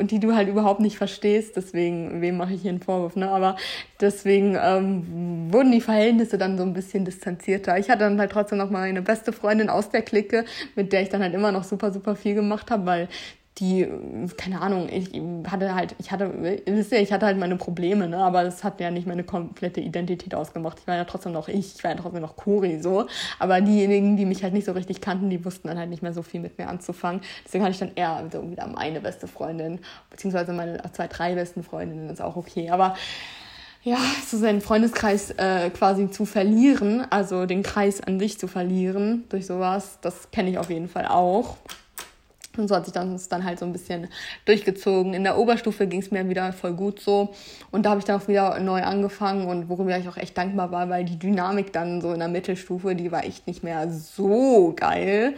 [0.00, 1.56] die du halt überhaupt nicht verstehst.
[1.56, 3.28] Deswegen, wem mache ich hier einen Vorwurf, ne?
[3.28, 3.56] Aber
[4.00, 7.78] deswegen ähm, wurden die Verhältnisse dann so ein bisschen distanzierter.
[7.78, 11.02] Ich hatte dann halt trotzdem noch mal eine beste Freundin aus der Clique, mit der
[11.02, 13.08] ich dann halt immer noch super, super viel gemacht habe, weil
[13.58, 13.86] die,
[14.38, 15.10] keine Ahnung, ich
[15.50, 16.32] hatte halt, ich hatte,
[16.64, 19.80] wisst ihr, ich hatte halt meine Probleme, ne, aber das hat ja nicht meine komplette
[19.80, 20.78] Identität ausgemacht.
[20.80, 23.06] Ich war ja trotzdem noch ich, ich war ja trotzdem noch Cori, so.
[23.38, 26.14] Aber diejenigen, die mich halt nicht so richtig kannten, die wussten dann halt nicht mehr
[26.14, 27.20] so viel mit mir anzufangen.
[27.44, 31.62] Deswegen hatte ich dann eher so wieder meine beste Freundin, beziehungsweise meine zwei, drei besten
[31.62, 32.70] Freundinnen, ist auch okay.
[32.70, 32.94] Aber
[33.82, 39.24] ja, so seinen Freundeskreis äh, quasi zu verlieren, also den Kreis an sich zu verlieren
[39.28, 41.58] durch sowas, das kenne ich auf jeden Fall auch.
[42.56, 44.08] Und so hat sich das dann halt so ein bisschen
[44.44, 45.14] durchgezogen.
[45.14, 47.34] In der Oberstufe ging es mir wieder voll gut so.
[47.70, 50.70] Und da habe ich dann auch wieder neu angefangen und worüber ich auch echt dankbar
[50.70, 54.74] war, weil die Dynamik dann so in der Mittelstufe, die war echt nicht mehr so
[54.76, 55.34] geil.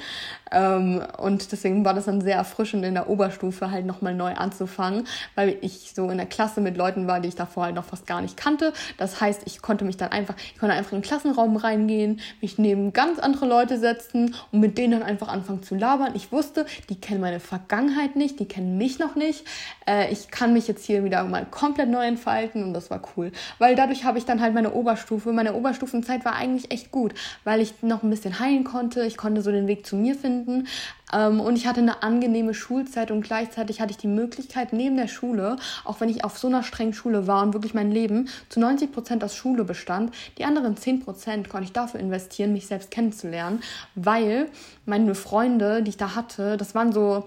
[0.51, 5.07] Ähm, und deswegen war das dann sehr erfrischend in der Oberstufe halt nochmal neu anzufangen,
[5.35, 8.07] weil ich so in der Klasse mit Leuten war, die ich davor halt noch fast
[8.07, 8.73] gar nicht kannte.
[8.99, 12.59] Das heißt, ich konnte mich dann einfach, ich konnte einfach in den Klassenraum reingehen, mich
[12.59, 16.12] neben ganz andere Leute setzen und mit denen dann einfach anfangen zu labern.
[16.15, 19.44] Ich wusste, die kennen meine Vergangenheit nicht, die kennen mich noch nicht.
[19.86, 23.31] Äh, ich kann mich jetzt hier wieder mal komplett neu entfalten und das war cool.
[23.59, 27.12] Weil dadurch habe ich dann halt meine Oberstufe, meine Oberstufenzeit war eigentlich echt gut,
[27.44, 30.66] weil ich noch ein bisschen heilen konnte, ich konnte so den Weg zu mir finden.
[31.15, 35.09] Ähm, und ich hatte eine angenehme Schulzeit und gleichzeitig hatte ich die Möglichkeit, neben der
[35.09, 38.61] Schule, auch wenn ich auf so einer strengen Schule war und wirklich mein Leben zu
[38.61, 42.91] 90 Prozent aus Schule bestand, die anderen 10 Prozent konnte ich dafür investieren, mich selbst
[42.91, 43.62] kennenzulernen,
[43.95, 44.49] weil
[44.86, 47.24] meine Freunde, die ich da hatte, das waren so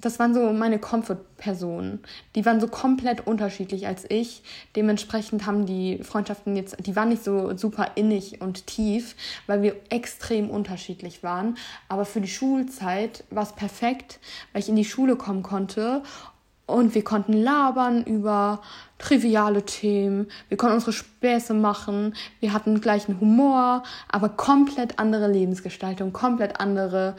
[0.00, 2.00] das waren so meine Comfort-Personen.
[2.34, 4.42] Die waren so komplett unterschiedlich als ich.
[4.76, 9.16] Dementsprechend haben die Freundschaften jetzt, die waren nicht so super innig und tief,
[9.46, 11.56] weil wir extrem unterschiedlich waren.
[11.88, 14.20] Aber für die Schulzeit war es perfekt,
[14.52, 16.02] weil ich in die Schule kommen konnte
[16.70, 18.60] und wir konnten labern über
[18.98, 26.12] triviale Themen, wir konnten unsere Späße machen, wir hatten gleichen Humor, aber komplett andere Lebensgestaltung,
[26.12, 27.16] komplett andere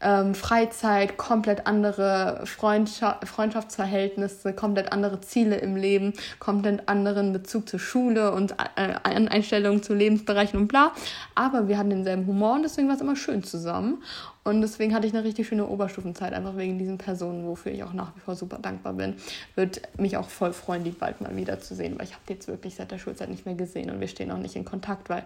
[0.00, 7.80] ähm, Freizeit, komplett andere Freundschaft, Freundschaftsverhältnisse, komplett andere Ziele im Leben, komplett anderen Bezug zur
[7.80, 10.92] Schule und äh, Einstellungen zu Lebensbereichen und bla.
[11.34, 14.02] Aber wir hatten denselben Humor und deswegen war es immer schön zusammen.
[14.42, 17.92] Und deswegen hatte ich eine richtig schöne Oberstufenzeit, einfach wegen diesen Personen, wofür ich auch
[17.92, 19.16] nach wie vor super dankbar bin.
[19.54, 22.74] Würde mich auch voll freuen, die bald mal wiederzusehen, weil ich habe die jetzt wirklich
[22.74, 25.24] seit der Schulzeit nicht mehr gesehen und wir stehen auch nicht in Kontakt, weil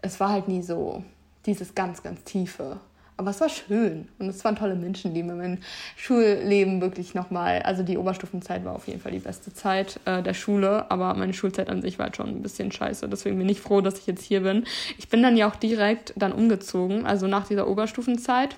[0.00, 1.02] es war halt nie so
[1.44, 2.78] dieses ganz, ganz tiefe
[3.20, 5.58] aber es war schön und es waren tolle Menschen, die mir mein
[5.94, 10.32] Schulleben wirklich nochmal, also die Oberstufenzeit war auf jeden Fall die beste Zeit äh, der
[10.32, 13.10] Schule, aber meine Schulzeit an sich war halt schon ein bisschen scheiße.
[13.10, 14.64] Deswegen bin ich froh, dass ich jetzt hier bin.
[14.96, 18.56] Ich bin dann ja auch direkt dann umgezogen, also nach dieser Oberstufenzeit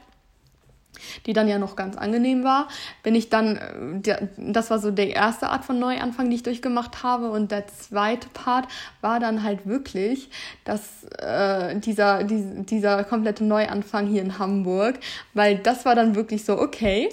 [1.27, 2.69] die dann ja noch ganz angenehm war,
[3.03, 7.03] bin ich dann, äh, das war so die erste Art von Neuanfang, die ich durchgemacht
[7.03, 7.31] habe.
[7.31, 8.67] Und der zweite Part
[9.01, 10.31] war dann halt wirklich,
[10.65, 14.99] dass äh, dieser, dieser, dieser komplette Neuanfang hier in Hamburg,
[15.35, 17.09] weil das war dann wirklich so, okay,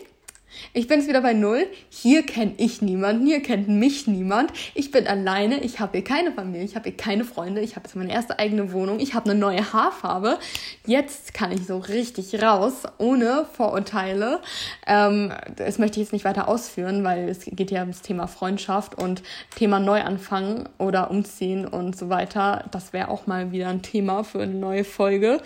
[0.74, 1.68] ich bin jetzt wieder bei Null.
[1.90, 4.52] Hier kenne ich niemanden, hier kennt mich niemand.
[4.74, 7.86] Ich bin alleine, ich habe hier keine Familie, ich habe hier keine Freunde, ich habe
[7.88, 10.40] jetzt meine erste eigene Wohnung, ich habe eine neue Haarfarbe.
[10.86, 14.42] Jetzt kann ich so richtig raus, ohne Vorurteile.
[14.88, 18.96] Ähm, das möchte ich jetzt nicht weiter ausführen, weil es geht ja ums Thema Freundschaft
[18.96, 19.24] und
[19.56, 22.66] Thema Neuanfang oder Umziehen und so weiter.
[22.72, 25.42] Das wäre auch mal wieder ein Thema für eine neue Folge.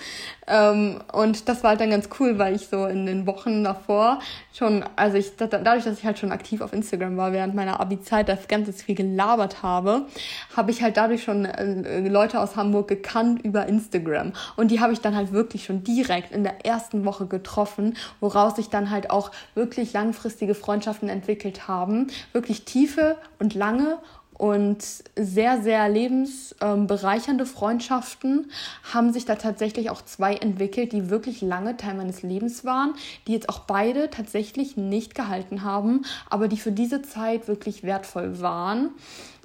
[0.48, 4.20] Ähm, und das war halt dann ganz cool, weil ich so in den Wochen davor
[4.54, 8.30] schon also ich, dadurch, dass ich halt schon aktiv auf Instagram war während meiner Abi-Zeit,
[8.30, 10.08] das ganz viel gelabert habe,
[10.56, 14.34] habe ich halt dadurch schon äh, Leute aus Hamburg gekannt über Instagram.
[14.56, 18.56] Und die habe ich dann halt wirklich schon direkt in der ersten Woche getroffen, woraus
[18.56, 22.08] sich dann halt auch wirklich langfristige Freundschaften entwickelt haben.
[22.32, 23.98] Wirklich tiefe und lange
[24.44, 24.84] und
[25.16, 28.52] sehr, sehr lebensbereichernde Freundschaften
[28.94, 32.94] haben sich da tatsächlich auch zwei entwickelt, die wirklich lange Teil meines Lebens waren,
[33.26, 38.42] die jetzt auch beide tatsächlich nicht gehalten haben, aber die für diese Zeit wirklich wertvoll
[38.42, 38.90] waren.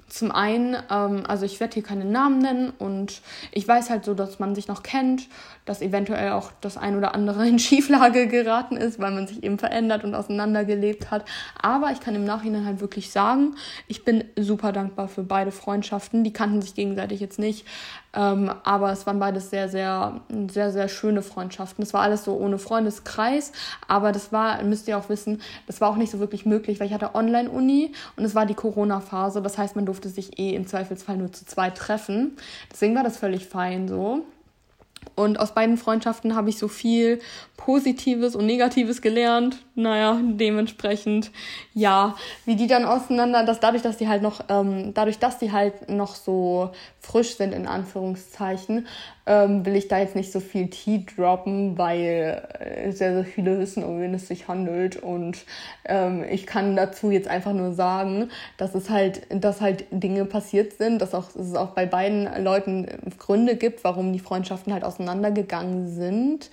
[0.09, 3.21] Zum einen, ähm, also ich werde hier keine Namen nennen und
[3.53, 5.29] ich weiß halt so, dass man sich noch kennt,
[5.69, 9.59] dass eventuell auch das ein oder andere in Schieflage geraten ist, weil man sich eben
[9.59, 11.23] verändert und auseinandergelebt hat.
[11.61, 13.55] Aber ich kann im Nachhinein halt wirklich sagen,
[13.87, 16.23] ich bin super dankbar für beide Freundschaften.
[16.23, 17.67] Die kannten sich gegenseitig jetzt nicht.
[18.13, 21.83] Ähm, aber es waren beides sehr, sehr, sehr, sehr schöne Freundschaften.
[21.83, 23.51] Das war alles so ohne Freundeskreis,
[23.87, 26.87] aber das war, müsst ihr auch wissen, das war auch nicht so wirklich möglich, weil
[26.87, 29.43] ich hatte Online-Uni und es war die Corona-Phase.
[29.43, 32.37] Das heißt, man durfte sich eh im Zweifelsfall nur zu zweit treffen.
[32.71, 34.25] Deswegen war das völlig fein so.
[35.15, 37.19] Und aus beiden Freundschaften habe ich so viel
[37.57, 39.57] Positives und Negatives gelernt.
[39.75, 41.31] Naja, dementsprechend,
[41.73, 42.15] ja,
[42.45, 45.89] wie die dann auseinander, dass dadurch, dass die halt noch, ähm, dadurch, dass die halt
[45.89, 46.71] noch so
[47.01, 48.87] frisch sind, in Anführungszeichen,
[49.25, 53.59] ähm, will ich da jetzt nicht so viel Tee droppen, weil äh, sehr, sehr viele
[53.59, 54.95] wissen, um wen es sich handelt.
[54.95, 55.45] Und
[55.85, 60.73] ähm, ich kann dazu jetzt einfach nur sagen, dass es halt, dass halt Dinge passiert
[60.73, 64.83] sind, dass, auch, dass es auch bei beiden Leuten Gründe gibt, warum die Freundschaften halt
[64.89, 66.49] auseinandergegangen sind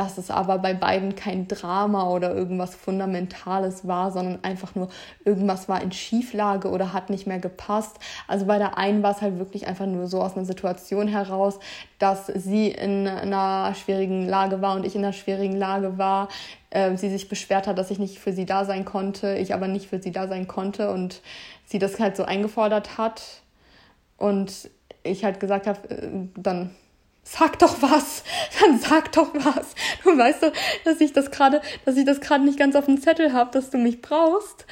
[0.00, 4.88] dass es aber bei beiden kein Drama oder irgendwas Fundamentales war, sondern einfach nur
[5.26, 7.98] irgendwas war in Schieflage oder hat nicht mehr gepasst.
[8.26, 11.58] Also bei der einen war es halt wirklich einfach nur so aus einer Situation heraus,
[11.98, 16.28] dass sie in einer schwierigen Lage war und ich in einer schwierigen Lage war.
[16.70, 19.68] Äh, sie sich beschwert hat, dass ich nicht für sie da sein konnte, ich aber
[19.68, 21.20] nicht für sie da sein konnte und
[21.66, 23.42] sie das halt so eingefordert hat.
[24.16, 24.70] Und
[25.02, 26.70] ich halt gesagt habe, äh, dann
[27.22, 28.24] sag doch was,
[28.60, 29.74] dann sag doch was.
[30.04, 30.52] Du weißt doch,
[30.84, 33.70] dass ich das gerade, dass ich das gerade nicht ganz auf dem Zettel habe, dass
[33.70, 34.66] du mich brauchst.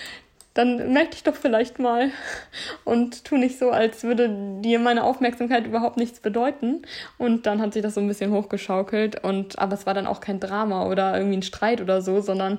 [0.54, 2.10] Dann melde dich doch vielleicht mal
[2.84, 4.28] und tu nicht so, als würde
[4.60, 6.82] dir meine Aufmerksamkeit überhaupt nichts bedeuten.
[7.16, 10.20] Und dann hat sich das so ein bisschen hochgeschaukelt und aber es war dann auch
[10.20, 12.58] kein Drama oder irgendwie ein Streit oder so, sondern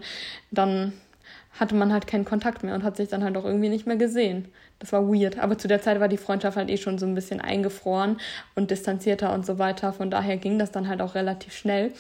[0.52, 0.94] dann
[1.52, 3.96] hatte man halt keinen Kontakt mehr und hat sich dann halt auch irgendwie nicht mehr
[3.96, 4.48] gesehen.
[4.80, 5.40] Das war weird.
[5.40, 8.18] Aber zu der Zeit war die Freundschaft halt eh schon so ein bisschen eingefroren
[8.56, 9.92] und distanzierter und so weiter.
[9.92, 11.92] Von daher ging das dann halt auch relativ schnell.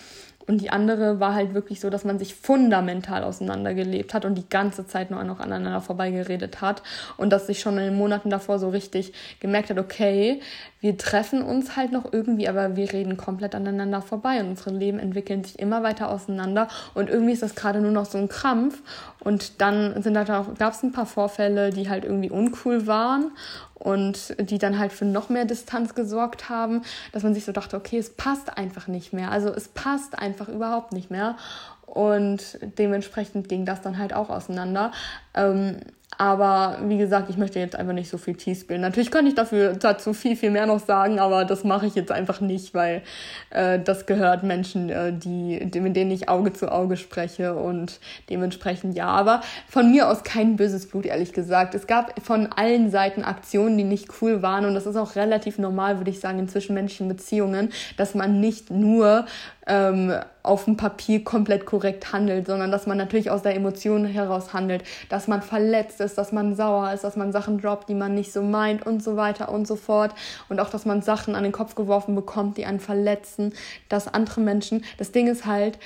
[0.50, 4.50] Und die andere war halt wirklich so, dass man sich fundamental auseinandergelebt hat und die
[4.50, 6.82] ganze Zeit nur noch aneinander vorbeigeredet hat.
[7.18, 10.42] Und dass sich schon in den Monaten davor so richtig gemerkt hat, okay,
[10.80, 14.98] wir treffen uns halt noch irgendwie, aber wir reden komplett aneinander vorbei und unsere Leben
[14.98, 16.68] entwickeln sich immer weiter auseinander.
[16.96, 18.82] Und irgendwie ist das gerade nur noch so ein Krampf.
[19.20, 23.34] Und dann sind da auch, gab es ein paar Vorfälle, die halt irgendwie uncool waren
[23.80, 27.78] und die dann halt für noch mehr Distanz gesorgt haben, dass man sich so dachte,
[27.78, 29.32] okay, es passt einfach nicht mehr.
[29.32, 31.38] Also es passt einfach überhaupt nicht mehr.
[31.86, 34.92] Und dementsprechend ging das dann halt auch auseinander.
[35.34, 35.78] Ähm,
[36.20, 38.82] aber wie gesagt, ich möchte jetzt einfach nicht so viel Tee spielen.
[38.82, 42.12] Natürlich könnte ich dafür dazu viel, viel mehr noch sagen, aber das mache ich jetzt
[42.12, 43.04] einfach nicht, weil
[43.52, 48.98] äh, das gehört Menschen, äh, die, mit denen ich Auge zu Auge spreche und dementsprechend
[48.98, 49.08] ja.
[49.08, 49.40] Aber
[49.70, 51.74] von mir aus kein böses Blut, ehrlich gesagt.
[51.74, 55.58] Es gab von allen Seiten Aktionen, die nicht cool waren und das ist auch relativ
[55.58, 59.26] normal, würde ich sagen, in zwischenmenschlichen Beziehungen, dass man nicht nur
[59.70, 64.52] ähm, auf dem Papier komplett korrekt handelt, sondern dass man natürlich aus der Emotion heraus
[64.52, 68.16] handelt, dass man verletzt ist, dass man sauer ist, dass man Sachen droppt, die man
[68.16, 70.14] nicht so meint und so weiter und so fort.
[70.50, 73.54] Und auch, dass man Sachen an den Kopf geworfen bekommt, die einen verletzen,
[73.88, 75.80] dass andere Menschen, das Ding ist halt,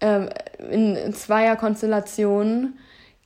[0.00, 0.28] äh,
[0.70, 2.78] in Zweierkonstellationen,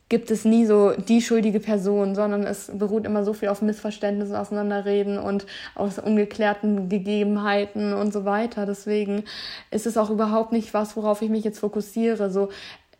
[0.07, 4.35] gibt es nie so die schuldige Person, sondern es beruht immer so viel auf Missverständnissen,
[4.35, 8.67] Auseinanderreden und aus ungeklärten Gegebenheiten und so weiter.
[8.67, 9.23] Deswegen
[9.71, 12.29] ist es auch überhaupt nicht was, worauf ich mich jetzt fokussiere.
[12.29, 12.49] So,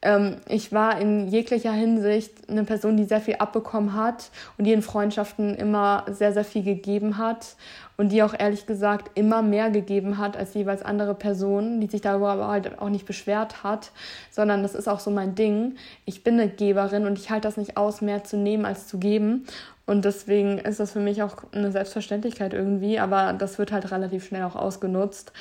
[0.06, 4.72] ähm, ich war in jeglicher Hinsicht eine Person, die sehr viel abbekommen hat und die
[4.72, 7.56] in Freundschaften immer sehr, sehr viel gegeben hat
[7.98, 12.02] und die auch ehrlich gesagt immer mehr gegeben hat als jeweils andere Personen, die sich
[12.02, 13.92] darüber aber halt auch nicht beschwert hat,
[14.30, 15.76] sondern das ist auch so mein Ding.
[16.06, 19.00] Ich bin eine Geberin und ich halte das nicht aus, mehr zu nehmen als zu
[19.00, 19.48] geben.
[19.88, 24.26] Und deswegen ist das für mich auch eine Selbstverständlichkeit irgendwie, aber das wird halt relativ
[24.26, 25.32] schnell auch ausgenutzt.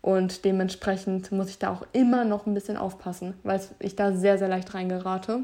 [0.00, 4.38] Und dementsprechend muss ich da auch immer noch ein bisschen aufpassen, weil ich da sehr,
[4.38, 5.42] sehr leicht reingerate.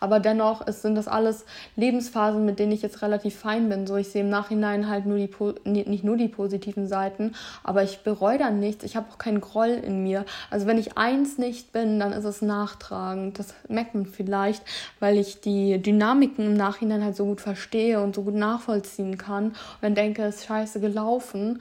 [0.00, 1.44] Aber dennoch es sind das alles
[1.76, 3.86] Lebensphasen, mit denen ich jetzt relativ fein bin.
[3.86, 5.28] So, ich sehe im Nachhinein halt nur die
[5.64, 8.84] nicht nur die positiven Seiten, aber ich bereue dann nichts.
[8.84, 10.24] Ich habe auch keinen Groll in mir.
[10.50, 13.38] Also wenn ich eins nicht bin, dann ist es nachtragend.
[13.38, 14.62] Das merkt man vielleicht,
[15.00, 19.48] weil ich die Dynamiken im Nachhinein halt so gut verstehe und so gut nachvollziehen kann.
[19.48, 21.60] Und dann denke, es ist scheiße gelaufen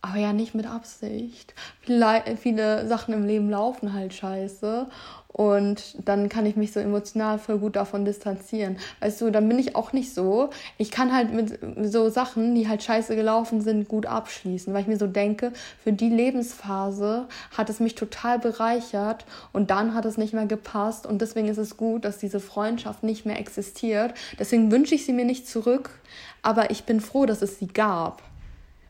[0.00, 1.54] aber ja nicht mit Absicht.
[1.80, 4.86] Viele, viele Sachen im Leben laufen halt scheiße
[5.38, 8.78] und dann kann ich mich so emotional voll gut davon distanzieren.
[9.00, 10.50] Weißt du, dann bin ich auch nicht so.
[10.78, 11.58] Ich kann halt mit
[11.92, 15.52] so Sachen, die halt scheiße gelaufen sind, gut abschließen, weil ich mir so denke,
[15.82, 17.26] für die Lebensphase
[17.56, 21.58] hat es mich total bereichert und dann hat es nicht mehr gepasst und deswegen ist
[21.58, 24.14] es gut, dass diese Freundschaft nicht mehr existiert.
[24.38, 25.90] Deswegen wünsche ich sie mir nicht zurück,
[26.42, 28.22] aber ich bin froh, dass es sie gab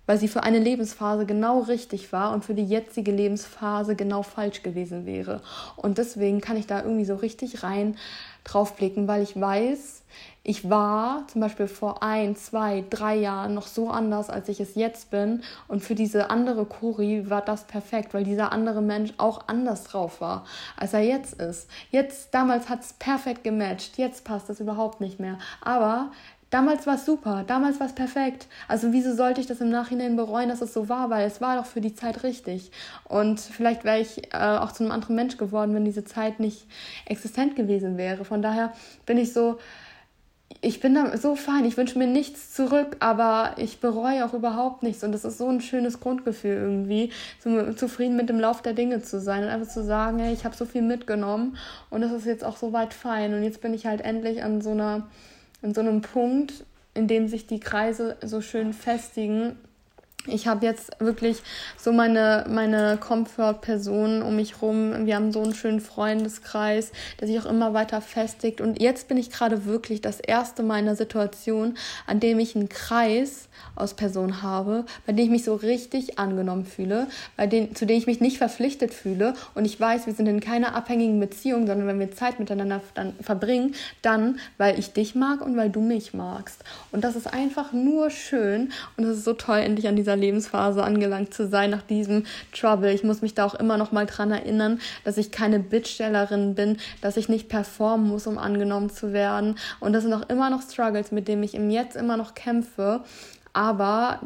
[0.09, 4.63] weil sie für eine Lebensphase genau richtig war und für die jetzige Lebensphase genau falsch
[4.63, 5.43] gewesen wäre.
[5.77, 7.95] Und deswegen kann ich da irgendwie so richtig rein
[8.45, 10.03] draufblicken, weil ich weiß,
[10.43, 14.77] ich war zum Beispiel vor ein, zwei, drei Jahren noch so anders, als ich es
[14.77, 15.43] jetzt bin.
[15.69, 20.23] Und für diese andere Cori war das perfekt, weil dieser andere Mensch auch anders drauf
[20.23, 20.47] war,
[20.79, 21.69] als er jetzt ist.
[21.91, 25.39] Jetzt, damals hat es perfekt gematcht, jetzt passt das überhaupt nicht mehr.
[25.61, 26.13] Aber
[26.51, 28.47] Damals war es super, damals war es perfekt.
[28.69, 31.57] Also wieso sollte ich das im Nachhinein bereuen, dass es so war, weil es war
[31.57, 32.71] doch für die Zeit richtig.
[33.05, 36.67] Und vielleicht wäre ich äh, auch zu einem anderen Mensch geworden, wenn diese Zeit nicht
[37.05, 38.25] existent gewesen wäre.
[38.25, 38.73] Von daher
[39.05, 39.59] bin ich so,
[40.63, 44.83] ich bin da so fein, ich wünsche mir nichts zurück, aber ich bereue auch überhaupt
[44.83, 45.05] nichts.
[45.05, 49.03] Und das ist so ein schönes Grundgefühl irgendwie, so zufrieden mit dem Lauf der Dinge
[49.03, 51.59] zu sein und einfach zu sagen, hey, ich habe so viel mitgenommen
[51.91, 53.35] und das ist jetzt auch so weit fein.
[53.35, 55.07] Und jetzt bin ich halt endlich an so einer
[55.63, 56.65] in so einem Punkt,
[56.95, 59.57] in dem sich die Kreise so schön festigen
[60.29, 61.39] ich habe jetzt wirklich
[61.77, 65.07] so meine, meine Comfort-Personen um mich rum.
[65.07, 68.61] Wir haben so einen schönen Freundeskreis, der sich auch immer weiter festigt.
[68.61, 71.77] Und jetzt bin ich gerade wirklich das erste Mal in einer Situation,
[72.07, 76.65] an dem ich einen Kreis aus Personen habe, bei dem ich mich so richtig angenommen
[76.65, 77.07] fühle,
[77.37, 79.35] bei denen, zu denen ich mich nicht verpflichtet fühle.
[79.55, 83.15] Und ich weiß, wir sind in keiner abhängigen Beziehung, sondern wenn wir Zeit miteinander dann
[83.21, 86.65] verbringen, dann, weil ich dich mag und weil du mich magst.
[86.93, 88.73] Und das ist einfach nur schön.
[88.97, 92.93] Und es ist so toll, endlich an dieser Lebensphase angelangt zu sein, nach diesem Trouble.
[92.93, 96.77] Ich muss mich da auch immer noch mal dran erinnern, dass ich keine Bittstellerin bin,
[97.01, 99.57] dass ich nicht performen muss, um angenommen zu werden.
[99.81, 103.01] Und das sind auch immer noch Struggles, mit denen ich im Jetzt immer noch kämpfe.
[103.53, 104.21] Aber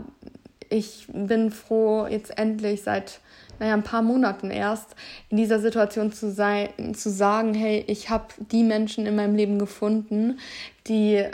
[0.69, 3.21] ich bin froh, jetzt endlich seit
[3.63, 4.97] naja, ein paar Monaten erst
[5.29, 9.59] in dieser Situation zu sein, zu sagen, hey, ich habe die Menschen in meinem Leben
[9.59, 10.41] gefunden,
[10.89, 11.25] die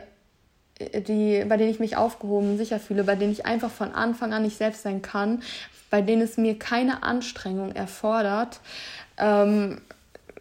[0.81, 4.33] die, bei denen ich mich aufgehoben und sicher fühle, bei denen ich einfach von Anfang
[4.33, 5.43] an nicht selbst sein kann,
[5.91, 8.61] bei denen es mir keine Anstrengung erfordert,
[9.17, 9.81] ähm,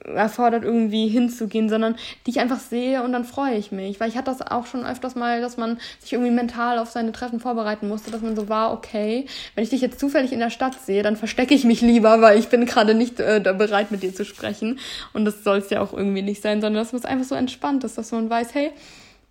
[0.06, 1.96] erfordert irgendwie hinzugehen, sondern
[2.26, 4.00] die ich einfach sehe und dann freue ich mich.
[4.00, 7.12] Weil ich hatte das auch schon öfters mal, dass man sich irgendwie mental auf seine
[7.12, 10.50] Treffen vorbereiten musste, dass man so war, okay, wenn ich dich jetzt zufällig in der
[10.50, 14.04] Stadt sehe, dann verstecke ich mich lieber, weil ich bin gerade nicht äh, bereit, mit
[14.04, 14.80] dir zu sprechen.
[15.14, 17.36] Und das soll es ja auch irgendwie nicht sein, sondern dass man es einfach so
[17.36, 18.72] entspannt ist, dass man weiß, hey,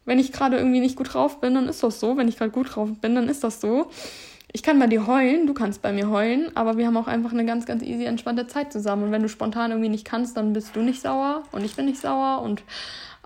[0.06, 2.16] wenn ich gerade irgendwie nicht gut drauf bin, dann ist das so.
[2.16, 3.90] Wenn ich gerade gut drauf bin, dann ist das so.
[4.52, 7.32] Ich kann bei dir heulen, du kannst bei mir heulen, aber wir haben auch einfach
[7.32, 9.04] eine ganz, ganz easy, entspannte Zeit zusammen.
[9.04, 11.84] Und wenn du spontan irgendwie nicht kannst, dann bist du nicht sauer und ich bin
[11.84, 12.62] nicht sauer und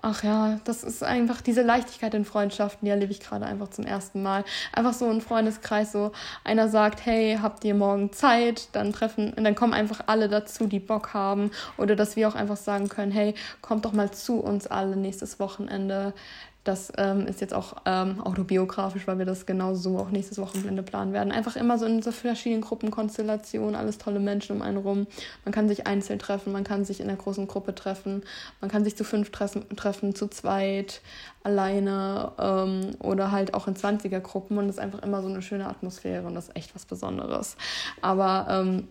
[0.01, 3.85] ach ja, das ist einfach diese Leichtigkeit in Freundschaften, die erlebe ich gerade einfach zum
[3.85, 4.43] ersten Mal.
[4.73, 6.11] Einfach so ein Freundeskreis, so
[6.43, 8.69] einer sagt, hey, habt ihr morgen Zeit?
[8.71, 11.51] Dann treffen, und dann kommen einfach alle dazu, die Bock haben.
[11.77, 15.39] Oder dass wir auch einfach sagen können, hey, kommt doch mal zu uns alle nächstes
[15.39, 16.13] Wochenende.
[16.63, 20.83] Das ähm, ist jetzt auch ähm, autobiografisch, weil wir das genau so auch nächstes Wochenende
[20.83, 21.31] planen werden.
[21.31, 25.07] Einfach immer so in so verschiedenen Gruppenkonstellationen, alles tolle Menschen um einen rum.
[25.43, 28.21] Man kann sich einzeln treffen, man kann sich in einer großen Gruppe treffen,
[28.59, 31.01] man kann sich zu fünf treffen, treffen zu zweit,
[31.43, 35.67] alleine ähm, oder halt auch in 20er-Gruppen und das ist einfach immer so eine schöne
[35.67, 37.57] Atmosphäre und das ist echt was Besonderes.
[38.01, 38.87] Aber ähm,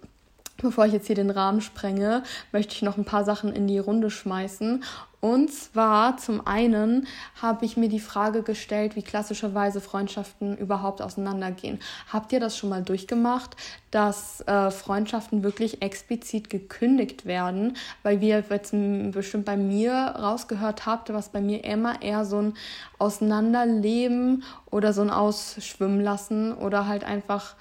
[0.63, 2.23] Bevor ich jetzt hier den Rahmen sprenge,
[2.53, 4.85] möchte ich noch ein paar Sachen in die Runde schmeißen.
[5.21, 7.07] Und zwar zum einen
[7.41, 11.79] habe ich mir die Frage gestellt, wie klassischerweise Freundschaften überhaupt auseinandergehen.
[12.11, 13.55] Habt ihr das schon mal durchgemacht,
[13.91, 17.77] dass äh, Freundschaften wirklich explizit gekündigt werden?
[18.03, 18.73] Weil wir jetzt
[19.13, 22.55] bestimmt bei mir rausgehört habt, was bei mir immer eher so ein
[22.99, 27.57] Auseinanderleben oder so ein Ausschwimmen lassen oder halt einfach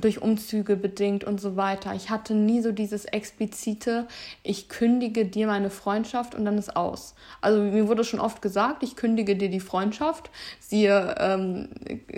[0.00, 1.94] durch Umzüge bedingt und so weiter.
[1.94, 4.06] Ich hatte nie so dieses explizite,
[4.42, 7.14] ich kündige dir meine Freundschaft und dann ist aus.
[7.40, 11.68] Also mir wurde schon oft gesagt, ich kündige dir die Freundschaft, siehe, ähm,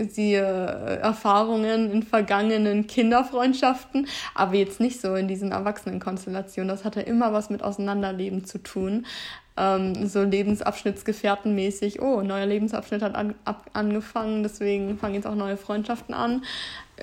[0.08, 6.68] siehe Erfahrungen in vergangenen Kinderfreundschaften, aber jetzt nicht so in diesen Erwachsenenkonstellationen.
[6.68, 9.06] Das hatte immer was mit Auseinanderleben zu tun.
[9.56, 15.56] Ähm, so Lebensabschnittsgefährtenmäßig, oh, neuer Lebensabschnitt hat an, ab, angefangen, deswegen fangen jetzt auch neue
[15.56, 16.42] Freundschaften an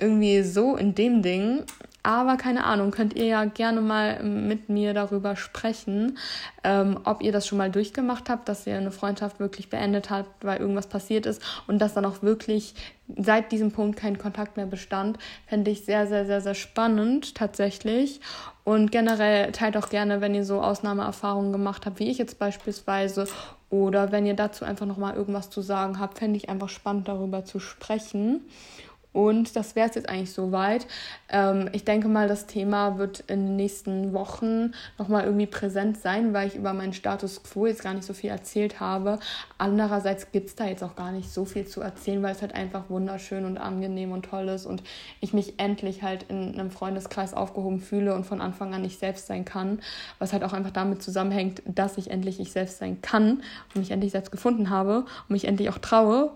[0.00, 1.64] irgendwie so in dem Ding.
[2.06, 6.18] Aber keine Ahnung, könnt ihr ja gerne mal mit mir darüber sprechen,
[6.62, 10.44] ähm, ob ihr das schon mal durchgemacht habt, dass ihr eine Freundschaft wirklich beendet habt,
[10.44, 12.74] weil irgendwas passiert ist und dass dann auch wirklich
[13.16, 15.16] seit diesem Punkt kein Kontakt mehr bestand.
[15.46, 18.20] Fände ich sehr, sehr, sehr, sehr spannend tatsächlich.
[18.64, 23.26] Und generell teilt auch gerne, wenn ihr so Ausnahmeerfahrungen gemacht habt, wie ich jetzt beispielsweise,
[23.70, 27.46] oder wenn ihr dazu einfach nochmal irgendwas zu sagen habt, fände ich einfach spannend darüber
[27.46, 28.42] zu sprechen.
[29.14, 30.88] Und das wäre es jetzt eigentlich soweit.
[31.30, 36.34] Ähm, ich denke mal, das Thema wird in den nächsten Wochen nochmal irgendwie präsent sein,
[36.34, 39.20] weil ich über meinen Status quo jetzt gar nicht so viel erzählt habe.
[39.56, 42.56] Andererseits gibt es da jetzt auch gar nicht so viel zu erzählen, weil es halt
[42.56, 44.82] einfach wunderschön und angenehm und toll ist und
[45.20, 49.28] ich mich endlich halt in einem Freundeskreis aufgehoben fühle und von Anfang an nicht selbst
[49.28, 49.78] sein kann.
[50.18, 53.92] Was halt auch einfach damit zusammenhängt, dass ich endlich ich selbst sein kann und mich
[53.92, 56.32] endlich selbst gefunden habe und mich endlich auch traue,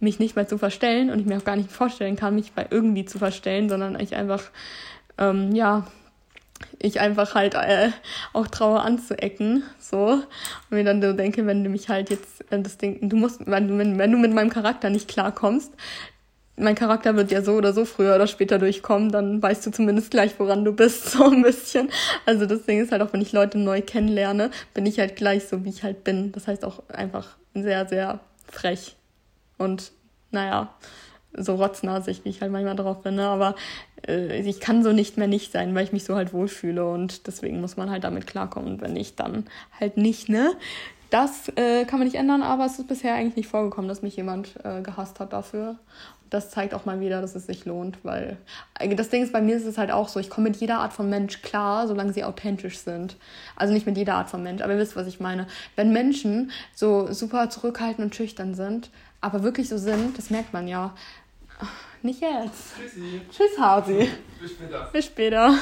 [0.00, 2.66] mich nicht mehr zu verstellen und ich mir auch gar nicht vorstellen kann, mich bei
[2.70, 4.42] irgendwie zu verstellen, sondern ich einfach,
[5.18, 5.86] ähm, ja,
[6.78, 7.90] ich einfach halt äh,
[8.32, 10.06] auch traue anzuecken, so.
[10.06, 10.24] Und
[10.70, 13.68] mir dann so denke, wenn du mich halt jetzt, äh, das Ding, du musst, wenn
[13.68, 15.72] du, wenn, wenn du mit meinem Charakter nicht klarkommst,
[16.56, 20.10] mein Charakter wird ja so oder so früher oder später durchkommen, dann weißt du zumindest
[20.10, 21.90] gleich, woran du bist, so ein bisschen.
[22.26, 25.46] Also das Ding ist halt auch, wenn ich Leute neu kennenlerne, bin ich halt gleich
[25.48, 26.32] so, wie ich halt bin.
[26.32, 28.20] Das heißt auch einfach sehr, sehr
[28.50, 28.96] frech
[29.60, 29.92] und
[30.30, 30.74] naja,
[31.32, 33.28] so rotznasig, wie ich halt manchmal drauf bin, ne?
[33.28, 33.54] aber
[34.06, 37.26] äh, ich kann so nicht mehr nicht sein, weil ich mich so halt wohlfühle und
[37.26, 39.46] deswegen muss man halt damit klarkommen und wenn nicht, dann
[39.78, 40.52] halt nicht, ne?
[41.10, 44.16] Das äh, kann man nicht ändern, aber es ist bisher eigentlich nicht vorgekommen, dass mich
[44.16, 45.76] jemand äh, gehasst hat dafür.
[46.30, 48.36] Das zeigt auch mal wieder, dass es sich lohnt, weil
[48.78, 50.78] äh, das Ding ist, bei mir ist es halt auch so, ich komme mit jeder
[50.78, 53.16] Art von Mensch klar, solange sie authentisch sind.
[53.56, 55.48] Also nicht mit jeder Art von Mensch, aber ihr wisst, was ich meine.
[55.74, 58.90] Wenn Menschen so super zurückhaltend und schüchtern sind,
[59.20, 60.94] aber wirklich so sind, das merkt man ja.
[62.02, 62.76] Nicht jetzt.
[62.76, 63.20] Tschüssi.
[63.30, 64.10] Tschüss, Hasi.
[64.40, 64.88] Bis später.
[64.90, 65.54] Bis später.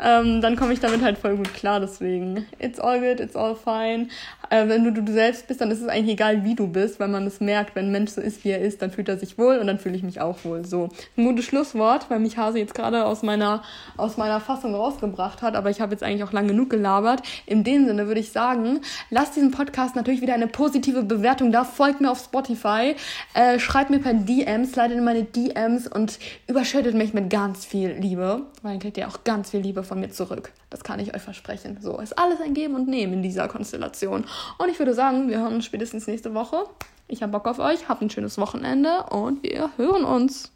[0.00, 2.46] Ähm, dann komme ich damit halt voll gut klar, deswegen.
[2.58, 4.10] It's all good, it's all fine.
[4.52, 7.08] Äh, wenn du du selbst bist, dann ist es eigentlich egal, wie du bist, weil
[7.08, 9.38] man es merkt, wenn ein Mensch so ist, wie er ist, dann fühlt er sich
[9.38, 10.66] wohl und dann fühle ich mich auch wohl.
[10.66, 10.90] So.
[11.16, 13.62] Ein gutes Schlusswort, weil mich Hase jetzt gerade aus meiner,
[13.96, 17.22] aus meiner Fassung rausgebracht hat, aber ich habe jetzt eigentlich auch lang genug gelabert.
[17.46, 21.64] In dem Sinne würde ich sagen, lasst diesen Podcast natürlich wieder eine positive Bewertung da,
[21.64, 22.94] folgt mir auf Spotify,
[23.32, 27.92] äh, schreibt mir per DMs, leitet in meine DMs und überschüttet mich mit ganz viel
[27.92, 30.52] Liebe, weil dann kriegt ihr auch ganz viel Liebe von mir zurück.
[30.72, 31.76] Das kann ich euch versprechen.
[31.82, 34.24] So ist alles ein Geben und Nehmen in dieser Konstellation.
[34.56, 36.64] Und ich würde sagen, wir hören uns spätestens nächste Woche.
[37.08, 40.51] Ich habe Bock auf euch, habt ein schönes Wochenende und wir hören uns.